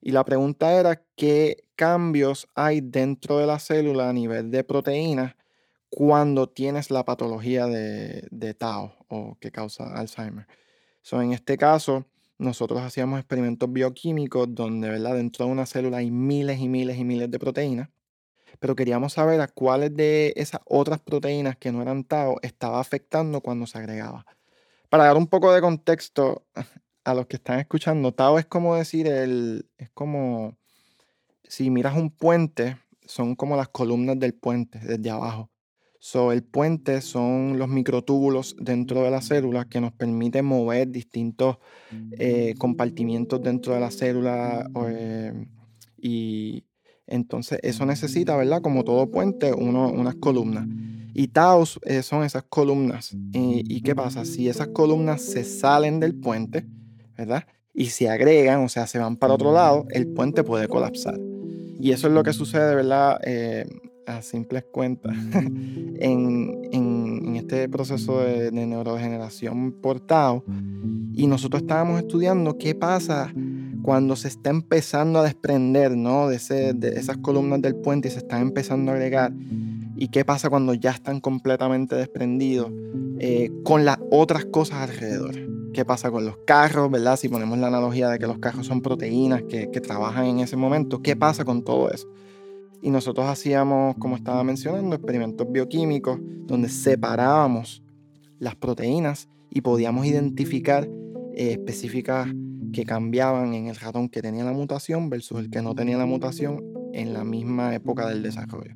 Y 0.00 0.12
la 0.12 0.24
pregunta 0.24 0.72
era 0.72 1.02
qué 1.16 1.64
cambios 1.74 2.48
hay 2.54 2.80
dentro 2.80 3.38
de 3.38 3.46
la 3.46 3.58
célula 3.58 4.08
a 4.08 4.12
nivel 4.12 4.52
de 4.52 4.62
proteínas 4.62 5.34
cuando 5.88 6.48
tienes 6.48 6.90
la 6.92 7.04
patología 7.04 7.66
de, 7.66 8.28
de 8.30 8.54
Tau 8.54 8.92
o 9.08 9.36
que 9.40 9.50
causa 9.50 9.92
Alzheimer. 9.94 10.46
So, 11.02 11.22
en 11.22 11.32
este 11.32 11.56
caso, 11.56 12.04
nosotros 12.38 12.82
hacíamos 12.82 13.18
experimentos 13.18 13.72
bioquímicos 13.72 14.54
donde 14.54 14.90
¿verdad? 14.90 15.14
dentro 15.14 15.46
de 15.46 15.52
una 15.52 15.66
célula 15.66 15.98
hay 15.98 16.10
miles 16.10 16.60
y 16.60 16.68
miles 16.68 16.98
y 16.98 17.04
miles 17.04 17.30
de 17.30 17.38
proteínas, 17.38 17.88
pero 18.58 18.76
queríamos 18.76 19.14
saber 19.14 19.40
a 19.40 19.48
cuáles 19.48 19.94
de 19.96 20.32
esas 20.36 20.60
otras 20.66 21.00
proteínas 21.00 21.56
que 21.56 21.72
no 21.72 21.82
eran 21.82 22.04
Tau 22.04 22.38
estaba 22.42 22.80
afectando 22.80 23.40
cuando 23.40 23.66
se 23.66 23.78
agregaba. 23.78 24.26
Para 24.88 25.04
dar 25.04 25.16
un 25.16 25.26
poco 25.26 25.52
de 25.52 25.60
contexto 25.60 26.46
a 27.04 27.14
los 27.14 27.26
que 27.26 27.36
están 27.36 27.60
escuchando, 27.60 28.12
Tao 28.12 28.38
es 28.38 28.46
como 28.46 28.76
decir 28.76 29.06
el. 29.06 29.68
Es 29.78 29.90
como. 29.90 30.56
Si 31.44 31.70
miras 31.70 31.96
un 31.96 32.10
puente, 32.10 32.76
son 33.04 33.36
como 33.36 33.56
las 33.56 33.68
columnas 33.68 34.18
del 34.18 34.34
puente 34.34 34.78
desde 34.80 35.10
abajo. 35.10 35.50
So, 35.98 36.32
el 36.32 36.42
puente 36.42 37.00
son 37.00 37.58
los 37.58 37.68
microtúbulos 37.68 38.56
dentro 38.60 39.02
de 39.02 39.10
la 39.10 39.20
célula 39.20 39.64
que 39.64 39.80
nos 39.80 39.92
permiten 39.92 40.44
mover 40.44 40.90
distintos 40.90 41.56
eh, 42.12 42.54
compartimientos 42.58 43.42
dentro 43.42 43.74
de 43.74 43.80
la 43.80 43.90
célula 43.90 44.70
eh, 44.88 45.46
y 45.98 46.64
entonces 47.06 47.60
eso 47.62 47.86
necesita, 47.86 48.36
¿verdad? 48.36 48.62
Como 48.62 48.84
todo 48.84 49.10
puente, 49.10 49.52
unas 49.52 50.14
columnas. 50.16 50.66
Y 51.14 51.28
taos 51.28 51.80
eh, 51.84 52.02
son 52.02 52.24
esas 52.24 52.42
columnas. 52.42 53.16
¿Y 53.32 53.80
qué 53.82 53.94
pasa? 53.94 54.24
Si 54.24 54.48
esas 54.48 54.68
columnas 54.68 55.22
se 55.22 55.44
salen 55.44 56.00
del 56.00 56.14
puente, 56.14 56.66
¿verdad? 57.16 57.44
Y 57.72 57.86
se 57.86 58.08
agregan, 58.08 58.64
o 58.64 58.68
sea, 58.68 58.86
se 58.86 58.98
van 58.98 59.16
para 59.16 59.34
otro 59.34 59.52
lado, 59.52 59.86
el 59.90 60.08
puente 60.08 60.44
puede 60.44 60.68
colapsar. 60.68 61.18
Y 61.80 61.92
eso 61.92 62.08
es 62.08 62.12
lo 62.12 62.22
que 62.22 62.32
sucede, 62.32 62.74
¿verdad? 62.74 63.18
A 64.06 64.22
simples 64.22 64.64
cuentas, 64.64 65.16
en, 65.34 66.68
en, 66.72 67.36
este 67.36 67.68
proceso 67.68 68.20
de, 68.20 68.50
neurodegeneración 68.50 69.72
portado. 69.72 70.44
Y 71.12 71.26
nosotros 71.26 71.62
estábamos 71.62 72.00
estudiando 72.00 72.58
qué 72.58 72.74
pasa 72.74 73.32
cuando 73.82 74.16
se 74.16 74.28
está 74.28 74.50
empezando 74.50 75.20
a 75.20 75.24
desprender 75.24 75.96
¿no? 75.96 76.28
de, 76.28 76.36
ese, 76.36 76.72
de 76.74 76.98
esas 76.98 77.18
columnas 77.18 77.62
del 77.62 77.76
puente 77.76 78.08
y 78.08 78.10
se 78.10 78.18
están 78.18 78.42
empezando 78.42 78.90
a 78.90 78.94
agregar. 78.94 79.32
Y 79.96 80.08
qué 80.08 80.24
pasa 80.24 80.50
cuando 80.50 80.74
ya 80.74 80.90
están 80.90 81.20
completamente 81.20 81.94
desprendidos 81.94 82.70
eh, 83.18 83.50
con 83.64 83.84
las 83.84 83.98
otras 84.10 84.44
cosas 84.46 84.90
alrededor. 84.90 85.34
¿Qué 85.72 85.84
pasa 85.84 86.10
con 86.10 86.24
los 86.24 86.36
carros, 86.46 86.90
verdad? 86.90 87.16
Si 87.16 87.28
ponemos 87.28 87.58
la 87.58 87.68
analogía 87.68 88.08
de 88.08 88.18
que 88.18 88.26
los 88.26 88.38
carros 88.38 88.66
son 88.66 88.82
proteínas 88.82 89.42
que, 89.42 89.70
que 89.70 89.80
trabajan 89.80 90.26
en 90.26 90.40
ese 90.40 90.56
momento, 90.56 91.02
¿qué 91.02 91.16
pasa 91.16 91.44
con 91.44 91.62
todo 91.62 91.90
eso? 91.90 92.08
Y 92.82 92.90
nosotros 92.90 93.26
hacíamos, 93.26 93.96
como 93.96 94.16
estaba 94.16 94.44
mencionando, 94.44 94.94
experimentos 94.94 95.46
bioquímicos 95.50 96.18
donde 96.46 96.68
separábamos 96.68 97.82
las 98.38 98.54
proteínas 98.54 99.28
y 99.50 99.62
podíamos 99.62 100.06
identificar 100.06 100.88
eh, 101.34 101.52
específicas 101.52 102.28
que 102.72 102.84
cambiaban 102.84 103.54
en 103.54 103.68
el 103.68 103.76
ratón 103.76 104.08
que 104.08 104.22
tenía 104.22 104.44
la 104.44 104.52
mutación 104.52 105.08
versus 105.08 105.40
el 105.40 105.50
que 105.50 105.62
no 105.62 105.74
tenía 105.74 105.96
la 105.96 106.06
mutación 106.06 106.62
en 106.92 107.12
la 107.12 107.24
misma 107.24 107.74
época 107.74 108.08
del 108.08 108.22
desarrollo. 108.22 108.74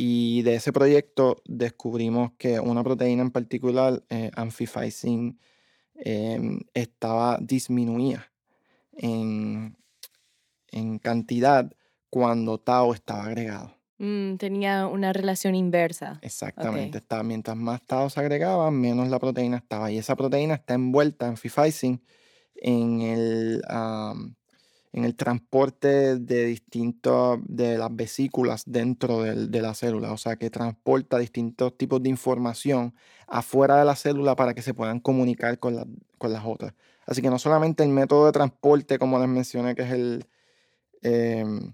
Y 0.00 0.42
de 0.42 0.54
ese 0.54 0.72
proyecto 0.72 1.42
descubrimos 1.44 2.30
que 2.38 2.60
una 2.60 2.84
proteína 2.84 3.22
en 3.22 3.32
particular, 3.32 4.04
eh, 4.10 4.30
em, 5.96 6.60
estaba 6.72 7.36
disminuida 7.40 8.30
en, 8.92 9.76
cantidad 11.02 11.68
cuando 12.10 12.58
Tau 12.58 12.92
estaba 12.92 13.24
agregado. 13.24 13.74
Mm, 13.98 14.36
tenía 14.36 14.86
una 14.86 15.12
relación 15.12 15.56
inversa. 15.56 16.20
Exactamente. 16.22 17.02
mientras 17.24 17.56
más 17.56 17.82
Tau 17.84 18.08
se 18.08 18.20
agregaban, 18.20 18.80
menos 18.80 19.08
la 19.08 19.18
proteína 19.18 19.56
estaba. 19.56 19.90
Y 19.90 19.98
esa 19.98 20.14
proteína 20.14 20.54
está 20.54 20.74
envuelta 20.74 21.26
en 21.26 21.36
Fifacin 21.36 22.00
en 22.54 23.00
el, 23.00 23.62
en 24.92 25.04
el 25.04 25.14
transporte 25.14 26.16
de 26.16 26.46
distintos, 26.46 27.38
de 27.44 27.78
las 27.78 27.94
vesículas 27.94 28.64
dentro 28.66 29.22
de 29.22 29.62
la 29.62 29.74
célula, 29.74 30.12
o 30.12 30.16
sea 30.16 30.36
que 30.36 30.50
transporta 30.50 31.18
distintos 31.18 31.76
tipos 31.76 32.02
de 32.02 32.08
información 32.08 32.94
afuera 33.26 33.76
de 33.78 33.84
la 33.84 33.96
célula 33.96 34.34
para 34.34 34.54
que 34.54 34.62
se 34.62 34.74
puedan 34.74 35.00
comunicar 35.00 35.58
con, 35.58 35.76
las 35.76 36.42
otras. 36.44 36.74
Así 37.06 37.22
que 37.22 37.30
no 37.30 37.38
solamente 37.38 37.82
el 37.82 37.90
método 37.90 38.26
de 38.26 38.32
transporte, 38.32 38.98
como 38.98 39.18
les 39.18 39.28
mencioné, 39.28 39.74
que 39.74 39.82
es 39.82 39.92
el, 39.92 40.26
em, 41.02 41.72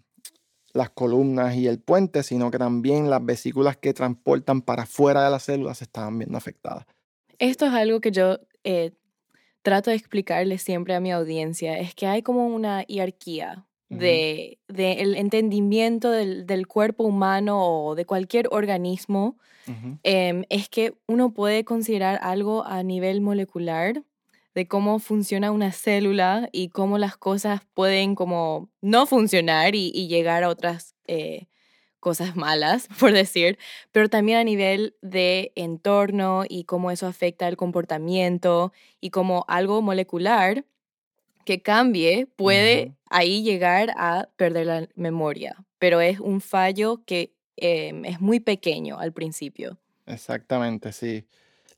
las 0.73 0.91
columnas 0.91 1.55
y 1.55 1.67
el 1.67 1.81
puente, 1.81 2.23
sino 2.23 2.51
que 2.51 2.59
también 2.59 3.09
las 3.09 3.25
vesículas 3.25 3.77
que 3.77 3.95
transportan 3.95 4.63
para 4.63 4.83
afuera 4.83 5.25
de 5.25 5.31
la 5.31 5.39
célula 5.39 5.75
se 5.75 5.85
estaban 5.85 6.19
viendo 6.19 6.37
afectadas. 6.37 6.87
Esto 7.39 7.67
es 7.67 7.73
algo 7.73 8.01
que 8.01 8.11
yo 8.11 8.39
eh, 8.65 8.93
trato 9.65 9.91
de 9.91 9.97
explicarle 9.97 10.59
siempre 10.59 10.95
a 10.95 11.01
mi 11.01 11.11
audiencia 11.11 11.79
es 11.79 11.95
que 11.95 12.07
hay 12.07 12.23
como 12.23 12.47
una 12.47 12.83
hierarquía 12.83 13.67
de, 13.89 14.59
el 14.69 15.17
entendimiento 15.17 16.11
del, 16.11 16.67
cuerpo 16.67 17.05
humano 17.05 17.61
o 17.61 17.95
de 17.95 18.05
cualquier 18.05 18.49
organismo. 18.51 19.37
Em, 20.03 20.45
es 20.51 20.69
que 20.69 20.95
uno 21.09 21.33
puede 21.33 21.65
considerar 21.65 22.19
algo 22.23 22.67
a 22.67 22.83
nivel 22.83 23.23
molecular 23.23 24.03
de 24.55 24.69
cómo 24.69 24.99
funciona 24.99 25.51
una 25.51 25.73
célula 25.73 26.51
y 26.53 26.69
cómo 26.69 26.99
las 26.99 27.17
cosas 27.17 27.63
pueden 27.73 28.15
como 28.15 28.69
no 28.83 29.07
funcionar 29.07 29.75
y, 29.75 29.91
llegar 30.09 30.45
a 30.45 30.51
otras 30.51 30.95
eh, 31.07 31.47
cosas 32.05 32.37
malas, 32.37 32.87
por 33.01 33.13
decir, 33.13 33.59
pero 33.91 34.09
también 34.09 34.39
a 34.39 34.45
nivel 34.45 34.95
de 35.01 35.53
entorno 35.57 36.45
y 36.47 36.65
cómo 36.65 36.91
eso 36.91 37.07
afecta 37.07 37.49
el 37.49 37.57
comportamiento 37.57 38.73
y 39.01 39.09
cómo 39.11 39.45
algo 39.49 39.81
molecular 39.83 40.65
que 41.45 41.63
cambie 41.63 42.27
puede 42.27 42.93
ahí 43.11 43.43
llegar 43.43 43.93
a 43.97 44.29
perder 44.37 44.67
la 44.67 44.89
memoria, 44.95 45.57
pero 45.79 46.01
es 46.01 46.21
un 46.21 46.41
fallo 46.41 47.03
que 47.05 47.33
em, 47.57 48.05
es 48.05 48.21
muy 48.21 48.39
pequeño 48.39 48.99
al 48.99 49.13
principio. 49.13 49.79
Exactamente, 50.07 50.93
sí 50.93 51.27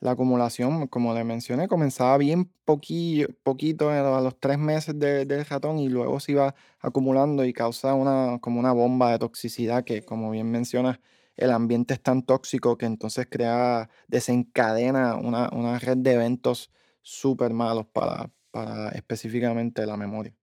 la 0.00 0.12
acumulación, 0.12 0.86
como 0.88 1.14
le 1.14 1.24
mencioné, 1.24 1.68
comenzaba 1.68 2.18
bien 2.18 2.50
poquillo, 2.64 3.28
poquito 3.42 3.90
a 3.90 4.20
los 4.20 4.38
tres 4.38 4.58
meses 4.58 4.98
del 4.98 5.44
ratón 5.46 5.78
y 5.78 5.88
luego 5.88 6.20
se 6.20 6.32
iba 6.32 6.54
acumulando 6.80 7.44
y 7.44 7.52
causa 7.52 7.94
una, 7.94 8.38
como 8.40 8.60
una 8.60 8.72
bomba 8.72 9.12
de 9.12 9.18
toxicidad 9.18 9.84
que, 9.84 10.02
como 10.04 10.30
bien 10.30 10.50
mencionas, 10.50 11.00
el 11.36 11.50
ambiente 11.50 11.94
es 11.94 12.02
tan 12.02 12.22
tóxico 12.22 12.76
que 12.78 12.86
entonces 12.86 13.26
crea, 13.30 13.88
desencadena 14.08 15.16
una, 15.16 15.50
una 15.52 15.78
red 15.78 15.98
de 15.98 16.14
eventos 16.14 16.70
súper 17.02 17.52
malos 17.52 17.86
para, 17.86 18.30
para 18.50 18.90
específicamente 18.90 19.86
la 19.86 19.96
memoria. 19.96 20.34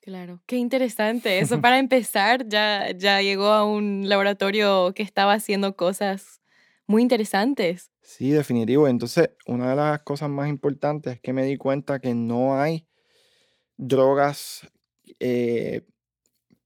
Claro, 0.00 0.40
qué 0.46 0.56
interesante. 0.56 1.38
Eso 1.38 1.60
para 1.60 1.78
empezar, 1.78 2.48
ya, 2.48 2.92
ya 2.92 3.20
llegó 3.20 3.48
a 3.48 3.64
un 3.66 4.08
laboratorio 4.08 4.92
que 4.94 5.02
estaba 5.02 5.34
haciendo 5.34 5.76
cosas 5.76 6.40
muy 6.86 7.02
interesantes. 7.02 7.90
Sí, 8.08 8.30
definitivo. 8.30 8.88
Entonces, 8.88 9.32
una 9.44 9.68
de 9.68 9.76
las 9.76 10.00
cosas 10.00 10.30
más 10.30 10.48
importantes 10.48 11.16
es 11.16 11.20
que 11.20 11.34
me 11.34 11.44
di 11.44 11.58
cuenta 11.58 11.98
que 11.98 12.14
no 12.14 12.58
hay 12.58 12.86
drogas 13.76 14.66
eh, 15.20 15.82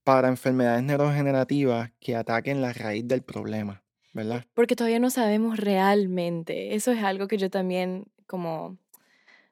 para 0.05 0.29
enfermedades 0.29 0.83
neurodegenerativas 0.83 1.91
que 1.99 2.15
ataquen 2.15 2.61
la 2.61 2.71
raíz 2.71 3.05
del 3.09 3.23
problema, 3.23 3.83
¿verdad? 4.13 4.45
Porque 4.53 4.77
todavía 4.77 4.99
no 4.99 5.09
sabemos 5.09 5.59
realmente. 5.59 6.75
Eso 6.75 6.93
es 6.93 7.03
algo 7.03 7.27
que 7.27 7.37
yo 7.37 7.49
también 7.49 8.05
como 8.25 8.77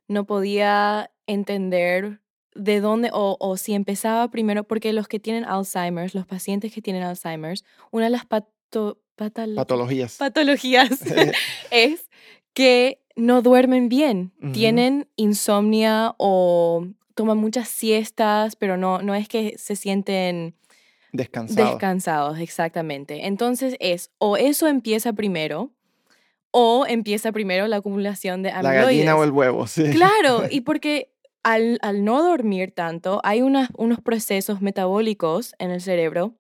no 0.08 0.26
podía 0.26 1.12
entender 1.28 2.22
de 2.56 2.80
dónde 2.80 3.10
o, 3.12 3.36
o 3.38 3.58
si 3.58 3.74
empezaba 3.74 4.32
primero, 4.32 4.64
porque 4.64 4.94
los 4.94 5.10
que 5.10 5.20
tienen 5.20 5.44
Alzheimer's, 5.44 6.16
los 6.16 6.26
pacientes 6.26 6.74
que 6.74 6.82
tienen 6.82 7.04
Alzheimer's, 7.04 7.66
una 7.92 8.06
de 8.06 8.12
las 8.12 8.26
pato 8.26 9.01
patologías. 9.16 10.18
Patologías 10.18 10.90
es 11.72 12.10
que 12.54 13.02
no 13.16 13.42
duermen 13.42 13.90
bien, 13.90 14.32
tienen 14.54 15.08
insomnia 15.16 16.16
o 16.18 16.88
toman 17.14 17.38
muchas 17.38 17.68
siestas, 17.68 18.56
pero 18.56 18.78
no, 18.78 19.02
no 19.02 19.16
es 19.16 19.28
que 19.28 19.56
se 19.58 19.76
sienten 19.76 20.56
descansados. 21.12 21.72
Descansados, 21.72 22.40
exactamente. 22.40 23.28
Entonces 23.28 23.76
es 23.80 24.12
o 24.18 24.38
eso 24.38 24.68
empieza 24.68 25.14
primero 25.14 25.72
o 26.52 26.86
empieza 26.88 27.32
primero 27.32 27.68
la 27.68 27.78
acumulación 27.78 28.44
de 28.44 28.52
amiloides. 28.52 28.80
La 28.80 28.86
gallina 28.86 29.16
o 29.16 29.24
el 29.24 29.32
huevo, 29.32 29.68
sí. 29.68 29.84
Claro, 29.92 30.44
y 30.50 30.62
porque 30.62 31.14
al, 31.44 31.80
al 31.82 32.04
no 32.04 32.24
dormir 32.24 32.72
tanto, 32.72 33.20
hay 33.24 33.42
unos 33.42 33.70
procesos 34.04 34.62
metabólicos 34.62 35.56
en 35.60 35.72
el 35.72 35.82
cerebro 35.82 36.36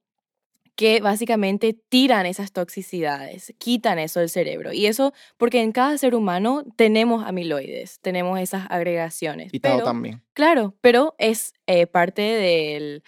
que 0.76 1.02
básicamente 1.02 1.74
tiran 1.74 2.26
esas 2.26 2.52
toxicidades, 2.52 3.54
quitan 3.58 4.00
eso 4.00 4.20
del 4.20 4.30
cerebro. 4.30 4.74
Y 4.74 4.86
eso 4.86 5.14
porque 5.38 5.62
en 5.62 5.72
cada 5.72 5.98
ser 5.98 6.16
humano 6.16 6.64
tenemos 6.76 7.26
amiloides, 7.26 8.00
tenemos 8.02 8.40
esas 8.40 8.66
agregaciones. 8.70 9.54
Y 9.54 9.60
pero, 9.60 9.84
también. 9.84 10.24
Claro, 10.34 10.76
pero 10.82 11.16
es 11.18 11.54
eh, 11.68 11.88
parte 11.88 12.22
del, 12.22 13.04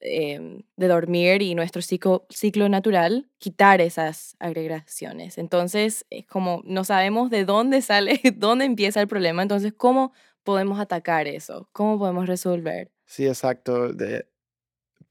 em, 0.00 0.62
de 0.76 0.88
dormir 0.88 1.42
y 1.42 1.54
nuestro 1.54 1.82
ciclo, 1.82 2.26
ciclo 2.30 2.68
natural 2.68 3.28
quitar 3.38 3.80
esas 3.80 4.36
agregaciones. 4.40 5.38
Entonces, 5.38 6.06
es 6.10 6.26
como 6.26 6.62
no 6.64 6.84
sabemos 6.84 7.30
de 7.30 7.44
dónde 7.44 7.82
sale, 7.82 8.20
dónde 8.36 8.64
empieza 8.64 9.00
el 9.00 9.08
problema, 9.08 9.42
entonces, 9.42 9.72
¿cómo 9.72 10.12
podemos 10.42 10.80
atacar 10.80 11.28
eso? 11.28 11.68
¿Cómo 11.72 11.98
podemos 11.98 12.26
resolver? 12.26 12.90
Sí, 13.06 13.26
exacto. 13.26 13.92
De, 13.92 14.26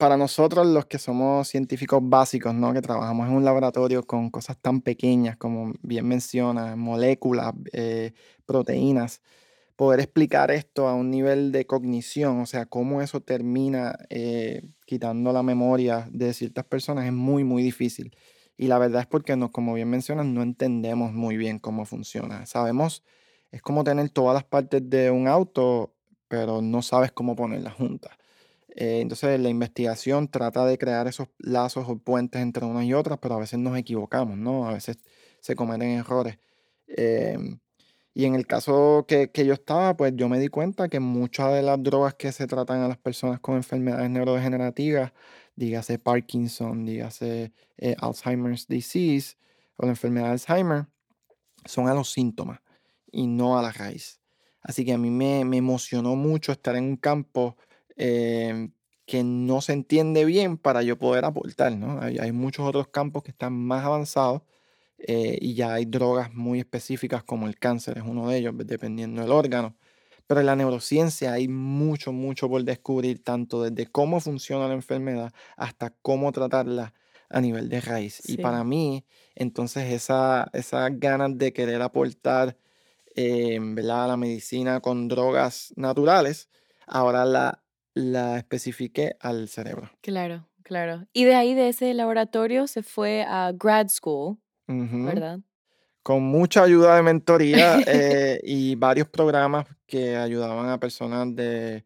para 0.01 0.17
nosotros 0.17 0.65
los 0.65 0.87
que 0.87 0.97
somos 0.97 1.47
científicos 1.47 1.99
básicos, 2.01 2.55
¿no? 2.55 2.73
que 2.73 2.81
trabajamos 2.81 3.27
en 3.27 3.35
un 3.35 3.45
laboratorio 3.45 4.01
con 4.01 4.31
cosas 4.31 4.57
tan 4.59 4.81
pequeñas 4.81 5.37
como 5.37 5.73
bien 5.83 6.07
mencionas, 6.07 6.75
moléculas, 6.75 7.53
eh, 7.71 8.13
proteínas, 8.47 9.21
poder 9.75 9.99
explicar 9.99 10.49
esto 10.49 10.87
a 10.87 10.95
un 10.95 11.11
nivel 11.11 11.51
de 11.51 11.67
cognición, 11.67 12.39
o 12.39 12.47
sea, 12.47 12.65
cómo 12.65 13.03
eso 13.03 13.21
termina 13.21 13.95
eh, 14.09 14.63
quitando 14.87 15.31
la 15.33 15.43
memoria 15.43 16.09
de 16.11 16.33
ciertas 16.33 16.65
personas 16.65 17.05
es 17.05 17.13
muy, 17.13 17.43
muy 17.43 17.61
difícil. 17.61 18.17
Y 18.57 18.69
la 18.69 18.79
verdad 18.79 19.01
es 19.01 19.07
porque, 19.07 19.35
nos, 19.35 19.51
como 19.51 19.75
bien 19.75 19.91
mencionas, 19.91 20.25
no 20.25 20.41
entendemos 20.41 21.13
muy 21.13 21.37
bien 21.37 21.59
cómo 21.59 21.85
funciona. 21.85 22.47
Sabemos, 22.47 23.03
es 23.51 23.61
como 23.61 23.83
tener 23.83 24.09
todas 24.09 24.33
las 24.33 24.45
partes 24.45 24.81
de 24.89 25.11
un 25.11 25.27
auto, 25.27 25.93
pero 26.27 26.63
no 26.63 26.81
sabes 26.81 27.11
cómo 27.11 27.35
ponerlas 27.35 27.75
juntas. 27.75 28.13
Eh, 28.75 29.01
entonces 29.01 29.39
la 29.39 29.49
investigación 29.49 30.29
trata 30.29 30.65
de 30.65 30.77
crear 30.77 31.07
esos 31.07 31.27
lazos 31.39 31.85
o 31.87 31.97
puentes 31.97 32.41
entre 32.41 32.65
unas 32.65 32.85
y 32.85 32.93
otras, 32.93 33.19
pero 33.21 33.35
a 33.35 33.39
veces 33.39 33.59
nos 33.59 33.77
equivocamos, 33.77 34.37
¿no? 34.37 34.67
A 34.67 34.73
veces 34.73 34.97
se 35.41 35.55
cometen 35.55 35.89
errores. 35.89 36.39
Em, 36.87 37.59
y 38.13 38.25
en 38.25 38.35
el 38.35 38.47
caso 38.47 39.05
que, 39.07 39.29
yo 39.45 39.53
estaba, 39.53 39.95
pues 39.97 40.13
yo 40.15 40.29
me 40.29 40.39
di 40.39 40.49
cuenta 40.49 40.89
que 40.89 40.99
muchas 40.99 41.53
de 41.53 41.61
las 41.61 41.81
drogas 41.81 42.15
que 42.15 42.31
se 42.31 42.47
tratan 42.47 42.81
a 42.81 42.87
las 42.87 42.97
personas 42.97 43.39
con 43.39 43.55
enfermedades 43.55 44.09
neurodegenerativas, 44.09 45.13
dígase 45.55 45.99
Parkinson, 45.99 46.85
dígase 46.85 47.53
eh, 47.77 47.95
Alzheimer's 47.99 48.67
disease 48.67 49.37
o 49.77 49.85
la 49.85 49.91
enfermedad 49.91 50.27
de 50.27 50.31
Alzheimer, 50.33 50.87
son 51.65 51.87
a 51.87 51.93
los 51.93 52.11
síntomas 52.11 52.59
y 53.11 53.27
no 53.27 53.57
a 53.57 53.61
la 53.61 53.71
raíz. 53.71 54.19
Así 54.61 54.85
que 54.85 54.93
a 54.93 54.97
mí 54.97 55.09
me, 55.09 55.45
me 55.45 55.57
emocionó 55.57 56.15
mucho 56.15 56.51
estar 56.51 56.75
en 56.75 56.85
un 56.85 56.97
campo 56.97 57.57
Em, 58.03 58.71
que 59.05 59.23
no 59.23 59.61
se 59.61 59.73
entiende 59.73 60.25
bien 60.25 60.57
para 60.57 60.81
yo 60.81 60.97
poder 60.97 61.23
aportar, 61.23 61.71
¿no? 61.75 62.01
Hay, 62.01 62.31
muchos 62.31 62.67
otros 62.67 62.87
campos 62.87 63.21
que 63.21 63.29
están 63.29 63.53
más 63.53 63.85
avanzados 63.85 64.41
eh, 64.97 65.37
y 65.39 65.53
ya 65.53 65.73
hay 65.73 65.85
drogas 65.85 66.33
muy 66.33 66.59
específicas 66.59 67.23
como 67.23 67.47
el 67.47 67.59
cáncer 67.59 67.99
es 67.99 68.03
uno 68.03 68.29
de 68.29 68.37
ellos, 68.37 68.55
dependiendo 68.57 69.21
del 69.21 69.31
órgano. 69.31 69.75
Pero 70.25 70.39
en 70.39 70.47
la 70.47 70.55
neurociencia 70.55 71.33
hay 71.33 71.47
mucho, 71.47 72.11
mucho 72.11 72.49
por 72.49 72.63
descubrir, 72.63 73.23
tanto 73.23 73.61
desde 73.61 73.85
cómo 73.85 74.19
funciona 74.19 74.67
la 74.67 74.73
enfermedad 74.73 75.31
hasta 75.55 75.91
cómo 76.01 76.31
tratarla 76.31 76.95
a 77.29 77.39
nivel 77.39 77.69
de 77.69 77.81
raíz. 77.81 78.27
Y 78.27 78.37
para 78.37 78.63
mí, 78.63 79.05
entonces, 79.35 79.91
esa, 79.93 80.49
esas 80.53 80.89
ganas 80.99 81.37
de 81.37 81.53
querer 81.53 81.83
aportar 81.83 82.57
eh, 83.15 83.59
¿verdad? 83.61 84.07
la 84.07 84.17
medicina 84.17 84.79
con 84.79 85.07
drogas 85.07 85.71
naturales, 85.75 86.49
ahora 86.87 87.25
la 87.25 87.61
la 87.93 88.37
especifique 88.37 89.15
al 89.19 89.47
cerebro. 89.47 89.91
Claro, 90.01 90.47
claro. 90.63 91.05
Y 91.13 91.25
de 91.25 91.35
ahí, 91.35 91.53
de 91.53 91.69
ese 91.69 91.93
laboratorio, 91.93 92.67
se 92.67 92.83
fue 92.83 93.23
a 93.27 93.51
grad 93.53 93.89
school, 93.89 94.37
¿verdad? 94.67 95.39
Con 96.03 96.23
mucha 96.23 96.63
ayuda 96.63 96.95
de 96.95 97.03
mentoría 97.03 97.79
eh, 97.87 98.39
y 98.43 98.75
varios 98.75 99.07
programas 99.07 99.67
que 99.85 100.15
ayudaban 100.15 100.69
a 100.69 100.79
personas 100.79 101.35
de 101.35 101.85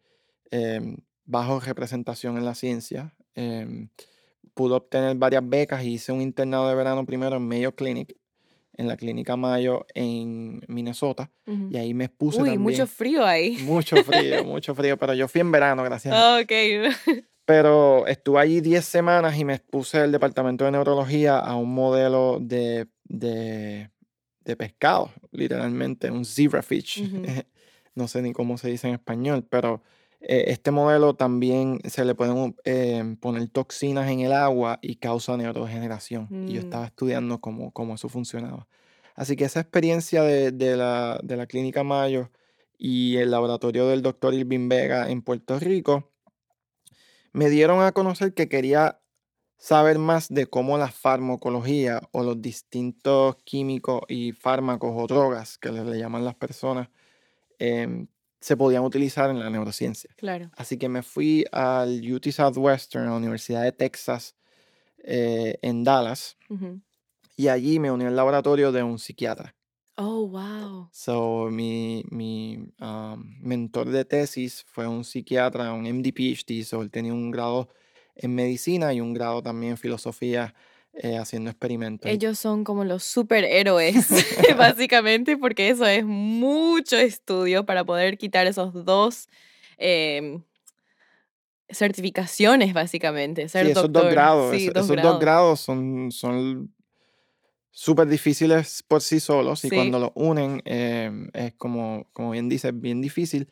em, 0.52 0.98
bajo 1.26 1.60
representación 1.60 2.38
en 2.38 2.46
la 2.46 2.56
ciencia. 2.56 3.14
Eh, 3.36 3.90
pude 4.54 4.76
obtener 4.76 5.18
varias 5.18 5.48
becas 5.48 5.84
y 5.84 5.96
hice 5.96 6.12
un 6.12 6.22
internado 6.22 6.70
de 6.70 6.76
verano 6.76 7.06
primero 7.06 7.36
en 7.36 7.48
Mayo 7.48 7.76
Clinic 7.76 8.16
en 8.78 8.88
la 8.88 8.98
clínica 8.98 9.36
Mayo 9.36 9.86
en 9.94 10.62
Minnesota. 10.68 11.32
Y 11.70 11.78
ahí 11.78 11.94
me 11.94 12.10
puse 12.10 12.42
Uy, 12.42 12.58
mucho 12.58 12.88
frío 12.88 13.26
ahí. 13.26 13.58
Mucho 13.64 13.98
frío, 14.04 14.44
mucho 14.46 14.76
frío. 14.76 14.98
Pero 14.98 15.14
yo 15.14 15.28
fui 15.28 15.42
en 15.42 15.52
verano, 15.52 15.84
gracias. 15.84 16.16
Ok. 16.42 16.52
Pero 17.46 18.08
estuve 18.08 18.40
allí 18.40 18.60
10 18.60 18.84
semanas 18.84 19.38
y 19.38 19.46
me 19.46 19.60
puse 19.60 20.04
el 20.04 20.12
departamento 20.12 20.66
de 20.66 20.72
neurología 20.72 21.38
a 21.38 21.56
un 21.56 21.74
modelo 21.74 22.40
de, 22.42 22.88
de, 23.04 23.92
de 24.40 24.56
pescado, 24.56 25.12
literalmente, 25.32 26.10
un 26.10 26.26
zebra 26.26 26.64
fish. 26.64 27.04
no 27.96 28.08
sé 28.08 28.24
ni 28.24 28.34
cómo 28.34 28.58
se 28.58 28.70
dice 28.70 28.88
en 28.88 28.96
español, 28.96 29.46
pero 29.48 29.84
eh, 30.28 30.46
este 30.52 30.72
modelo 30.72 31.14
también 31.14 31.80
se 31.86 32.04
le 32.04 32.16
pueden 32.16 32.56
eh, 32.64 33.16
poner 33.22 33.48
toxinas 33.50 34.10
en 34.10 34.22
el 34.22 34.34
agua 34.34 34.80
y 34.82 34.96
causa 34.96 35.38
neurodegeneración. 35.38 36.28
Y 36.48 36.54
yo 36.54 36.62
mm. 36.62 36.66
estaba 36.66 36.86
estudiando 36.88 37.40
cómo, 37.40 37.72
cómo, 37.72 37.94
eso 37.94 38.10
funcionaba. 38.10 38.68
Así 39.14 39.36
que 39.36 39.46
esa 39.46 39.60
experiencia 39.60 40.24
de, 40.24 40.52
de, 40.52 40.78
la, 40.78 41.20
de, 41.22 41.38
la, 41.38 41.46
Clínica 41.46 41.84
Mayo 41.84 42.32
y 42.76 43.18
el 43.18 43.30
laboratorio 43.30 43.88
del 43.88 44.02
doctor 44.02 44.34
Irving 44.34 44.68
Vega 44.68 45.12
en 45.12 45.22
Puerto 45.22 45.60
Rico 45.60 46.12
me 47.32 47.50
dieron 47.50 47.84
a 47.84 47.92
conocer 47.92 48.34
que 48.34 48.50
quería 48.50 49.00
saber 49.58 50.00
más 50.00 50.30
de 50.30 50.48
cómo 50.48 50.80
la 50.80 50.90
farmacología 50.90 52.02
o 52.12 52.24
los 52.24 52.42
distintos 52.42 53.36
químicos 53.44 54.02
y 54.08 54.32
fármacos 54.32 54.92
o 54.96 55.06
drogas 55.06 55.60
que 55.60 55.72
le, 55.72 56.00
llaman 56.00 56.26
las 56.26 56.36
personas 56.36 56.90
em, 57.60 58.08
se 58.46 58.56
podían 58.56 58.84
utilizar 58.84 59.32
en 59.32 59.40
la 59.40 59.50
neurociencia. 59.50 60.12
Claro. 60.18 60.52
Así 60.56 60.78
que 60.78 60.88
me 60.88 61.02
fui 61.02 61.46
al 61.52 62.00
UT 62.14 62.28
Southwestern, 62.30 63.08
a 63.08 63.10
la 63.10 63.18
Universidad 63.18 63.64
de 63.64 63.72
Texas, 63.72 64.36
eh, 65.00 65.58
en 65.64 65.84
Dallas, 65.84 66.38
y 67.36 67.48
allí 67.48 67.80
me 67.80 67.90
uní 67.90 68.06
al 68.06 68.16
laboratorio 68.16 68.72
de 68.72 68.84
un 68.84 69.00
psiquiatra. 69.00 69.56
Oh, 69.98 70.28
wow. 70.28 70.90
So, 70.92 71.50
mi, 71.50 72.04
mi 72.12 72.72
um, 72.80 73.36
mentor 73.42 73.90
de 73.90 74.06
tesis 74.06 74.64
fue 74.68 74.86
un 74.86 75.04
psiquiatra, 75.04 75.74
un 75.74 75.88
MD 75.88 76.14
PhD, 76.14 76.64
so 76.64 76.84
él 76.84 76.92
tenía 76.92 77.14
un 77.14 77.32
grado 77.32 77.70
en 78.14 78.36
medicina 78.36 78.94
y 78.94 79.02
un 79.02 79.16
grado 79.16 79.42
también 79.42 79.72
en 79.72 79.78
filosofía 79.78 80.54
eh, 80.98 81.18
haciendo 81.18 81.50
experimentos. 81.50 82.10
Ellos 82.10 82.40
son 82.40 82.64
como 82.64 82.84
los 82.86 83.04
superhéroes, 83.04 84.08
básicamente, 84.58 85.38
porque 85.38 85.70
eso 85.70 85.86
es 85.86 86.06
mucho 86.06 86.98
estudio 86.98 87.66
para 87.66 87.84
poder 87.84 88.18
quitar 88.18 88.48
esos 88.48 88.86
dos 88.86 89.28
em, 89.78 90.42
certificaciones, 91.70 92.74
básicamente. 92.74 93.50
sí, 93.50 93.58
esos 93.58 93.92
dos 93.92 94.10
grados. 94.10 94.56
esos, 94.56 94.88
dos 94.88 95.20
grados 95.20 95.60
son, 95.60 96.12
son 96.12 96.74
súper 97.72 98.08
difíciles 98.08 98.82
por 98.88 99.02
sí 99.02 99.20
solos 99.20 99.66
y 99.66 99.70
cuando 99.70 100.00
los 100.00 100.12
unen 100.16 100.62
em, 100.64 101.30
es 101.34 101.54
como, 101.56 102.08
como 102.14 102.32
bien 102.32 102.48
dices, 102.48 102.72
bien 102.74 103.02
difícil, 103.02 103.52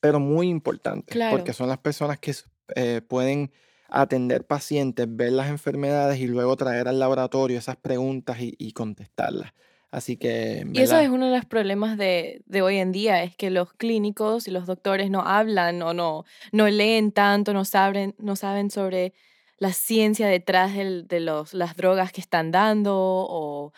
pero 0.00 0.18
muy 0.18 0.48
importante. 0.48 1.16
Porque 1.30 1.52
son 1.52 1.68
las 1.68 1.78
personas 1.78 2.18
que 2.18 2.34
eh, 2.74 3.00
pueden 3.06 3.52
atender 3.90 4.46
pacientes, 4.46 5.06
ver 5.08 5.32
las 5.32 5.48
enfermedades 5.48 6.18
y 6.20 6.26
luego 6.26 6.56
traer 6.56 6.88
al 6.88 6.98
laboratorio 6.98 7.58
esas 7.58 7.76
preguntas 7.76 8.38
y, 8.40 8.72
contestarlas. 8.72 9.52
Así 9.90 10.16
que... 10.16 10.64
Y 10.72 10.80
eso 10.80 10.98
es 10.98 11.08
uno 11.08 11.26
de 11.26 11.36
los 11.36 11.44
problemas 11.44 11.98
de, 11.98 12.42
hoy 12.62 12.76
en 12.76 12.92
día, 12.92 13.22
es 13.22 13.36
que 13.36 13.50
los 13.50 13.72
clínicos 13.72 14.46
y 14.46 14.52
los 14.52 14.66
doctores 14.66 15.10
no 15.10 15.22
hablan 15.22 15.82
o 15.82 15.92
no, 15.92 16.24
no 16.52 16.68
leen 16.68 17.10
tanto, 17.10 17.52
no 17.52 17.64
saben, 17.64 18.14
no 18.18 18.36
saben 18.36 18.70
sobre 18.70 19.12
la 19.58 19.72
ciencia 19.72 20.28
detrás 20.28 20.74
de 20.74 21.20
los, 21.20 21.52
las 21.54 21.76
drogas 21.76 22.12
que 22.12 22.20
están 22.20 22.50
dando 22.50 22.94
o 22.96 23.72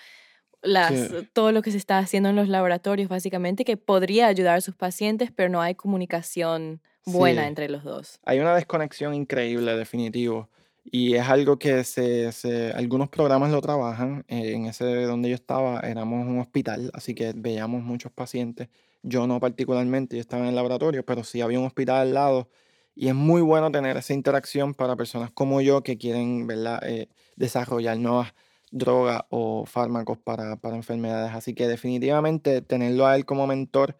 las, 0.62 0.92
todo 1.32 1.50
lo 1.50 1.62
que 1.62 1.72
se 1.72 1.76
está 1.76 1.98
haciendo 1.98 2.28
en 2.28 2.36
los 2.36 2.48
laboratorios, 2.48 3.08
básicamente, 3.08 3.64
que 3.64 3.76
podría 3.76 4.28
ayudar 4.28 4.58
a 4.58 4.60
sus 4.60 4.76
pacientes, 4.76 5.30
pero 5.34 5.48
no 5.48 5.60
hay 5.60 5.74
comunicación 5.74 6.80
buena 7.06 7.46
entre 7.46 7.68
los 7.68 7.84
dos. 7.84 8.18
Hay 8.24 8.40
una 8.40 8.54
desconexión 8.54 9.14
increíble, 9.14 9.76
definitivo. 9.76 10.48
Y 10.84 11.14
es 11.14 11.28
algo 11.28 11.58
que 11.58 11.84
se, 11.84 12.32
se 12.32 12.72
algunos 12.72 13.08
programas 13.08 13.50
lo 13.52 13.60
trabajan. 13.60 14.24
Eh, 14.28 14.54
en 14.54 14.66
ese 14.66 14.84
donde 15.04 15.28
yo 15.28 15.34
estaba 15.34 15.80
éramos 15.80 16.26
un 16.26 16.40
hospital, 16.40 16.90
así 16.94 17.14
que 17.14 17.32
veíamos 17.36 17.82
muchos 17.82 18.12
pacientes. 18.12 18.68
Yo 19.02 19.26
no 19.26 19.40
particularmente, 19.40 20.16
yo 20.16 20.20
estaba 20.20 20.42
en 20.42 20.50
el 20.50 20.54
laboratorio, 20.56 21.04
pero 21.04 21.24
sí 21.24 21.40
había 21.40 21.58
un 21.60 21.66
hospital 21.66 21.96
al 21.96 22.14
lado. 22.14 22.48
Y 22.94 23.08
es 23.08 23.14
muy 23.14 23.40
bueno 23.42 23.70
tener 23.70 23.96
esa 23.96 24.12
interacción 24.12 24.74
para 24.74 24.96
personas 24.96 25.30
como 25.30 25.60
yo 25.60 25.82
que 25.82 25.98
quieren 25.98 26.46
¿verdad? 26.46 26.80
Eh, 26.86 27.08
desarrollar 27.36 27.96
nuevas 27.98 28.34
drogas 28.70 29.22
o 29.30 29.64
fármacos 29.66 30.18
para, 30.18 30.56
para, 30.56 30.76
enfermedades. 30.76 31.32
Así 31.34 31.54
que 31.54 31.68
definitivamente 31.68 32.62
tenerlo 32.62 33.06
a 33.06 33.16
él 33.16 33.24
como 33.24 33.46
mentor 33.46 33.96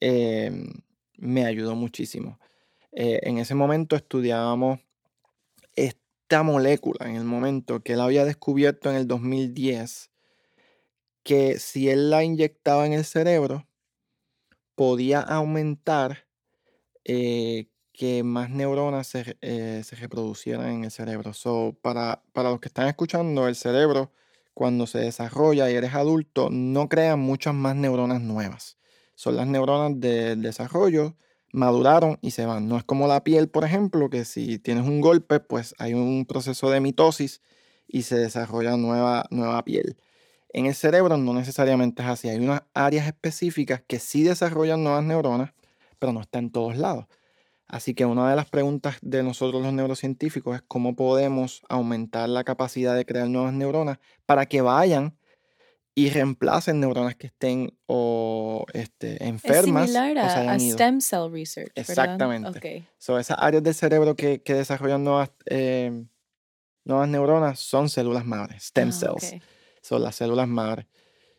eh, 0.00 0.50
me 1.22 1.46
ayudó 1.46 1.76
muchísimo. 1.76 2.38
Eh, 2.90 3.20
en 3.22 3.38
ese 3.38 3.54
momento 3.54 3.96
estudiábamos 3.96 4.80
esta 5.76 6.42
molécula, 6.42 7.08
en 7.08 7.16
el 7.16 7.24
momento 7.24 7.80
que 7.82 7.92
él 7.94 8.00
había 8.00 8.24
descubierto 8.24 8.90
en 8.90 8.96
el 8.96 9.06
2010, 9.06 10.10
que 11.22 11.58
si 11.60 11.88
él 11.88 12.10
la 12.10 12.24
inyectaba 12.24 12.84
en 12.86 12.92
el 12.92 13.04
cerebro, 13.04 13.68
podía 14.74 15.20
aumentar 15.20 16.26
eh, 17.04 17.68
que 17.92 18.24
más 18.24 18.50
neuronas 18.50 19.06
se, 19.06 19.36
eh, 19.42 19.82
se, 19.84 19.96
reproducieran 19.96 20.70
en 20.72 20.84
el 20.84 20.90
cerebro. 20.90 21.34
So, 21.34 21.78
para, 21.82 22.22
para 22.32 22.50
los 22.50 22.58
que 22.58 22.68
están 22.68 22.88
escuchando, 22.88 23.46
el 23.46 23.54
cerebro, 23.54 24.10
cuando 24.54 24.88
se 24.88 24.98
desarrolla 24.98 25.70
y 25.70 25.74
eres 25.74 25.94
adulto, 25.94 26.48
no 26.50 26.88
crea 26.88 27.14
muchas 27.16 27.54
más 27.54 27.76
neuronas 27.76 28.20
nuevas 28.20 28.76
son 29.14 29.36
las 29.36 29.46
neuronas 29.46 30.00
del 30.00 30.42
desarrollo, 30.42 31.16
maduraron 31.52 32.18
y 32.22 32.32
se 32.32 32.46
van. 32.46 32.68
No 32.68 32.76
es 32.76 32.84
como 32.84 33.06
la 33.08 33.24
piel, 33.24 33.48
por 33.48 33.64
ejemplo, 33.64 34.10
que 34.10 34.24
si 34.24 34.58
tienes 34.58 34.86
un 34.86 35.00
golpe, 35.00 35.40
pues 35.40 35.74
hay 35.78 35.94
un 35.94 36.26
proceso 36.26 36.70
de 36.70 36.80
mitosis 36.80 37.42
y 37.86 38.02
se 38.02 38.16
desarrolla 38.16 38.76
nueva, 38.76 39.26
nueva 39.30 39.64
piel. 39.64 39.96
En 40.54 40.66
el 40.66 40.74
cerebro 40.74 41.16
no 41.16 41.32
necesariamente 41.34 42.02
es 42.02 42.08
así. 42.08 42.28
Hay 42.28 42.38
unas 42.38 42.62
áreas 42.74 43.06
específicas 43.06 43.82
que 43.86 43.98
sí 43.98 44.22
desarrollan 44.22 44.82
nuevas 44.82 45.04
neuronas, 45.04 45.52
pero 45.98 46.12
no 46.12 46.20
está 46.20 46.38
en 46.38 46.50
todos 46.50 46.76
lados. 46.76 47.06
Así 47.68 47.94
que 47.94 48.04
una 48.04 48.28
de 48.28 48.36
las 48.36 48.50
preguntas 48.50 48.98
de 49.00 49.22
nosotros 49.22 49.62
los 49.62 49.72
neurocientíficos 49.72 50.56
es 50.56 50.62
cómo 50.62 50.94
podemos 50.94 51.62
aumentar 51.70 52.28
la 52.28 52.44
capacidad 52.44 52.94
de 52.94 53.06
crear 53.06 53.28
nuevas 53.28 53.54
neuronas 53.54 53.98
para 54.26 54.44
que 54.44 54.60
vayan 54.60 55.16
y 55.94 56.08
reemplacen 56.10 56.80
neuronas 56.80 57.16
que 57.16 57.26
estén 57.26 57.76
o 57.86 58.64
este, 58.72 59.24
enfermas. 59.26 59.90
Es 59.90 59.94
similar 59.94 60.18
a, 60.18 60.52
a 60.52 60.58
stem 60.58 61.00
cell 61.00 61.30
research. 61.30 61.72
¿verdad? 61.74 61.90
Exactamente. 61.90 62.48
Ok. 62.80 62.88
So, 62.98 63.18
esas 63.18 63.36
áreas 63.40 63.62
del 63.62 63.74
cerebro 63.74 64.16
que, 64.16 64.42
que 64.42 64.54
desarrollan 64.54 65.04
nuevas, 65.04 65.30
eh, 65.46 66.04
nuevas 66.84 67.08
neuronas 67.08 67.60
son 67.60 67.88
células 67.88 68.24
madres, 68.24 68.64
stem 68.64 68.88
Ah, 68.88 68.92
cells. 68.92 69.34
ok. 69.34 69.42
Son 69.82 70.02
las 70.02 70.14
células 70.16 70.48
madres. 70.48 70.86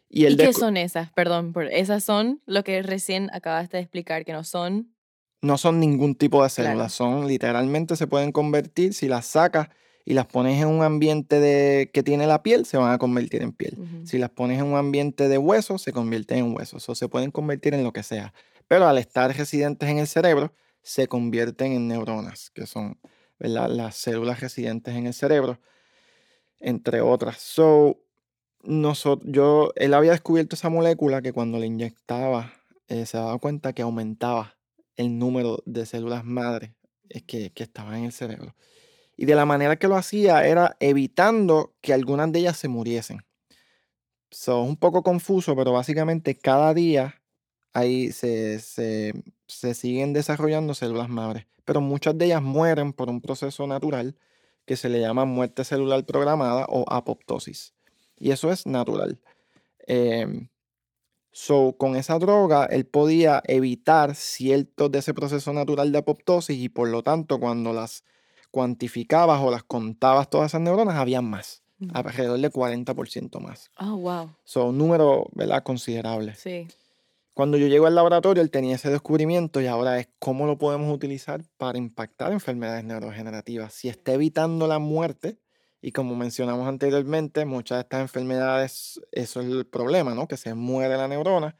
¿Y, 0.10 0.26
el 0.26 0.38
qué 0.38 0.50
descu- 0.50 0.60
son 0.60 0.78
esas? 0.78 1.12
Perdón, 1.14 1.54
por, 1.54 1.66
esas 1.66 2.04
son 2.04 2.42
lo 2.46 2.64
que 2.64 2.84
recién 2.84 3.30
acabaste 3.34 3.78
de 3.78 3.84
explicar 3.84 4.26
que 4.26 4.34
no 4.34 4.44
son. 4.44 4.94
no 5.42 5.58
son 5.58 5.80
ningún 5.80 6.14
tipo 6.16 6.44
de 6.44 6.50
Claro. 6.50 6.70
células, 6.70 6.94
son 6.94 7.28
literalmente 7.28 7.96
se 7.96 8.06
pueden 8.06 8.32
convertir, 8.32 8.94
si 8.94 9.08
las 9.08 9.26
sacas 9.26 9.70
y 10.06 10.14
las 10.14 10.26
pones 10.26 10.62
en 10.62 10.68
un 10.68 10.84
ambiente 10.84 11.40
de, 11.40 11.90
que 11.94 12.04
tiene 12.04 12.28
la 12.28 12.44
piel, 12.44 12.66
se 12.66 12.78
van 12.78 12.92
a 12.92 12.98
convertir 12.98 13.42
en 13.42 13.54
piel. 13.54 13.78
Si 14.06 14.18
las 14.18 14.30
pones 14.30 14.60
en 14.60 14.66
un 14.66 14.78
ambiente 14.78 15.30
de 15.30 15.38
huesos, 15.38 15.82
se 15.82 15.94
convierten 15.94 16.40
en 16.40 16.56
huesos, 16.56 16.88
o 16.90 16.96
se 16.96 17.08
pueden 17.08 17.32
convertir 17.32 17.74
en 17.74 17.84
lo 17.84 17.94
que 17.94 18.04
sea. 18.04 18.34
Pero 18.68 18.88
al 18.88 18.98
estar 18.98 19.36
residentes 19.36 19.90
en 19.90 20.00
el 20.00 20.08
cerebro, 20.08 20.54
se 20.82 21.08
convierten 21.08 21.72
en 21.72 21.88
neuronas, 21.88 22.50
que 22.50 22.66
son 22.66 23.00
¿verdad? 23.40 23.70
las 23.70 23.96
células 23.96 24.42
residentes 24.42 24.94
en 24.96 25.08
el 25.08 25.14
cerebro, 25.14 25.60
entre 26.60 27.00
otras. 27.00 27.38
So, 27.38 28.02
nosotros, 28.62 29.30
yo, 29.32 29.72
él 29.76 29.94
había 29.94 30.12
descubierto 30.12 30.56
esa 30.56 30.70
molécula 30.70 31.22
que 31.22 31.32
cuando 31.32 31.60
le 31.60 31.68
inyectaba, 31.68 32.54
eh, 32.88 33.06
se 33.06 33.18
daba 33.18 33.38
cuenta 33.40 33.74
que 33.74 33.82
aumentaba 33.82 34.58
el 34.98 35.18
número 35.18 35.64
de 35.66 35.86
células 35.86 36.26
madre 36.26 36.76
eh, 37.10 37.22
que, 37.22 37.52
que 37.52 37.64
estaban 37.64 37.96
en 37.96 38.04
el 38.06 38.12
cerebro. 38.12 38.54
Y 39.16 39.26
de 39.26 39.36
la 39.36 39.46
manera 39.46 39.78
que 39.78 39.88
lo 39.88 39.96
hacía 39.96 40.46
era 40.46 40.76
evitando 40.80 41.76
que 41.82 41.94
algunas 41.94 42.32
de 42.32 42.40
ellas 42.40 42.58
se 42.58 42.68
muriesen. 42.68 43.24
So, 44.32 44.64
es 44.64 44.70
un 44.70 44.78
poco 44.78 45.04
confuso, 45.04 45.56
pero 45.56 45.72
básicamente 45.74 46.36
cada 46.36 46.74
día 46.74 47.22
ahí 47.74 48.12
se, 48.12 48.60
se, 48.60 49.14
siguen 49.74 50.14
desarrollando 50.14 50.74
células 50.74 51.10
madres. 51.10 51.46
Pero 51.66 51.82
muchas 51.82 52.18
de 52.18 52.26
ellas 52.26 52.42
mueren 52.42 52.94
por 52.94 53.10
un 53.10 53.22
proceso 53.22 53.68
natural 53.68 54.16
que 54.66 54.76
se 54.76 54.90
le 54.90 55.00
llama 55.00 55.26
muerte 55.26 55.64
celular 55.64 56.06
programada 56.06 56.66
o 56.70 56.86
apoptosis. 56.90 57.74
Y 58.18 58.32
eso 58.32 58.52
es 58.52 58.66
natural. 58.66 59.20
Em, 59.88 60.50
so, 61.32 61.76
con 61.78 61.96
esa 61.96 62.20
droga, 62.20 62.66
él 62.66 62.86
podía 62.86 63.42
evitar 63.46 64.16
ciertos 64.16 64.92
de 64.92 65.00
ese 65.00 65.14
proceso 65.14 65.54
natural 65.54 65.92
de 65.92 66.00
apoptosis 66.00 66.58
y 66.58 66.70
por 66.70 66.90
lo 66.90 67.04
tanto, 67.04 67.40
cuando 67.40 67.74
las 67.74 68.04
cuantificabas 68.54 69.42
o 69.42 69.50
las 69.50 69.64
contabas 69.64 70.30
todas 70.30 70.52
esas 70.52 70.62
neuronas, 70.62 70.96
había 70.98 71.24
más, 71.24 71.64
Ujú. 71.82 71.90
alrededor 71.96 72.40
de 72.40 72.52
40% 72.52 73.40
más. 73.40 73.72
Oh, 73.80 73.98
wow. 73.98 74.30
Son 74.44 74.68
un 74.68 74.78
número, 74.78 75.28
¿verdad? 75.32 75.64
Considerable. 75.64 76.36
Sí. 76.36 76.68
Cuando 77.34 77.58
yo 77.58 77.66
llego 77.66 77.88
al 77.88 77.96
laboratorio, 77.96 78.44
él 78.44 78.52
tenía 78.52 78.76
ese 78.76 78.92
descubrimiento 78.92 79.60
y 79.60 79.66
ahora 79.66 80.00
es 80.00 80.08
cómo 80.20 80.46
lo 80.46 80.60
podemos 80.60 80.94
utilizar 80.94 81.44
para 81.58 81.80
impactar 81.80 82.32
enfermedades 82.32 82.84
neurodegenerativas. 82.84 83.74
Si 83.74 83.90
está 83.90 84.14
evitando 84.14 84.68
la 84.68 84.78
muerte, 84.78 85.40
y 85.82 85.92
como 85.92 86.16
mencionamos 86.16 86.68
anteriormente, 86.68 87.46
muchas 87.46 87.78
de 87.78 87.82
estas 87.82 88.02
enfermedades, 88.02 89.02
eso 89.12 89.42
es 89.42 89.48
el 89.48 89.66
problema, 89.66 90.14
¿no? 90.14 90.28
Que 90.28 90.38
se 90.38 90.54
muere 90.54 90.96
la 90.96 91.08
neurona. 91.08 91.56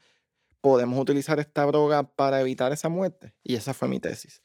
Podemos 0.60 0.96
utilizar 1.00 1.40
esta 1.40 1.66
droga 1.66 2.04
para 2.04 2.40
evitar 2.40 2.70
esa 2.72 2.88
muerte. 2.88 3.34
Y 3.42 3.56
esa 3.56 3.74
fue 3.74 3.88
mi 3.88 3.98
tesis. 3.98 4.42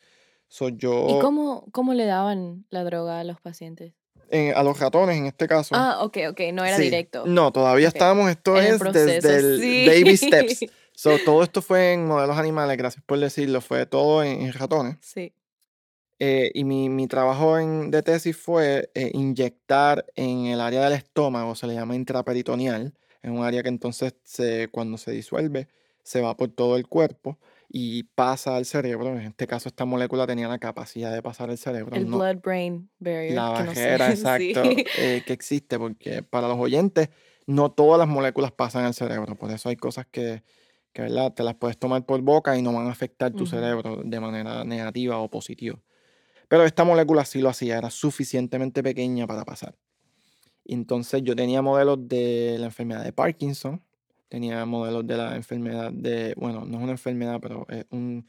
So, 0.50 0.70
yo, 0.70 1.08
¿Y 1.10 1.20
cómo, 1.20 1.66
cómo 1.72 1.94
le 1.94 2.06
daban 2.06 2.66
la 2.70 2.84
droga 2.84 3.20
a 3.20 3.24
los 3.24 3.40
pacientes? 3.40 3.94
en- 4.32 4.56
a 4.56 4.62
los 4.62 4.80
ratones, 4.80 5.18
en 5.18 5.26
este 5.26 5.48
caso. 5.48 5.74
Ah, 5.76 6.04
ok, 6.04 6.18
ok, 6.32 6.40
no 6.54 6.64
era 6.64 6.78
Sí. 6.78 6.84
directo. 6.84 7.24
No, 7.26 7.52
todavía 7.52 7.88
Ok. 7.88 7.96
estábamos, 7.96 8.30
esto 8.30 8.58
En 8.60 8.66
el 8.68 8.74
es 8.74 8.80
proceso, 8.80 9.28
desde 9.28 9.36
el 9.38 9.60
sí. 9.60 9.86
baby 9.88 10.18
steps. 10.18 10.66
So, 10.94 11.18
todo 11.24 11.44
esto 11.44 11.62
fue 11.62 11.94
en 11.94 12.06
modelos 12.08 12.38
animales, 12.38 12.78
gracias 12.78 13.02
por 13.06 13.18
decirlo, 13.20 13.62
fue 13.62 13.86
todo 13.86 14.22
en, 14.22 14.42
en 14.42 14.52
ratones. 14.54 14.98
Sí. 15.02 15.32
Eh, 16.20 16.52
y 16.54 16.66
mi, 16.66 16.90
mi 16.90 17.08
trabajo 17.08 17.58
en, 17.58 17.90
de 17.90 18.04
tesis 18.04 18.36
fue 18.36 18.92
eh, 18.94 19.10
inyectar 19.14 20.06
en 20.16 20.48
el 20.48 20.60
área 20.60 20.84
del 20.84 20.94
estómago, 20.94 21.56
se 21.56 21.68
le 21.68 21.74
llama 21.76 21.96
intraperitoneal, 21.96 22.94
en 23.24 23.32
un 23.32 23.46
área 23.46 23.64
que 23.64 23.70
entonces 23.70 24.14
se, 24.26 24.68
cuando 24.68 24.98
se 24.98 25.12
disuelve 25.12 25.70
se 26.04 26.20
va 26.22 26.36
por 26.36 26.50
todo 26.50 26.76
el 26.76 26.86
cuerpo 26.88 27.38
y 27.72 28.04
pasa 28.04 28.56
al 28.58 28.66
cerebro. 28.66 29.10
En 29.20 29.28
este 29.28 29.46
caso 29.46 29.70
esta 29.70 29.86
molécula 29.86 30.26
tenía 30.26 30.48
la 30.48 30.58
capacidad 30.58 31.14
de 31.14 31.22
pasar 31.22 31.50
al 31.52 31.58
cerebro. 31.60 31.96
El 31.96 32.10
no- 32.10 32.18
blood-brain 32.18 32.90
barrier. 33.00 33.36
la 33.36 33.64
no 33.64 33.74
sé. 33.74 33.82
barrera, 33.98 34.06
Sí. 34.16 34.22
exacto, 34.22 34.64
eh, 34.98 35.24
que 35.26 35.34
existe, 35.34 35.78
porque 35.78 36.24
para 36.24 36.48
los 36.48 36.58
oyentes 36.58 37.10
no 37.46 37.72
todas 37.72 38.00
las 38.00 38.08
moléculas 38.08 38.52
pasan 38.52 38.86
al 38.86 38.94
cerebro, 38.94 39.36
por 39.36 39.52
eso 39.52 39.70
hay 39.70 39.76
cosas 39.76 40.06
que, 40.12 40.44
que 40.94 41.04
¿verdad? 41.04 41.34
te 41.34 41.44
las 41.44 41.56
puedes 41.56 41.78
tomar 41.78 42.06
por 42.06 42.22
boca 42.22 42.58
y 42.58 42.62
no 42.62 42.74
van 42.74 42.88
a 42.88 42.92
afectar 42.92 43.32
tu 43.34 43.46
cerebro 43.46 44.02
de 44.04 44.20
manera 44.20 44.64
negativa 44.64 45.18
o 45.20 45.30
positiva. 45.30 45.80
Pero 46.48 46.64
esta 46.66 46.84
molécula 46.84 47.26
sí 47.26 47.42
lo 47.42 47.50
hacía, 47.50 47.78
era 47.78 47.92
suficientemente 47.92 48.82
pequeña 48.82 49.28
para 49.28 49.46
pasar. 49.46 49.76
Entonces 50.66 51.22
yo 51.24 51.36
tenía 51.36 51.62
modelos 51.62 52.08
de 52.08 52.58
la 52.60 52.66
enfermedad 52.68 53.04
de 53.04 53.14
Parkinson, 53.14 53.84
tenía 54.30 54.66
modelos 54.66 55.06
de 55.06 55.18
la 55.18 55.36
enfermedad 55.36 55.92
de, 55.92 56.34
bueno, 56.38 56.64
no 56.66 56.78
es 56.78 56.84
una 56.84 56.92
enfermedad, 56.94 57.40
pero 57.42 57.66
es 57.70 57.86
un, 57.90 58.28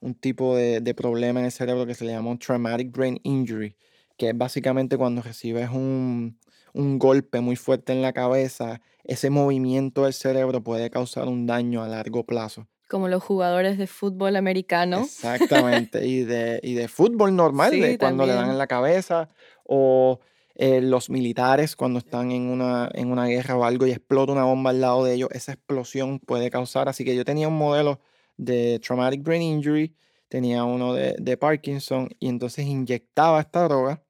un 0.00 0.14
tipo 0.14 0.56
de, 0.56 0.80
de 0.80 0.94
problema 0.94 1.40
en 1.40 1.46
el 1.46 1.52
cerebro 1.52 1.86
que 1.86 1.94
se 1.94 2.04
le 2.04 2.12
llama 2.12 2.36
traumatic 2.38 2.90
brain 2.90 3.20
injury, 3.22 3.76
que 4.16 4.30
es 4.30 4.36
básicamente 4.36 4.96
cuando 4.96 5.22
recibes 5.22 5.70
un, 5.70 6.38
un 6.72 6.98
golpe 6.98 7.40
muy 7.40 7.56
fuerte 7.56 7.92
en 7.92 8.02
la 8.02 8.12
cabeza, 8.12 8.80
ese 9.04 9.30
movimiento 9.30 10.04
del 10.04 10.12
cerebro 10.12 10.62
puede 10.62 10.90
causar 10.90 11.28
un 11.28 11.46
daño 11.46 11.82
a 11.82 11.88
largo 11.88 12.24
plazo. 12.24 12.66
Como 12.88 13.08
los 13.08 13.22
jugadores 13.22 13.78
de 13.78 13.86
fútbol 13.86 14.36
americano. 14.36 15.00
Exactamente, 15.00 16.06
y 16.06 16.24
de, 16.24 16.60
y 16.62 16.74
de 16.74 16.88
fútbol 16.88 17.34
normal, 17.34 17.72
Sí, 17.72 17.80
de 17.80 17.96
cuando 17.98 18.24
le 18.26 18.32
dan 18.32 18.40
también. 18.40 18.52
en 18.52 18.58
la 18.58 18.66
cabeza, 18.66 19.28
o 19.64 20.20
eh, 20.64 20.80
los 20.80 21.10
militares 21.10 21.74
cuando 21.74 21.98
están 21.98 22.30
en 22.30 22.42
una, 22.42 22.88
en 22.94 23.10
una 23.10 23.26
guerra 23.26 23.56
o 23.56 23.64
algo 23.64 23.84
y 23.84 23.90
explota 23.90 24.30
una 24.30 24.44
bomba 24.44 24.70
al 24.70 24.80
lado 24.80 25.02
de 25.02 25.14
ellos, 25.14 25.28
esa 25.32 25.54
explosión 25.54 26.20
puede 26.20 26.50
causar. 26.50 26.88
Así 26.88 27.04
que 27.04 27.16
yo 27.16 27.24
tenía 27.24 27.48
un 27.48 27.58
modelo 27.58 27.98
de 28.36 28.78
traumatic 28.78 29.24
brain 29.24 29.42
injury, 29.42 29.96
tenía 30.28 30.62
uno 30.62 30.94
de, 30.94 31.36
Parkinson, 31.36 32.10
y 32.20 32.28
entonces 32.28 32.64
inyectaba 32.64 33.40
esta 33.40 33.64
droga 33.64 34.04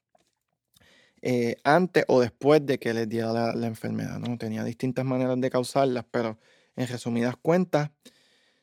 eh, 1.23 1.57
antes 1.65 2.05
o 2.07 2.21
después 2.21 2.67
de 2.67 2.79
que 2.79 2.93
les 2.93 3.09
diera 3.09 3.33
la, 3.33 3.55
la 3.55 3.67
enfermedad, 3.67 4.19
¿no? 4.19 4.37
Tenía 4.37 4.63
distintas 4.63 5.07
maneras 5.07 5.41
de 5.41 5.49
causarlas, 5.49 6.05
pero 6.11 6.39
en 6.77 6.87
resumidas 6.87 7.35
cuentas, 7.41 7.93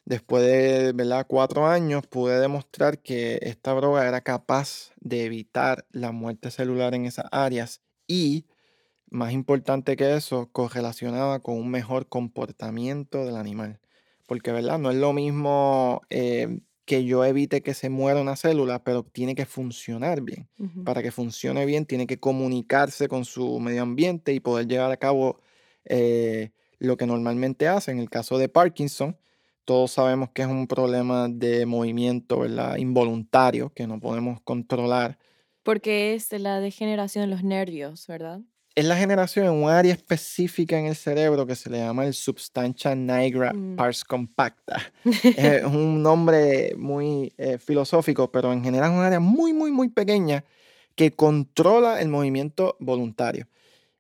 después 0.09 0.43
de 0.43 0.91
¿verdad? 0.93 1.27
cuatro 1.27 1.67
años, 1.67 2.07
pude 2.07 2.39
demostrar 2.39 2.97
que 2.97 3.37
esta 3.43 3.73
droga 3.73 4.07
era 4.07 4.21
capaz 4.21 4.91
de 4.99 5.23
evitar 5.25 5.85
la 5.91 6.11
muerte 6.11 6.49
celular 6.49 6.95
en 6.95 7.05
esas 7.05 7.27
áreas 7.31 7.81
y, 8.07 8.47
más 9.11 9.33
importante 9.33 9.95
que 9.95 10.15
eso, 10.15 10.49
correlacionaba 10.51 11.41
con 11.41 11.57
un 11.57 11.69
mejor 11.69 12.09
comportamiento 12.09 13.23
del 13.23 13.35
animal. 13.35 13.79
Porque, 14.27 14.51
¿verdad? 14.51 14.79
No 14.79 14.89
es 14.89 14.97
lo 14.97 15.13
mismo 15.13 16.01
eh, 16.09 16.59
que 16.85 17.05
yo 17.05 17.23
evite 17.23 17.61
que 17.61 17.75
se 17.75 17.91
muera 17.91 18.19
una 18.19 18.35
célula, 18.35 18.83
pero 18.83 19.03
tiene 19.03 19.35
que 19.35 19.45
funcionar 19.45 20.21
bien 20.21 20.49
para 20.85 21.03
que 21.03 21.11
funcione 21.11 21.67
bien, 21.67 21.85
tiene 21.85 22.07
que 22.07 22.19
comunicarse 22.19 23.07
con 23.07 23.25
su 23.25 23.59
medio 23.59 23.83
ambiente 23.83 24.33
y 24.33 24.39
poder 24.39 24.67
llevar 24.67 24.91
a 24.91 24.97
cabo 24.97 25.39
eh, 25.85 26.49
lo 26.79 26.97
que 26.97 27.05
normalmente 27.05 27.67
hace. 27.67 27.91
En 27.91 27.99
el 27.99 28.09
caso 28.09 28.39
de 28.39 28.49
Parkinson, 28.49 29.15
todos 29.69 29.91
sabemos 29.91 30.31
que 30.31 30.41
es 30.41 30.47
un 30.47 30.65
problema 30.65 31.27
de 31.29 31.67
movimiento 31.67 32.39
¿verdad? 32.39 32.77
involuntario 32.77 33.71
que 33.71 33.85
no 33.85 33.99
podemos 33.99 34.41
controlar. 34.41 35.19
Porque 35.61 36.15
es 36.15 36.31
la 36.31 36.59
degeneración 36.59 37.25
de 37.25 37.27
los 37.35 37.43
nervios, 37.43 38.07
¿verdad? 38.07 38.39
Es 38.73 38.85
la 38.85 38.95
generación 38.95 39.45
en 39.45 39.51
un 39.51 39.69
área 39.69 39.93
específica 39.93 40.79
en 40.79 40.87
el 40.87 40.95
cerebro 40.95 41.45
que 41.45 41.55
se 41.55 41.69
le 41.69 41.77
llama 41.77 42.07
el 42.07 42.15
substantia 42.15 42.95
nigra 42.95 43.53
Mm. 43.53 43.75
pars 43.75 44.03
compacta. 44.03 44.91
es 45.05 45.63
un 45.65 46.01
nombre 46.01 46.73
muy 46.75 47.31
eh, 47.37 47.59
filosófico, 47.59 48.31
pero 48.31 48.51
en 48.51 48.63
general 48.63 48.89
es 48.89 48.97
un 48.97 49.03
área 49.03 49.19
muy, 49.19 49.53
muy, 49.53 49.69
muy 49.71 49.89
pequeña 49.89 50.43
que 50.95 51.11
controla 51.11 52.01
el 52.01 52.07
movimiento 52.07 52.75
voluntario. 52.79 53.45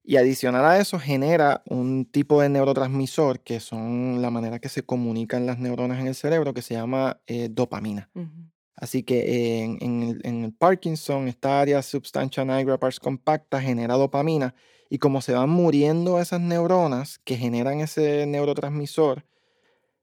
Y 0.09 0.17
adicional 0.17 0.65
a 0.65 0.79
eso 0.79 0.97
genera 0.97 1.61
un 1.67 2.03
tipo 2.03 2.41
de 2.41 2.49
neurotransmisor 2.49 3.41
que 3.41 3.59
son 3.59 4.23
la 4.23 4.31
manera 4.31 4.57
que 4.57 4.67
se 4.67 4.81
comunican 4.81 5.45
las 5.45 5.59
neuronas 5.59 5.99
en 5.99 6.07
el 6.07 6.15
cerebro 6.15 6.55
que 6.55 6.63
se 6.63 6.73
llama 6.73 7.21
eh, 7.27 7.47
dopamina. 7.51 8.09
Así 8.75 9.03
que 9.03 9.61
en, 9.61 9.77
en 9.81 10.01
el, 10.01 10.21
en 10.23 10.45
el 10.45 10.51
Parkinson, 10.51 11.27
esta 11.27 11.61
área 11.61 11.83
substancia 11.83 12.43
nigra 12.43 12.79
pars 12.79 12.99
compacta 12.99 13.61
genera 13.61 13.97
dopamina 13.97 14.55
Y 14.89 14.97
como 14.97 15.21
se 15.21 15.33
van 15.33 15.51
muriendo 15.51 16.19
esas 16.19 16.41
neuronas 16.41 17.19
que 17.19 17.37
generan 17.37 17.79
ese 17.79 18.25
neurotransmisor, 18.25 19.27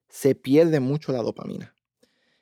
se 0.07 0.35
pierde 0.35 0.79
mucho 0.79 1.11
la 1.11 1.21
dopamina. 1.21 1.75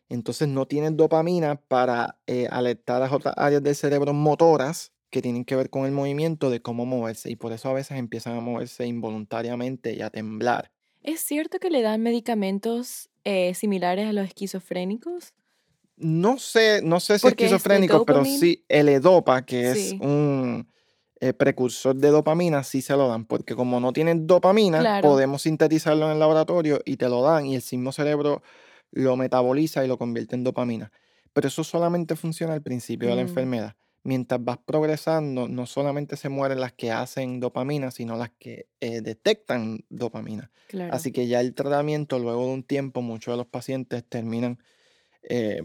Entonces 0.07 0.47
no 0.47 0.67
tienes 0.67 0.95
dopamina 0.95 1.55
para 1.55 2.19
eh, 2.27 2.47
alertar 2.51 2.97
a 2.97 3.05
las 3.05 3.11
otras 3.11 3.33
áreas 3.35 3.63
del 3.63 3.75
cerebro 3.75 4.13
motoras 4.13 4.91
que 5.15 5.21
tienen 5.21 5.45
que 5.45 5.55
ver 5.55 5.69
con 5.69 5.85
el 5.85 5.93
movimiento 5.93 6.49
de 6.49 6.61
cómo 6.61 6.85
moverse. 6.85 7.31
Y 7.31 7.37
por 7.37 7.53
eso 7.53 7.69
a 7.69 7.73
veces 7.73 7.97
empiezan 7.97 8.35
a 8.35 8.41
moverse 8.41 8.85
involuntariamente 8.85 9.93
y 9.93 10.01
a 10.01 10.09
temblar. 10.09 10.73
¿Es 11.03 11.21
cierto 11.21 11.57
que 11.57 11.69
le 11.69 11.81
dan 11.81 12.01
medicamentos 12.01 13.09
eh, 13.23 13.53
similares 13.53 14.07
a 14.09 14.11
los 14.11 14.27
esquizofrénicos? 14.27 15.31
No 15.95 16.37
sé, 16.37 16.81
no 16.83 16.99
sé 16.99 17.17
si 17.17 17.27
Porque 17.29 17.45
es 17.45 17.51
esquizofrénico, 17.53 18.05
pero 18.05 18.25
sí 18.25 18.65
el 18.67 18.89
edopa, 18.89 19.45
que 19.45 19.71
es 19.71 19.95
un 20.01 20.67
eh, 21.21 21.31
precursor 21.31 21.95
de 21.95 22.09
dopamina, 22.09 22.61
sí 22.63 22.81
se 22.81 22.97
lo 22.97 23.07
dan, 23.07 23.23
porque 23.23 23.55
como 23.55 23.79
no 23.79 23.93
tienen 23.93 24.27
dopamina, 24.27 24.81
Claro. 24.81 25.11
podemos 25.11 25.43
sintetizarlo 25.43 26.07
en 26.07 26.11
el 26.11 26.19
laboratorio 26.19 26.81
y 26.83 26.97
te 26.97 27.07
lo 27.07 27.21
dan 27.21 27.45
y 27.45 27.55
el 27.55 27.63
mismo 27.71 27.93
cerebro 27.93 28.43
lo 28.91 29.15
metaboliza 29.15 29.85
y 29.85 29.87
lo 29.87 29.97
convierte 29.97 30.35
en 30.35 30.43
dopamina. 30.43 30.91
Pero 31.31 31.47
eso 31.47 31.63
solamente 31.63 32.17
funciona 32.17 32.53
al 32.53 32.61
principio 32.61 33.07
de 33.07 33.15
la 33.15 33.21
Mm. 33.23 33.27
enfermedad. 33.29 33.75
Mientras 34.05 34.43
vas 34.43 34.59
progresando, 34.59 35.49
no 35.49 35.65
solamente 35.65 36.17
se 36.17 36.29
mueren 36.29 36.61
las 36.61 36.73
que 36.73 36.91
hacen 36.91 37.41
dopamina, 37.41 37.91
sino 37.91 38.15
las 38.17 38.31
que 38.39 38.69
eh, 38.81 39.01
detectan 39.01 39.85
dopamina. 39.89 40.51
Claro. 40.67 40.93
Así 40.95 41.11
que 41.11 41.27
ya 41.27 41.41
el 41.41 41.55
tratamiento, 41.55 42.19
luego 42.19 42.45
de 42.47 42.53
un 42.53 42.63
tiempo, 42.63 43.01
muchos 43.01 43.33
de 43.33 43.37
los 43.37 43.47
pacientes 43.47 44.05
terminan 44.07 44.59
eh, 45.23 45.61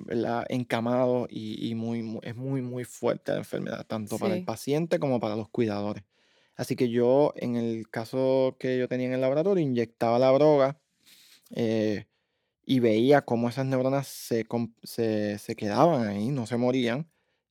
encamados 0.48 1.28
y, 1.30 1.68
y 1.70 1.74
muy, 1.74 2.02
mu- 2.02 2.20
es 2.22 2.36
muy, 2.36 2.62
muy 2.62 2.84
fuerte 2.84 3.32
la 3.32 3.38
enfermedad, 3.38 3.86
tanto 3.86 4.18
para 4.18 4.34
el 4.34 4.42
paciente 4.42 4.98
como 4.98 5.20
para 5.20 5.36
los 5.36 5.48
cuidadores. 5.50 6.04
Así 6.56 6.76
que 6.76 6.90
yo, 6.90 7.32
en 7.36 7.56
el 7.56 7.88
caso 7.90 8.56
que 8.58 8.78
yo 8.78 8.88
tenía 8.88 9.06
en 9.08 9.14
el 9.14 9.20
laboratorio, 9.22 9.62
inyectaba 9.64 10.18
la 10.18 10.30
droga 10.32 10.80
eh, 11.54 12.06
y 12.64 12.80
veía 12.80 13.22
cómo 13.24 13.48
esas 13.48 13.66
neuronas 13.66 14.08
se, 14.08 14.46
se, 14.84 15.38
se 15.38 15.56
quedaban 15.56 16.08
ahí, 16.08 16.28
no 16.30 16.46
se 16.46 16.56
morían. 16.56 17.10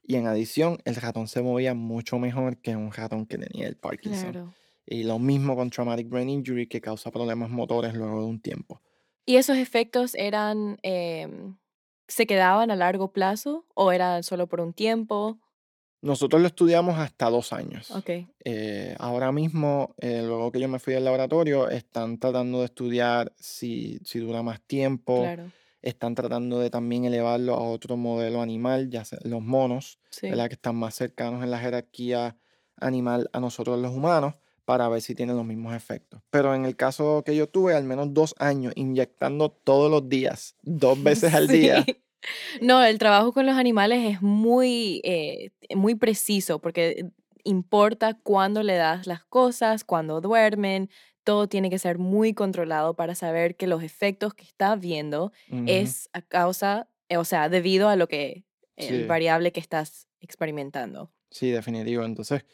Y 0.09 0.15
en 0.15 0.25
adición, 0.25 0.79
el 0.85 0.95
ratón 0.95 1.27
se 1.27 1.43
movía 1.43 1.75
mucho 1.75 2.17
mejor 2.17 2.57
que 2.57 2.75
un 2.75 2.91
ratón 2.91 3.27
que 3.27 3.37
tenía 3.37 3.67
el 3.67 3.77
Parkinson. 3.77 4.31
Claro. 4.31 4.53
Y 4.87 5.03
lo 5.03 5.19
mismo 5.19 5.55
con 5.55 5.69
Traumatic 5.69 6.09
Brain 6.09 6.29
Injury, 6.29 6.65
que 6.65 6.81
causa 6.81 7.11
problemas 7.11 7.51
motores 7.51 7.93
luego 7.93 8.21
de 8.21 8.25
un 8.25 8.41
tiempo. 8.41 8.81
¿Y 9.27 9.35
esos 9.35 9.57
efectos 9.57 10.15
eran, 10.15 10.79
em, 10.81 11.57
se 12.07 12.25
quedaban 12.25 12.71
a 12.71 12.75
largo 12.75 13.13
plazo 13.13 13.67
o 13.75 13.91
eran 13.91 14.23
solo 14.23 14.47
por 14.47 14.61
un 14.61 14.73
tiempo? 14.73 15.37
Nosotros 16.01 16.41
lo 16.41 16.47
estudiamos 16.47 16.97
hasta 16.97 17.29
dos 17.29 17.53
años. 17.53 17.91
Ok, 17.91 18.09
Eh, 18.45 18.95
ahora 18.97 19.31
mismo, 19.31 19.93
eh, 19.99 20.23
luego 20.25 20.51
que 20.51 20.59
yo 20.59 20.67
me 20.67 20.79
fui 20.79 20.95
del 20.95 21.05
laboratorio, 21.05 21.69
están 21.69 22.17
tratando 22.17 22.59
de 22.61 22.65
estudiar 22.65 23.31
si, 23.37 23.99
si 24.05 24.17
dura 24.17 24.41
más 24.41 24.59
tiempo. 24.61 25.19
claro. 25.19 25.51
Están 25.81 26.15
tratando 26.15 26.59
de 26.59 26.69
también 26.69 27.05
elevarlo 27.05 27.53
a 27.55 27.61
otro 27.61 27.95
modelo 27.97 28.41
animal, 28.41 28.89
ya 28.89 29.05
sea 29.05 29.19
los 29.23 29.41
monos, 29.41 29.99
Sí. 30.09 30.29
¿verdad? 30.29 30.47
Que 30.47 30.55
están 30.55 30.75
más 30.75 30.95
cercanos 30.95 31.43
en 31.43 31.51
la 31.51 31.59
jerarquía 31.59 32.35
animal 32.77 33.29
a 33.33 33.39
nosotros 33.39 33.79
los 33.79 33.91
humanos, 33.93 34.35
para 34.65 34.87
ver 34.87 35.01
si 35.01 35.15
tienen 35.15 35.35
los 35.35 35.45
mismos 35.45 35.73
efectos. 35.75 36.21
Pero 36.29 36.53
en 36.53 36.63
el 36.65 36.75
caso 36.75 37.23
que 37.25 37.35
yo 37.35 37.47
tuve, 37.47 37.73
al 37.75 37.83
menos 37.85 38.13
dos 38.13 38.35
años 38.37 38.71
inyectando 38.75 39.49
todos 39.49 39.89
los 39.89 40.07
días, 40.09 40.55
dos 40.61 41.01
veces 41.03 41.33
al 41.33 41.47
día. 41.47 41.85
No, 42.61 42.83
el 42.83 42.99
trabajo 42.99 43.31
con 43.33 43.45
los 43.45 43.55
animales 43.55 44.13
es 44.13 44.21
muy, 44.21 45.01
eh, 45.03 45.51
muy 45.75 45.95
preciso 45.95 46.59
porque 46.59 47.09
importa 47.45 48.13
cuándo 48.21 48.61
le 48.61 48.75
das 48.75 49.07
las 49.07 49.23
cosas, 49.23 49.83
cuándo 49.85 50.21
duermen, 50.21 50.89
todo 51.23 51.47
tiene 51.47 51.69
que 51.69 51.79
ser 51.79 51.97
muy 51.99 52.33
controlado 52.33 52.95
para 52.95 53.15
saber 53.15 53.55
que 53.57 53.67
los 53.67 53.83
efectos 53.83 54.33
que 54.33 54.43
está 54.45 54.75
viendo 54.75 55.31
es 55.65 56.09
a 56.13 56.21
causa, 56.21 56.89
eh, 57.09 57.17
o 57.17 57.25
sea, 57.25 57.49
debido 57.49 57.89
a 57.89 57.95
lo 57.95 58.07
que, 58.07 58.45
el 58.77 58.87
Sí. 59.01 59.05
variable 59.05 59.51
que 59.51 59.59
estás 59.59 60.07
experimentando. 60.21 61.11
Sí, 61.31 61.51
definitivo. 61.51 62.03
Entonces, 62.03 62.45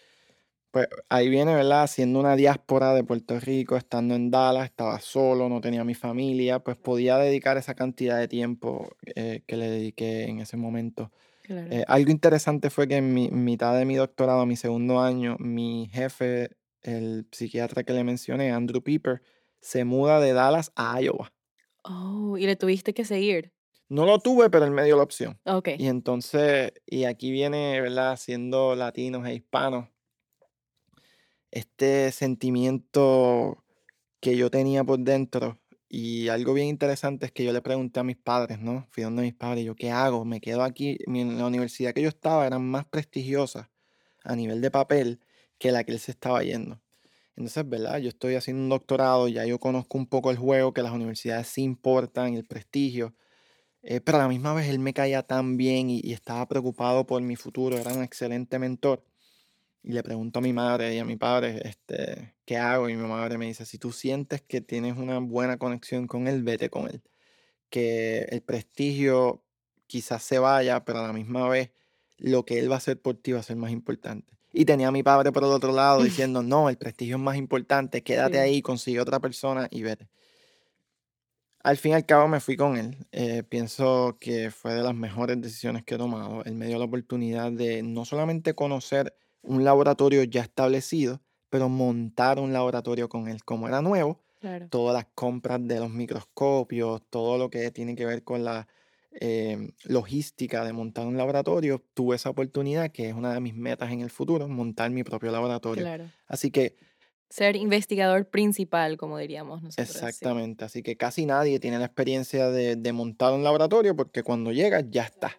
pues 0.71 0.87
ahí 1.09 1.29
viene, 1.29 1.55
¿verdad? 1.55 1.83
Haciendo 1.83 2.19
una 2.19 2.35
diáspora 2.35 2.93
de 2.93 3.03
Puerto 3.03 3.39
Rico, 3.39 3.77
estando 3.77 4.15
en 4.15 4.31
Dallas, 4.31 4.65
estaba 4.65 4.99
solo, 4.99 5.49
no 5.49 5.61
tenía 5.61 5.83
mi 5.85 5.95
familia, 5.95 6.59
pues 6.59 6.77
podía 6.77 7.17
dedicar 7.17 7.57
esa 7.57 7.75
cantidad 7.75 8.19
de 8.19 8.27
tiempo 8.27 8.89
eh, 9.15 9.43
que 9.47 9.57
le 9.57 9.69
dediqué 9.69 10.25
en 10.25 10.39
ese 10.39 10.57
momento. 10.57 11.11
Claro. 11.43 11.67
Eh, 11.71 11.85
algo 11.87 12.11
interesante 12.11 12.69
fue 12.69 12.87
que 12.87 12.97
en 12.97 13.13
mi 13.13 13.29
mitad 13.29 13.77
de 13.77 13.85
mi 13.85 13.95
doctorado, 13.95 14.45
mi 14.45 14.55
segundo 14.57 14.99
año, 15.01 15.37
mi 15.39 15.89
jefe, 15.93 16.51
el 16.85 17.27
psiquiatra 17.31 17.83
que 17.83 17.93
le 17.93 18.03
mencioné, 18.03 18.51
Andrew 18.51 18.81
Piper, 18.81 19.21
se 19.59 19.83
muda 19.83 20.19
de 20.19 20.33
Dallas 20.33 20.71
a 20.75 21.01
Iowa. 21.01 21.33
oh, 21.83 22.37
y 22.37 22.45
le 22.45 22.55
tuviste 22.55 22.93
que 22.93 23.05
seguir. 23.05 23.51
No 23.87 24.05
lo 24.05 24.19
tuve, 24.19 24.49
pero 24.49 24.65
él 24.65 24.71
me 24.71 24.83
dio 24.83 24.97
la 24.97 25.03
opción. 25.03 25.39
Ok. 25.45 25.69
Y 25.77 25.87
entonces, 25.87 26.73
y 26.85 27.03
aquí 27.03 27.31
viene, 27.31 27.81
¿verdad? 27.81 28.17
Siendo 28.17 28.75
latinos 28.75 29.27
e 29.27 29.35
hispanos, 29.35 29.89
este 31.51 32.11
sentimiento 32.11 33.63
que 34.19 34.37
yo 34.37 34.49
tenía 34.49 34.83
por 34.83 34.99
dentro. 34.99 35.59
Y 35.87 36.29
algo 36.29 36.53
bien 36.53 36.67
interesante 36.67 37.27
es 37.27 37.31
que 37.31 37.43
yo 37.43 37.53
le 37.53 37.61
pregunté 37.61 37.99
a 37.99 38.03
mis 38.03 38.17
padres, 38.17 38.59
¿no? 38.59 38.87
Fui 38.89 39.03
donde 39.03 39.21
mis 39.21 39.35
padres, 39.35 39.61
y 39.61 39.65
yo, 39.65 39.75
¿qué 39.75 39.91
hago? 39.91 40.25
Me 40.25 40.41
quedo 40.41 40.63
aquí. 40.63 40.97
En 41.05 41.37
la 41.37 41.45
universidad 41.45 41.93
que 41.93 42.01
yo 42.01 42.09
estaba 42.09 42.45
eran 42.45 42.67
más 42.67 42.85
prestigiosas 42.85 43.67
a 44.23 44.35
nivel 44.35 44.61
de 44.61 44.71
papel 44.71 45.19
que 45.59 45.71
la 45.71 45.83
que 45.83 45.93
él 45.93 45.99
se 45.99 46.11
estaba 46.11 46.43
yendo. 46.43 46.81
Entonces, 47.35 47.67
¿verdad? 47.67 47.99
Yo 47.99 48.09
estoy 48.09 48.35
haciendo 48.35 48.63
un 48.63 48.69
doctorado, 48.69 49.27
ya 49.27 49.45
yo 49.45 49.59
conozco 49.59 49.97
un 49.97 50.07
poco 50.07 50.31
el 50.31 50.37
juego, 50.37 50.73
que 50.73 50.81
las 50.83 50.93
universidades 50.93 51.47
sí 51.47 51.63
importan, 51.63 52.33
el 52.35 52.45
prestigio. 52.45 53.15
Eh, 53.83 54.01
pero 54.01 54.17
a 54.19 54.21
la 54.21 54.27
misma 54.29 54.53
vez 54.53 54.69
él 54.69 54.79
me 54.79 54.93
caía 54.93 55.23
tan 55.23 55.57
bien 55.57 55.89
y, 55.89 56.01
y 56.03 56.13
estaba 56.13 56.47
preocupado 56.47 57.05
por 57.05 57.21
mi 57.21 57.35
futuro, 57.35 57.77
era 57.77 57.93
un 57.93 58.03
excelente 58.03 58.59
mentor. 58.59 59.03
Y 59.83 59.93
le 59.93 60.03
pregunto 60.03 60.39
a 60.39 60.41
mi 60.41 60.51
madre 60.53 60.95
y 60.95 60.99
a 60.99 61.05
mi 61.05 61.15
padre, 61.15 61.61
este, 61.63 62.35
¿qué 62.45 62.57
hago? 62.57 62.89
Y 62.89 62.95
mi 62.95 63.07
madre 63.07 63.37
me 63.37 63.45
dice, 63.45 63.65
si 63.65 63.77
tú 63.77 63.91
sientes 63.91 64.41
que 64.41 64.61
tienes 64.61 64.97
una 64.97 65.19
buena 65.19 65.57
conexión 65.57 66.07
con 66.07 66.27
él, 66.27 66.43
vete 66.43 66.69
con 66.71 66.89
él. 66.89 67.03
Que 67.69 68.23
el 68.31 68.41
prestigio 68.43 69.43
quizás 69.87 70.23
se 70.23 70.39
vaya, 70.39 70.85
pero 70.85 70.99
a 70.99 71.07
la 71.07 71.13
misma 71.13 71.47
vez 71.49 71.71
lo 72.17 72.45
que 72.45 72.59
él 72.59 72.69
va 72.71 72.75
a 72.75 72.77
hacer 72.79 73.01
por 73.01 73.17
ti 73.17 73.33
va 73.33 73.41
a 73.41 73.43
ser 73.43 73.57
más 73.57 73.71
importante. 73.71 74.34
Y 74.57 74.63
tenía 74.63 74.87
a 74.87 74.91
mi 74.91 75.03
padre 75.03 75.31
por 75.33 75.43
el 75.43 75.49
otro 75.49 75.73
lado 75.73 76.01
diciendo, 76.03 76.41
no, 76.41 76.69
el 76.69 76.77
prestigio 76.77 77.17
es 77.17 77.21
más 77.21 77.35
importante, 77.35 78.03
quédate 78.03 78.37
Sí. 78.37 78.39
ahí, 78.39 78.61
consigue 78.61 79.01
otra 79.01 79.19
persona 79.19 79.67
y 79.69 79.83
vete. 79.83 80.07
Al 81.63 81.77
fin 81.77 81.91
y 81.91 81.95
al 81.95 82.05
cabo 82.05 82.27
me 82.27 82.39
fui 82.39 82.55
con 82.55 82.77
él. 82.77 82.95
Eh, 83.11 83.43
pienso 83.43 84.17
que 84.19 84.51
fue 84.51 84.73
de 84.75 84.83
las 84.83 84.93
mejores 84.93 85.41
decisiones 85.41 85.83
que 85.83 85.95
he 85.95 85.97
tomado. 85.97 86.43
Él 86.45 86.53
me 86.53 86.67
dio 86.67 86.77
la 86.77 86.85
oportunidad 86.85 87.51
de 87.51 87.81
no 87.81 88.05
solamente 88.05 88.53
conocer 88.53 89.15
un 89.41 89.63
laboratorio 89.63 90.23
ya 90.23 90.41
establecido, 90.41 91.21
pero 91.49 91.67
montar 91.67 92.39
un 92.39 92.53
laboratorio 92.53 93.09
con 93.09 93.27
él. 93.27 93.43
Como 93.43 93.67
era 93.67 93.81
nuevo, 93.81 94.21
Claro. 94.39 94.67
todas 94.69 94.93
las 94.93 95.07
compras 95.15 95.59
de 95.67 95.79
los 95.79 95.89
microscopios, 95.89 97.01
todo 97.09 97.37
lo 97.39 97.49
que 97.49 97.71
tiene 97.71 97.95
que 97.95 98.05
ver 98.05 98.23
con 98.23 98.43
la 98.45 98.67
eh, 99.19 99.69
logística 99.83 100.63
de 100.65 100.73
montar 100.73 101.05
un 101.07 101.17
laboratorio, 101.17 101.83
tuve 101.93 102.15
esa 102.15 102.29
oportunidad, 102.29 102.91
que 102.91 103.09
es 103.09 103.13
una 103.15 103.33
de 103.33 103.39
mis 103.39 103.55
metas 103.55 103.91
en 103.91 104.01
el 104.01 104.09
futuro, 104.09 104.47
montar 104.47 104.89
mi 104.91 105.03
propio 105.03 105.31
laboratorio. 105.31 105.83
Claro. 105.83 106.05
Así 106.27 106.51
que 106.51 106.75
Ser 107.29 107.55
investigador 107.55 108.29
principal, 108.29 108.97
como 108.97 109.17
diríamos 109.17 109.63
nosotros. 109.63 109.87
sí. 109.87 109.93
Exactamente, 109.97 110.63
así 110.63 110.83
que 110.83 110.95
casi 110.95 111.25
nadie 111.25 111.59
tiene 111.59 111.79
la 111.79 111.85
experiencia 111.85 112.49
de, 112.51 112.75
de 112.75 112.93
montar 112.93 113.33
un 113.33 113.43
laboratorio 113.43 113.95
porque 113.95 114.21
cuando 114.23 114.51
llega 114.51 114.81
ya 114.87 115.03
está. 115.03 115.37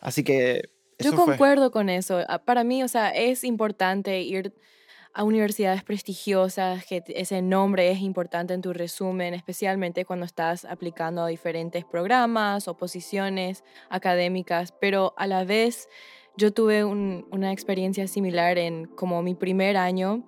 Así 0.00 0.24
que 0.24 0.70
Yo 0.98 1.12
fue. 1.12 1.24
concuerdo 1.26 1.70
con 1.70 1.88
eso. 1.88 2.18
Ah, 2.28 2.44
Para 2.44 2.64
mí, 2.64 2.82
o 2.82 2.88
sea, 2.88 3.10
es 3.10 3.44
importante 3.44 4.20
ir 4.22 4.52
a 5.12 5.24
universidades 5.24 5.82
prestigiosas, 5.82 6.84
que 6.86 7.02
ese 7.08 7.42
nombre 7.42 7.90
es 7.90 8.00
importante 8.00 8.54
en 8.54 8.62
tu 8.62 8.72
resumen, 8.72 9.34
especialmente 9.34 10.04
cuando 10.04 10.24
estás 10.24 10.64
aplicando 10.64 11.22
a 11.22 11.26
diferentes 11.28 11.84
programas 11.84 12.68
o 12.68 12.76
posiciones 12.76 13.64
académicas, 13.88 14.72
pero 14.80 15.12
a 15.16 15.26
la 15.26 15.44
vez 15.44 15.88
yo 16.36 16.52
tuve 16.52 16.84
un- 16.84 17.26
una 17.32 17.52
experiencia 17.52 18.06
similar 18.06 18.56
en 18.58 18.86
como 18.86 19.22
mi 19.22 19.34
primer 19.34 19.76
año 19.76 20.24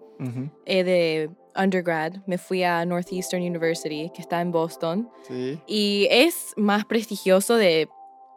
eh, 0.67 0.85
de 0.85 1.31
undergrad. 1.57 2.19
Me 2.27 2.39
fui 2.39 2.63
a 2.63 2.85
Northeastern 2.85 3.43
University, 3.43 4.09
que 4.15 4.21
está 4.23 4.41
en 4.41 4.53
Boston, 4.53 5.11
Sí. 5.27 5.59
y 5.67 6.07
es 6.11 6.53
más 6.57 6.85
prestigioso 6.85 7.57
de 7.57 7.89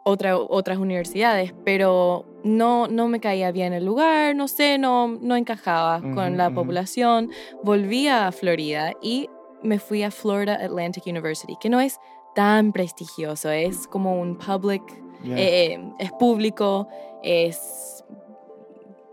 otra, 0.08 0.38
otras 0.38 0.78
universidades, 0.78 1.52
pero 1.64 2.24
no, 2.44 2.86
no 2.86 3.08
me 3.08 3.18
caía 3.18 3.50
bien 3.50 3.72
el 3.72 3.84
lugar, 3.84 4.36
no 4.36 4.46
sé, 4.46 4.78
no, 4.78 5.08
no 5.08 5.34
encajaba 5.34 6.00
con 6.00 6.36
la 6.36 6.48
población. 6.50 7.30
Volví 7.64 8.06
a 8.06 8.30
Florida 8.30 8.92
y 9.02 9.28
me 9.64 9.80
fui 9.80 10.04
a 10.04 10.12
Florida 10.12 10.54
Atlantic 10.62 11.08
University, 11.08 11.56
que 11.60 11.68
no 11.68 11.80
es 11.80 11.98
tan 12.36 12.72
prestigioso, 12.72 13.50
es 13.50 13.88
como 13.88 14.20
un 14.20 14.38
public, 14.38 14.82
ya, 15.24 15.34
eh, 15.36 15.80
es 15.98 16.12
público, 16.12 16.86
es 17.24 18.04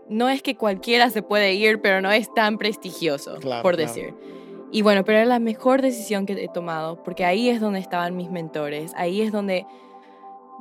no 0.08 0.28
es 0.28 0.42
que 0.42 0.54
cualquiera 0.56 1.10
se 1.10 1.22
puede 1.22 1.54
ir, 1.54 1.80
pero 1.80 2.00
no 2.02 2.12
es 2.12 2.32
tan 2.34 2.56
prestigioso, 2.56 3.38
Claro, 3.40 3.62
por 3.64 3.74
claro. 3.74 3.88
decir. 3.88 4.14
Y 4.70 4.82
bueno, 4.82 5.04
pero 5.04 5.18
era 5.18 5.26
la 5.26 5.40
mejor 5.40 5.82
decisión 5.82 6.24
que 6.24 6.34
he 6.34 6.48
tomado, 6.48 7.02
porque 7.02 7.24
ahí 7.24 7.48
es 7.48 7.60
donde 7.60 7.80
estaban 7.80 8.16
mis 8.16 8.30
mentores, 8.30 8.92
ahí 8.96 9.22
es 9.22 9.32
donde 9.32 9.66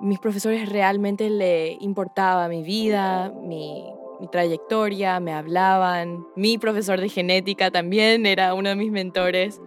mis 0.01 0.19
profesores 0.19 0.69
realmente 0.69 1.29
le 1.29 1.77
importaba 1.79 2.47
mi 2.47 2.63
vida, 2.63 3.31
mi, 3.41 3.85
mi 4.19 4.27
trayectoria, 4.27 5.19
me 5.19 5.33
hablaban. 5.33 6.25
Mi 6.35 6.57
profesor 6.57 6.99
de 6.99 7.09
genética 7.09 7.71
también 7.71 8.25
era 8.25 8.53
uno 8.53 8.69
de 8.69 8.75
mis 8.75 8.91
mentores. 8.91 9.59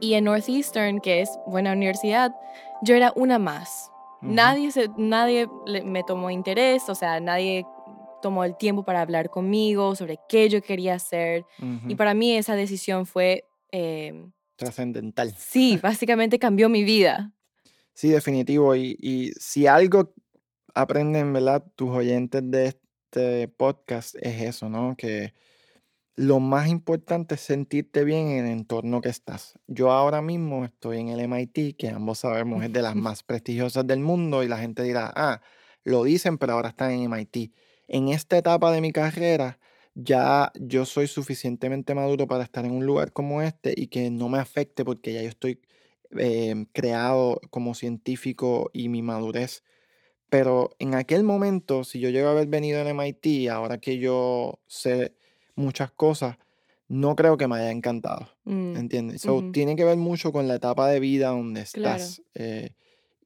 Y 0.00 0.14
en 0.14 0.24
Northeastern, 0.24 1.00
que 1.00 1.20
es 1.22 1.30
buena 1.46 1.72
universidad, 1.72 2.34
yo 2.82 2.94
era 2.94 3.12
una 3.16 3.38
más. 3.38 3.90
Nadie, 4.20 4.70
se, 4.70 4.88
nadie 4.96 5.48
me 5.84 6.02
tomó 6.02 6.30
interés, 6.30 6.88
o 6.88 6.94
sea, 6.94 7.20
nadie 7.20 7.66
tomó 8.22 8.44
el 8.44 8.56
tiempo 8.56 8.82
para 8.82 9.02
hablar 9.02 9.28
conmigo 9.28 9.94
sobre 9.96 10.18
qué 10.30 10.48
yo 10.48 10.62
quería 10.62 10.94
hacer. 10.94 11.44
Y 11.86 11.94
para 11.94 12.14
mí 12.14 12.32
esa 12.34 12.56
decisión 12.56 13.04
fue, 13.04 13.44
eh, 13.70 14.28
Trascendental. 14.56 15.34
sí, 15.36 15.78
básicamente 15.82 16.38
cambió 16.38 16.70
mi 16.70 16.84
vida. 16.84 17.33
Sí, 17.94 18.10
definitivo. 18.10 18.74
Y, 18.74 18.96
y 19.00 19.32
si 19.38 19.66
algo 19.66 20.12
aprenden, 20.74 21.32
¿verdad? 21.32 21.64
Tus 21.76 21.90
oyentes 21.90 22.42
de 22.50 22.66
este 22.68 23.48
podcast 23.48 24.16
es 24.20 24.42
eso, 24.42 24.68
¿no? 24.68 24.96
Que 24.96 25.34
lo 26.16 26.40
más 26.40 26.68
importante 26.68 27.36
es 27.36 27.42
sentirte 27.42 28.04
bien 28.04 28.28
en 28.28 28.46
el 28.46 28.52
entorno 28.52 29.00
que 29.00 29.08
estás. 29.10 29.58
Yo 29.68 29.92
ahora 29.92 30.22
mismo 30.22 30.64
estoy 30.64 30.98
en 31.00 31.08
el 31.08 31.20
MIT, 31.20 31.76
que 31.78 31.88
ambos 31.90 32.20
sabemos 32.20 32.64
es 32.64 32.72
de 32.72 32.82
las 32.82 32.96
más 32.96 33.22
prestigiosas 33.22 33.86
del 33.86 34.00
mundo, 34.00 34.42
y 34.44 34.48
la 34.48 34.58
gente 34.58 34.82
dirá, 34.82 35.12
ah, 35.16 35.42
lo 35.84 36.04
dicen, 36.04 36.38
pero 36.38 36.54
ahora 36.54 36.70
están 36.70 36.92
en 36.92 37.02
MIT. 37.04 37.52
En 37.88 38.08
esta 38.08 38.38
etapa 38.38 38.72
de 38.72 38.80
mi 38.80 38.92
carrera, 38.92 39.58
ya 39.94 40.52
yo 40.60 40.86
soy 40.86 41.06
suficientemente 41.08 41.94
maduro 41.94 42.26
para 42.28 42.44
estar 42.44 42.64
en 42.64 42.72
un 42.72 42.86
lugar 42.86 43.12
como 43.12 43.42
este 43.42 43.74
y 43.76 43.88
que 43.88 44.10
no 44.10 44.28
me 44.28 44.38
afecte 44.38 44.84
porque 44.84 45.12
ya 45.12 45.22
yo 45.22 45.28
estoy 45.28 45.60
eh, 46.18 46.66
creado 46.72 47.40
como 47.50 47.74
científico 47.74 48.70
y 48.72 48.88
mi 48.88 49.02
madurez. 49.02 49.64
Pero 50.30 50.70
en 50.78 50.94
aquel 50.94 51.22
momento, 51.24 51.84
si 51.84 52.00
yo 52.00 52.10
llego 52.10 52.28
a 52.28 52.32
haber 52.32 52.48
venido 52.48 52.80
en 52.80 52.88
MIT, 52.88 53.48
ahora 53.50 53.78
que 53.78 53.98
yo 53.98 54.60
sé 54.66 55.16
muchas 55.54 55.92
cosas, 55.92 56.38
no 56.88 57.14
creo 57.16 57.36
que 57.36 57.46
me 57.48 57.56
haya 57.56 57.70
encantado. 57.70 58.28
Mm, 58.44 58.78
¿Entiendes? 58.78 59.22
So, 59.22 59.42
ujú. 59.42 59.52
tiene 59.52 59.76
que 59.76 59.84
ver 59.84 59.96
mucho 59.96 60.32
con 60.32 60.48
la 60.48 60.56
etapa 60.56 60.88
de 60.88 61.00
vida 61.00 61.28
donde 61.28 61.60
Claro. 61.72 62.16
estás. 62.16 62.22
eh, 62.34 62.74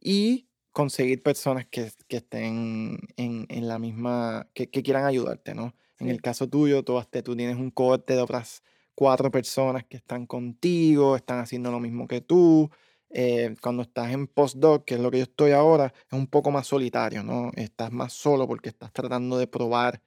y 0.01 0.49
conseguir 0.73 1.23
personas 1.23 1.67
que, 1.67 1.91
que 2.09 2.19
estén 2.19 2.99
en, 3.17 3.47
en 3.49 3.69
la 3.69 3.79
misma, 3.79 4.49
que, 4.55 4.71
que 4.71 4.83
quieran 4.83 5.05
ayudarte, 5.07 5.55
¿no? 5.55 5.75
En 5.99 6.09
el 6.09 6.21
caso 6.23 6.49
tuyo, 6.49 6.85
tú, 6.85 7.01
tú 7.25 7.37
tienes 7.37 7.57
un 7.57 7.71
cohorte 7.71 8.15
de 8.15 8.21
otras 8.23 8.63
cuatro 8.99 9.31
personas 9.31 9.85
que 9.85 9.97
están 9.97 10.27
contigo, 10.27 11.15
están 11.15 11.39
haciendo 11.39 11.71
lo 11.71 11.79
mismo 11.81 12.09
que 12.09 12.21
tú. 12.21 12.69
eh, 13.11 13.55
cuando 13.63 13.83
estás 13.83 14.11
en 14.13 14.27
postdoc, 14.27 14.85
que 14.85 14.95
es 14.97 15.01
lo 15.01 15.11
que 15.11 15.19
yo 15.19 15.23
estoy 15.25 15.53
ahora, 15.53 15.95
es 16.11 16.13
un 16.19 16.27
poco 16.27 16.51
más 16.51 16.67
solitario, 16.67 17.23
¿no? 17.23 17.53
Estás 17.55 17.93
más 17.93 18.13
solo 18.13 18.47
porque 18.49 18.69
estás 18.71 18.93
tratando 18.93 19.39
de 19.39 19.47
probar 19.47 20.03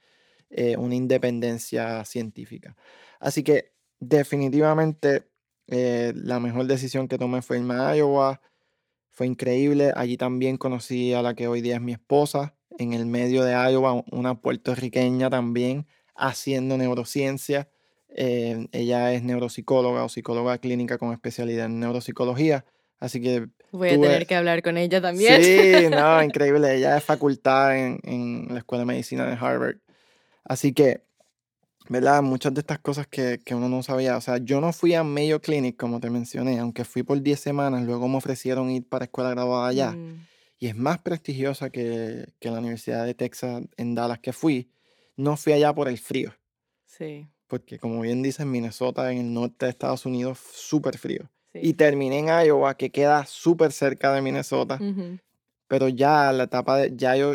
eh, 0.49 0.77
una 0.77 0.95
independencia 0.95 2.05
científica. 2.05 2.75
Así 3.19 3.43
que 3.43 3.73
definitivamente 3.99 5.29
eh, 5.67 6.13
la 6.15 6.39
mejor 6.41 6.65
decisión 6.67 7.07
que 7.07 7.17
tomé 7.17 7.41
fue 7.41 7.57
irme 7.59 7.75
a 7.75 7.95
Iowa. 7.95 8.41
Fue 9.11 9.27
increíble. 9.27 9.91
Allí 9.95 10.17
también 10.17 10.57
conocí 10.57 11.13
a 11.13 11.21
la 11.21 11.33
que 11.35 11.47
hoy 11.47 11.61
día 11.61 11.75
es 11.75 11.81
mi 11.81 11.93
esposa, 11.93 12.55
en 12.77 12.93
el 12.93 13.05
medio 13.05 13.43
de 13.43 13.53
Iowa, 13.53 14.03
una 14.11 14.41
puertorriqueña 14.41 15.29
también, 15.29 15.87
haciendo 16.15 16.77
neurociencia. 16.77 17.69
Eh, 18.13 18.67
ella 18.71 19.13
es 19.13 19.23
neuropsicóloga 19.23 20.03
o 20.03 20.09
psicóloga 20.09 20.57
clínica 20.57 20.97
con 20.97 21.13
especialidad 21.13 21.65
en 21.67 21.79
neuropsicología. 21.79 22.65
Así 22.99 23.21
que 23.21 23.47
Voy 23.71 23.89
a 23.89 23.91
tener 23.99 24.27
que 24.27 24.35
hablar 24.35 24.61
con 24.61 24.77
ella 24.77 25.01
también. 25.01 25.41
Sí, 25.41 25.87
no, 25.89 26.21
increíble. 26.23 26.75
Ella 26.75 26.97
es 26.97 27.03
facultad 27.03 27.77
en, 27.77 27.99
en 28.03 28.47
la 28.49 28.59
Escuela 28.59 28.81
de 28.81 28.87
Medicina 28.87 29.25
de 29.25 29.33
Harvard. 29.33 29.77
Así 30.43 30.73
que, 30.73 31.03
¿verdad? 31.87 32.21
Muchas 32.21 32.53
de 32.53 32.59
estas 32.59 32.79
cosas 32.79 33.07
que, 33.07 33.39
que 33.43 33.55
uno 33.55 33.69
no 33.69 33.81
sabía. 33.81 34.17
O 34.17 34.21
sea, 34.21 34.37
yo 34.37 34.59
no 34.59 34.73
fui 34.73 34.93
a 34.93 35.03
Mayo 35.03 35.41
Clinic, 35.41 35.77
como 35.77 35.99
te 35.99 36.09
mencioné, 36.09 36.59
aunque 36.59 36.83
fui 36.83 37.03
por 37.03 37.21
10 37.21 37.39
semanas, 37.39 37.83
luego 37.83 38.07
me 38.07 38.17
ofrecieron 38.17 38.69
ir 38.69 38.87
para 38.87 39.05
escuela 39.05 39.29
graduada 39.31 39.67
allá. 39.69 39.91
Mm, 39.91 40.27
Y 40.59 40.67
es 40.67 40.75
más 40.75 40.99
prestigiosa 40.99 41.69
que, 41.69 42.25
que 42.39 42.51
la 42.51 42.59
Universidad 42.59 43.05
de 43.05 43.13
Texas 43.13 43.63
en 43.77 43.95
Dallas 43.95 44.19
que 44.19 44.33
fui. 44.33 44.69
No 45.15 45.37
fui 45.37 45.53
allá 45.53 45.73
por 45.73 45.87
el 45.87 45.97
frío, 45.97 46.33
sí, 46.85 47.27
porque 47.51 47.77
como 47.77 47.99
bien 47.99 48.23
dicen, 48.23 48.49
Minnesota 48.49 49.11
en 49.11 49.17
el 49.17 49.33
norte 49.33 49.65
de 49.65 49.71
Estados 49.71 50.05
Unidos, 50.05 50.39
súper 50.53 50.97
frío. 50.97 51.29
sí. 51.51 51.59
Y 51.61 51.73
terminé 51.73 52.19
en 52.19 52.27
Iowa, 52.47 52.75
que 52.77 52.91
queda 52.91 53.25
súper 53.25 53.73
cerca 53.73 54.13
de 54.13 54.21
Minnesota. 54.21 54.79
Pero 55.67 55.89
ya 55.89 56.31
la 56.31 56.43
etapa 56.43 56.77
de, 56.77 56.93
ya 56.95 57.17
yo, 57.17 57.33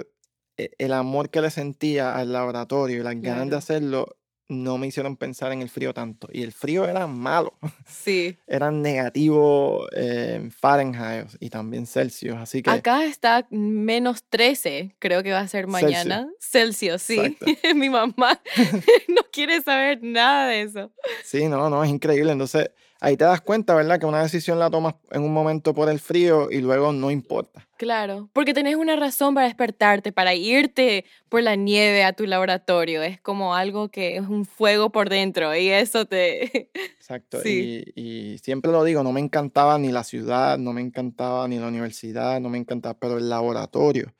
e- 0.57 0.71
el 0.79 0.95
amor 0.95 1.29
que 1.29 1.43
le 1.43 1.51
sentía 1.51 2.17
al 2.17 2.33
laboratorio 2.33 3.01
y 3.01 3.03
las 3.03 3.21
ganas 3.21 3.51
de 3.51 3.57
hacerlo, 3.57 4.17
no 4.49 4.79
me 4.79 4.87
hicieron 4.87 5.17
pensar 5.17 5.53
en 5.53 5.61
el 5.63 5.69
frío 5.69 5.93
tanto. 5.93 6.29
Y 6.33 6.43
el 6.43 6.53
frío 6.53 6.87
era 6.87 7.07
malo, 7.07 7.55
Sí. 7.87 8.39
era 8.47 8.71
negativo 8.71 9.87
eh, 9.97 10.49
Fahrenheit 10.57 11.29
y 11.41 11.51
también 11.51 11.87
Celsius, 11.87 12.37
así 12.37 12.63
que 12.63 12.71
Acá 12.71 13.05
está 13.05 13.47
menos 13.51 14.23
13, 14.29 14.95
creo 14.99 15.23
que 15.23 15.33
va 15.33 15.41
a 15.41 15.49
ser 15.49 15.67
Celsius. 15.67 15.83
mañana. 15.83 16.29
Celsius, 16.41 17.03
sí. 17.03 17.19
Exacto. 17.19 17.47
Mi 17.75 17.91
mamá 17.91 18.41
no 19.09 19.23
quiere 19.33 19.61
saber 19.63 19.99
nada 20.03 20.49
de 20.49 20.63
eso. 20.63 20.93
sí, 21.25 21.49
no, 21.49 21.69
no, 21.71 21.83
es 21.85 21.91
increíble. 21.91 22.33
Entonces 22.33 22.71
ahí 23.01 23.17
te 23.17 23.25
das 23.25 23.41
cuenta, 23.41 23.75
¿verdad? 23.75 23.99
Que 23.99 24.07
una 24.07 24.23
decisión 24.23 24.59
la 24.59 24.71
tomas 24.71 24.95
en 25.11 25.23
un 25.23 25.33
momento 25.33 25.75
por 25.75 25.89
el 25.89 25.99
frío 25.99 26.51
y 26.51 26.61
luego 26.61 26.93
no 26.93 27.11
importa. 27.11 27.67
Claro, 27.77 28.29
porque 28.33 28.55
tenés 28.55 28.77
una 28.77 28.97
razón 28.97 29.35
para 29.35 29.47
despertarte, 29.47 30.13
para 30.13 30.35
irte 30.35 31.05
por 31.29 31.43
la 31.43 31.57
nieve 31.57 32.05
a 32.05 32.13
tu 32.13 32.25
laboratorio. 32.27 33.03
Es 33.03 33.21
como 33.21 33.55
algo 33.55 33.91
que 33.91 34.17
es 34.17 34.23
un 34.23 34.45
fuego 34.45 34.91
por 34.91 35.09
dentro 35.09 35.55
y 35.55 35.69
eso 35.69 36.07
te... 36.07 36.71
Exacto. 36.97 37.41
Sí. 37.43 37.85
Y, 37.95 38.35
y 38.35 38.39
siempre 38.39 38.73
lo 38.73 38.83
digo, 38.85 39.03
no 39.03 39.13
me 39.13 39.21
encantaba 39.21 39.79
ni 39.79 39.93
la 39.93 40.05
ciudad, 40.05 40.59
no 40.59 40.73
me 40.73 40.81
encantaba 40.81 41.47
ni 41.49 41.59
la 41.59 41.69
universidad, 41.69 42.41
no 42.41 42.49
me 42.49 42.59
encantaba, 42.59 42.99
pero 42.99 43.19
el 43.19 43.29
laboratorio 43.29 44.15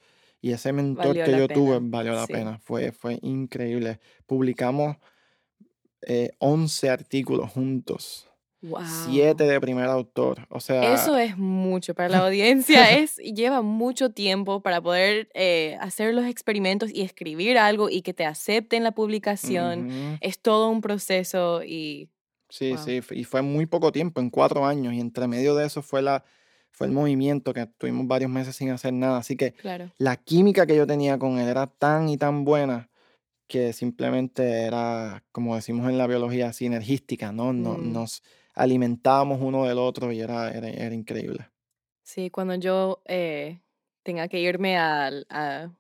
y 0.47 0.53
ese 0.53 0.73
mentor 0.73 1.09
Valió 1.09 1.25
que 1.25 1.39
yo 1.39 1.49
tuve 1.49 1.77
pena, 1.79 1.89
valió 1.91 2.13
la 2.13 2.27
sí. 2.27 2.33
pena. 2.33 2.59
Fue, 2.63 2.93
fue 2.93 3.19
increíble. 3.23 3.99
Publicamos 4.27 4.97
eh, 6.03 6.31
11 6.39 6.91
artículos 6.91 7.51
juntos, 7.51 8.26
Wow. 8.63 8.81
7 8.85 9.45
de 9.45 9.61
primer 9.61 9.85
autor. 9.87 10.47
O 10.51 10.61
sea, 10.61 10.95
Eso 10.95 11.17
es 11.17 11.37
mucho 11.37 11.95
para 11.95 12.09
la 12.09 12.27
audiencia, 12.27 12.91
es 12.99 13.17
lleva 13.19 13.63
mucho 13.63 14.11
tiempo 14.11 14.61
para 14.61 14.81
poder 14.81 15.29
eh, 15.35 15.77
hacer 15.81 16.15
los 16.15 16.25
experimentos 16.27 16.91
y 16.93 17.03
escribir 17.03 17.59
algo 17.59 17.89
y 17.91 18.03
que 18.03 18.15
te 18.15 18.25
acepten 18.25 18.83
la 18.83 18.93
publicación. 18.93 19.81
ujú, 19.87 20.19
Es 20.21 20.39
todo 20.41 20.69
un 20.71 20.81
proceso 20.81 21.63
y 21.63 22.09
Sí, 22.49 22.71
Wow. 22.71 22.79
sí, 22.79 23.01
y 23.11 23.25
fue 23.25 23.43
muy 23.43 23.67
poco 23.67 23.91
tiempo, 23.91 24.21
en 24.21 24.31
cuatro 24.31 24.65
años, 24.65 24.95
y 24.95 25.01
entre 25.01 25.27
medio 25.27 25.57
de 25.57 25.67
eso 25.67 25.83
fue, 25.83 26.01
la, 26.01 26.25
fue 26.71 26.87
el 26.87 26.93
movimiento 26.93 27.53
que 27.53 27.67
tuvimos 27.67 28.07
varios 28.07 28.31
meses 28.31 28.55
sin 28.55 28.71
hacer 28.71 28.93
nada. 28.93 29.19
Así 29.19 29.37
que 29.37 29.53
claro. 29.53 29.91
la 29.99 30.17
química 30.17 30.65
que 30.65 30.77
yo 30.77 30.87
tenía 30.87 31.19
con 31.19 31.39
él 31.39 31.49
era 31.49 31.67
tan 31.67 32.09
y 32.09 32.17
tan 32.17 32.45
buena 32.45 32.89
que 33.49 33.73
simplemente 33.73 34.63
era, 34.63 35.25
como 35.33 35.57
decimos 35.57 35.89
en 35.91 35.99
la 35.99 36.07
biología, 36.07 36.53
sinergística, 36.53 37.33
¿no? 37.33 37.53
No- 37.53 37.75
Mm. 37.79 37.93
Nos 37.93 38.23
alimentábamos 38.57 39.41
uno 39.41 39.65
del 39.65 39.79
otro 39.79 40.11
y 40.11 40.21
era, 40.21 40.51
era, 40.51 40.69
era 40.69 40.95
increíble. 40.95 41.49
Sí, 42.03 42.31
cuando 42.31 42.55
yo 42.57 43.03
eh, 43.07 43.61
tenga 44.03 44.27
que 44.29 44.41
irme 44.41 44.77
a, 44.79 45.11
a 45.29 45.71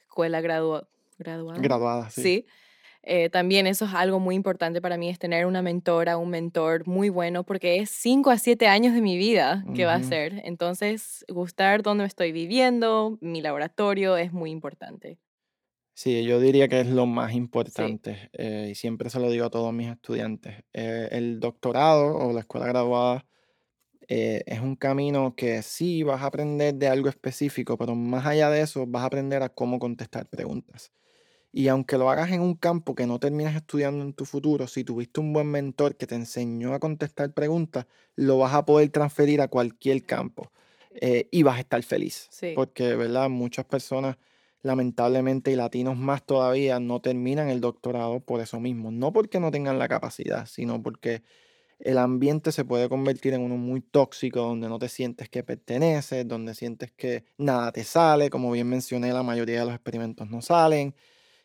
escuela 0.00 0.40
gradua- 0.40 0.88
graduada. 1.18 1.60
Graduada, 1.60 2.10
sí. 2.10 2.22
Sí. 2.22 2.46
eh, 3.02 3.28
también 3.30 3.66
eso 3.66 3.84
es 3.84 3.92
algo 3.94 4.20
muy 4.20 4.34
importante 4.34 4.80
para 4.80 4.96
mí, 4.96 5.08
es 5.10 5.18
tener 5.18 5.44
una 5.46 5.60
mentora, 5.60 6.16
un 6.16 6.30
mentor 6.30 6.86
muy 6.86 7.08
bueno, 7.08 7.44
porque 7.44 7.78
es 7.80 7.90
5 7.90 8.30
a 8.30 8.38
7 8.38 8.66
años 8.66 8.94
de 8.94 9.00
mi 9.02 9.16
vida 9.18 9.64
que 9.74 9.84
va 9.84 9.94
a 9.94 10.02
ser. 10.02 10.40
Entonces, 10.44 11.24
gustar 11.28 11.82
dónde 11.82 12.04
estoy 12.04 12.32
viviendo, 12.32 13.18
mi 13.20 13.42
laboratorio, 13.42 14.16
es 14.16 14.32
muy 14.32 14.50
importante. 14.50 15.18
Sí, 15.96 16.24
yo 16.24 16.40
diría 16.40 16.66
que 16.66 16.80
es 16.80 16.88
lo 16.88 17.06
más 17.06 17.34
importante 17.34 18.28
eh, 18.32 18.68
y 18.72 18.74
siempre 18.74 19.10
se 19.10 19.20
lo 19.20 19.30
digo 19.30 19.46
a 19.46 19.50
todos 19.50 19.72
mis 19.72 19.88
estudiantes. 19.88 20.64
Eh, 20.72 21.08
el 21.12 21.38
doctorado 21.38 22.16
o 22.16 22.32
la 22.32 22.40
escuela 22.40 22.66
graduada 22.66 23.24
eh, 24.08 24.42
es 24.46 24.58
un 24.60 24.74
camino 24.74 25.36
que 25.36 25.62
sí 25.62 26.02
vas 26.02 26.22
a 26.22 26.26
aprender 26.26 26.74
de 26.74 26.88
algo 26.88 27.08
específico, 27.08 27.78
pero 27.78 27.94
más 27.94 28.26
allá 28.26 28.50
de 28.50 28.62
eso 28.62 28.86
vas 28.88 29.04
a 29.04 29.06
aprender 29.06 29.44
a 29.44 29.50
cómo 29.50 29.78
contestar 29.78 30.28
preguntas. 30.28 30.92
Y 31.52 31.68
aunque 31.68 31.96
lo 31.96 32.10
hagas 32.10 32.32
en 32.32 32.40
un 32.40 32.54
campo 32.54 32.96
que 32.96 33.06
no 33.06 33.20
terminas 33.20 33.54
estudiando 33.54 34.04
en 34.04 34.14
tu 34.14 34.24
futuro, 34.24 34.66
si 34.66 34.82
tuviste 34.82 35.20
un 35.20 35.32
buen 35.32 35.46
mentor 35.46 35.96
que 35.96 36.08
te 36.08 36.16
enseñó 36.16 36.74
a 36.74 36.80
contestar 36.80 37.32
preguntas, 37.32 37.86
lo 38.16 38.38
vas 38.38 38.54
a 38.54 38.64
poder 38.64 38.90
transferir 38.90 39.40
a 39.40 39.46
cualquier 39.46 40.04
campo 40.04 40.50
y 41.30 41.42
vas 41.44 41.58
a 41.58 41.60
estar 41.60 41.82
feliz. 41.84 42.26
Sí. 42.30 42.52
Porque, 42.56 42.96
¿verdad? 42.96 43.28
Muchas 43.28 43.64
personas 43.66 44.16
lamentablemente, 44.64 45.52
y 45.52 45.56
latinos 45.56 45.96
más 45.96 46.24
todavía, 46.24 46.80
no 46.80 47.00
terminan 47.00 47.50
el 47.50 47.60
doctorado 47.60 48.20
por 48.20 48.40
eso 48.40 48.58
mismo. 48.60 48.90
No 48.90 49.12
porque 49.12 49.38
no 49.38 49.50
tengan 49.50 49.78
la 49.78 49.88
capacidad, 49.88 50.46
sino 50.46 50.82
porque 50.82 51.22
el 51.78 51.98
ambiente 51.98 52.50
se 52.50 52.64
puede 52.64 52.88
convertir 52.88 53.34
en 53.34 53.42
uno 53.42 53.58
muy 53.58 53.82
tóxico, 53.82 54.40
donde 54.40 54.70
no 54.70 54.78
te 54.78 54.88
sientes 54.88 55.28
que 55.28 55.44
perteneces, 55.44 56.26
donde 56.26 56.54
sientes 56.54 56.90
que 56.92 57.24
nada 57.36 57.72
te 57.72 57.84
sale. 57.84 58.30
Como 58.30 58.50
bien 58.50 58.66
mencioné, 58.66 59.12
la 59.12 59.22
mayoría 59.22 59.60
de 59.60 59.66
los 59.66 59.74
experimentos 59.74 60.30
no 60.30 60.40
salen. 60.40 60.94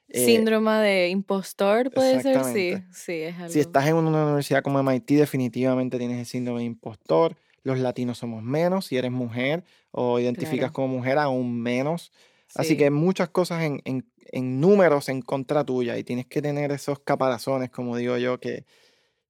Eh, 0.07 0.25
Síndrome 0.25 0.71
de 0.79 1.09
impostor 1.09 1.91
puede 1.91 2.21
ser, 2.21 2.41
sí, 2.45 2.73
sí, 2.93 3.13
es 3.21 3.35
algo. 3.35 3.49
Si 3.49 3.59
estás 3.59 3.85
en 3.85 3.95
una 3.95 4.25
universidad 4.27 4.63
como 4.63 4.79
MIT, 4.79 5.11
definitivamente 5.11 5.97
tienes 5.97 6.19
el 6.19 6.25
síndrome 6.25 6.59
de 6.61 6.67
impostor. 6.67 7.35
Los 7.63 7.79
latinos 7.79 8.17
somos 8.17 8.41
menos, 8.41 8.85
si 8.85 8.95
eres 8.95 9.11
mujer 9.11 9.65
o 9.91 10.21
identificas 10.21 10.71
como 10.71 10.87
mujer, 10.87 11.17
aún 11.17 11.61
menos. 11.61 12.13
Así 12.55 12.77
que 12.77 12.89
muchas 12.89 13.29
cosas 13.29 13.63
en, 13.63 13.81
en, 13.85 14.05
en, 14.31 14.59
números 14.59 15.09
en 15.09 15.21
contra 15.21 15.63
tuya 15.63 15.97
y 15.97 16.03
tienes 16.03 16.25
que 16.25 16.41
tener 16.41 16.71
esos 16.71 16.99
caparazones, 16.99 17.69
como 17.69 17.95
digo 17.95 18.17
yo, 18.17 18.39
que, 18.39 18.65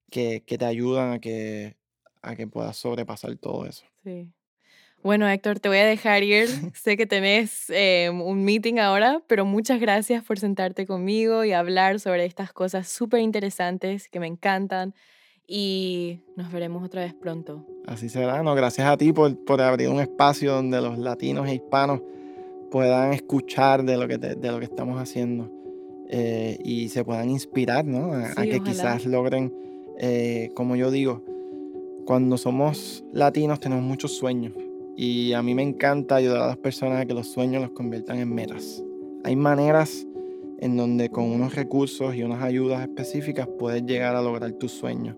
que, 0.10 0.44
que 0.46 0.58
te 0.58 0.66
ayudan 0.66 1.14
a 1.14 1.20
que, 1.20 1.76
a 2.22 2.36
que 2.36 2.48
puedas 2.48 2.78
sobrepasar 2.78 3.36
todo 3.38 3.66
eso. 3.66 3.86
Sí. 4.04 4.30
Bueno, 5.02 5.30
Héctor, 5.30 5.60
te 5.60 5.70
voy 5.70 5.78
a 5.78 5.86
dejar 5.86 6.24
ir. 6.24 6.48
sé 6.76 6.98
que 6.98 7.06
tenés 7.06 7.70
em, 7.70 8.22
un 8.22 8.44
meeting 8.44 8.80
ahora, 8.80 9.22
pero 9.28 9.46
muchas 9.46 9.80
gracias 9.80 10.24
por 10.24 10.40
sentarte 10.40 10.86
conmigo 10.86 11.44
y 11.44 11.54
hablar 11.54 12.00
sobre 12.00 12.26
estas 12.26 12.52
cosas 12.52 12.88
súper 12.88 13.22
interesantes 13.22 14.10
que 14.10 14.20
me 14.20 14.28
encantan. 14.28 14.94
Y 15.48 16.20
nos 16.36 16.52
veremos 16.52 16.84
otra 16.84 17.02
vez 17.02 17.14
pronto. 17.16 17.66
Así 17.88 18.08
será. 18.08 18.44
No, 18.44 18.54
gracias 18.54 18.88
a 18.88 18.98
ti 18.98 19.12
por, 19.12 19.44
por 19.46 19.62
abrir 19.62 19.90
un 19.90 20.00
espacio 20.00 20.54
donde 20.54 20.80
los 20.80 21.00
latinos 21.00 21.48
e 21.48 21.56
hispanos 21.56 22.02
puedan 22.70 23.14
escuchar 23.14 23.84
de 23.84 23.98
lo 23.98 24.08
que, 24.08 24.18
de 24.18 24.52
lo 24.52 24.60
que 24.60 24.66
estamos 24.66 25.00
haciendo 25.02 25.52
eh, 26.12 26.58
y 26.64 26.90
se 26.90 27.06
puedan 27.06 27.30
inspirar, 27.30 27.86
¿no? 27.86 28.14
A, 28.14 28.44
que 28.44 28.60
quizás 28.62 29.06
logren, 29.06 29.54
eh, 30.00 30.50
como 30.56 30.76
yo 30.76 30.90
digo, 30.90 31.24
cuando 32.06 32.38
somos 32.38 33.04
latinos 33.14 33.60
tenemos 33.60 33.84
muchos 33.84 34.16
sueños 34.18 34.54
y 34.98 35.34
a 35.34 35.44
mí 35.44 35.54
me 35.54 35.62
encanta 35.62 36.16
ayudar 36.16 36.42
a 36.42 36.48
las 36.48 36.58
personas 36.58 37.02
a 37.02 37.06
que 37.06 37.14
los 37.14 37.28
sueños 37.28 37.62
los 37.62 37.72
conviertan 37.72 38.18
en 38.18 38.34
metas. 38.34 38.84
Hay 39.24 39.36
maneras 39.36 40.08
en 40.60 40.76
donde 40.76 41.10
con 41.10 41.26
unos 41.26 41.54
recursos 41.54 42.16
y 42.16 42.24
unas 42.24 42.42
ayudas 42.42 42.82
específicas 42.82 43.48
puedes 43.60 43.86
llegar 43.86 44.16
a 44.16 44.22
lograr 44.22 44.52
tus 44.54 44.72
sueños. 44.72 45.16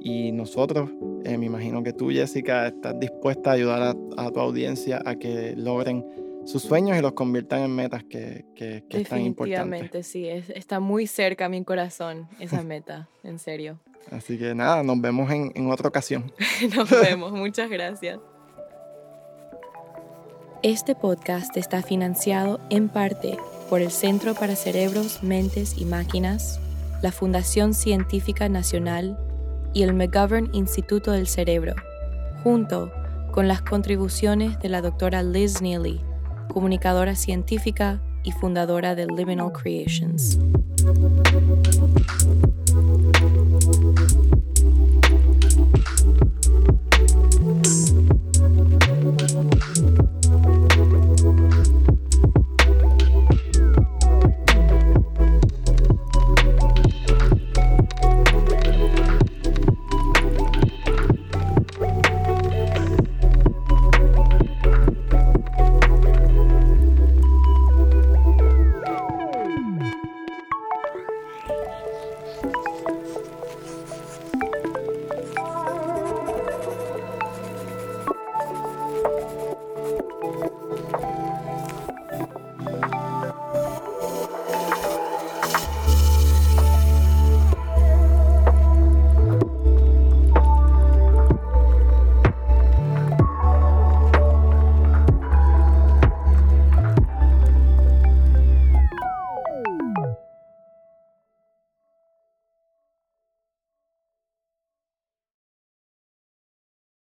Y 0.00 0.30
nosotros, 0.32 0.90
eh, 1.24 1.38
me 1.38 1.46
imagino 1.46 1.82
que 1.82 1.92
tú, 1.92 2.10
Jessica, 2.10 2.68
estás 2.68 3.00
dispuesta 3.00 3.50
a 3.50 3.54
ayudar 3.54 3.82
a, 3.82 3.96
a 4.22 4.30
tu 4.30 4.38
audiencia 4.38 5.02
a 5.04 5.16
que 5.16 5.54
logren 5.56 6.04
sus 6.46 6.62
sueños 6.62 6.96
y 6.96 7.02
los 7.02 7.12
conviertan 7.12 7.62
en 7.62 7.74
metas 7.74 8.04
que, 8.04 8.46
que, 8.54 8.84
que 8.88 9.02
están 9.02 9.20
importantes. 9.20 9.80
Definitivamente, 9.90 10.02
sí, 10.02 10.28
está 10.28 10.78
muy 10.80 11.06
cerca 11.06 11.46
a 11.46 11.48
mi 11.48 11.62
corazón 11.64 12.28
esa 12.38 12.62
meta, 12.62 13.08
en 13.24 13.38
serio. 13.38 13.80
Así 14.10 14.38
que 14.38 14.54
nada, 14.54 14.82
nos 14.84 15.00
vemos 15.00 15.30
en, 15.32 15.50
en 15.56 15.70
otra 15.70 15.88
ocasión. 15.88 16.32
nos 16.76 16.88
vemos, 16.88 17.32
muchas 17.32 17.68
gracias. 17.68 18.20
Este 20.62 20.94
podcast 20.94 21.56
está 21.56 21.82
financiado 21.82 22.60
en 22.70 22.88
parte 22.88 23.36
por 23.68 23.80
el 23.80 23.90
Centro 23.90 24.34
para 24.34 24.54
Cerebros, 24.56 25.22
Mentes 25.22 25.76
y 25.76 25.84
Máquinas, 25.84 26.60
la 27.02 27.10
Fundación 27.10 27.74
Científica 27.74 28.48
Nacional 28.48 29.18
y 29.74 29.82
el 29.82 29.92
McGovern 29.92 30.54
Instituto 30.54 31.10
del 31.10 31.26
Cerebro, 31.26 31.74
junto 32.42 32.92
con 33.32 33.48
las 33.48 33.62
contribuciones 33.62 34.58
de 34.60 34.68
la 34.68 34.80
doctora 34.80 35.22
Liz 35.22 35.60
Neely 35.60 36.00
comunicadora 36.48 37.14
científica 37.14 38.00
y 38.24 38.32
fundadora 38.32 38.94
de 38.94 39.06
Liminal 39.06 39.52
Creations. 39.52 40.38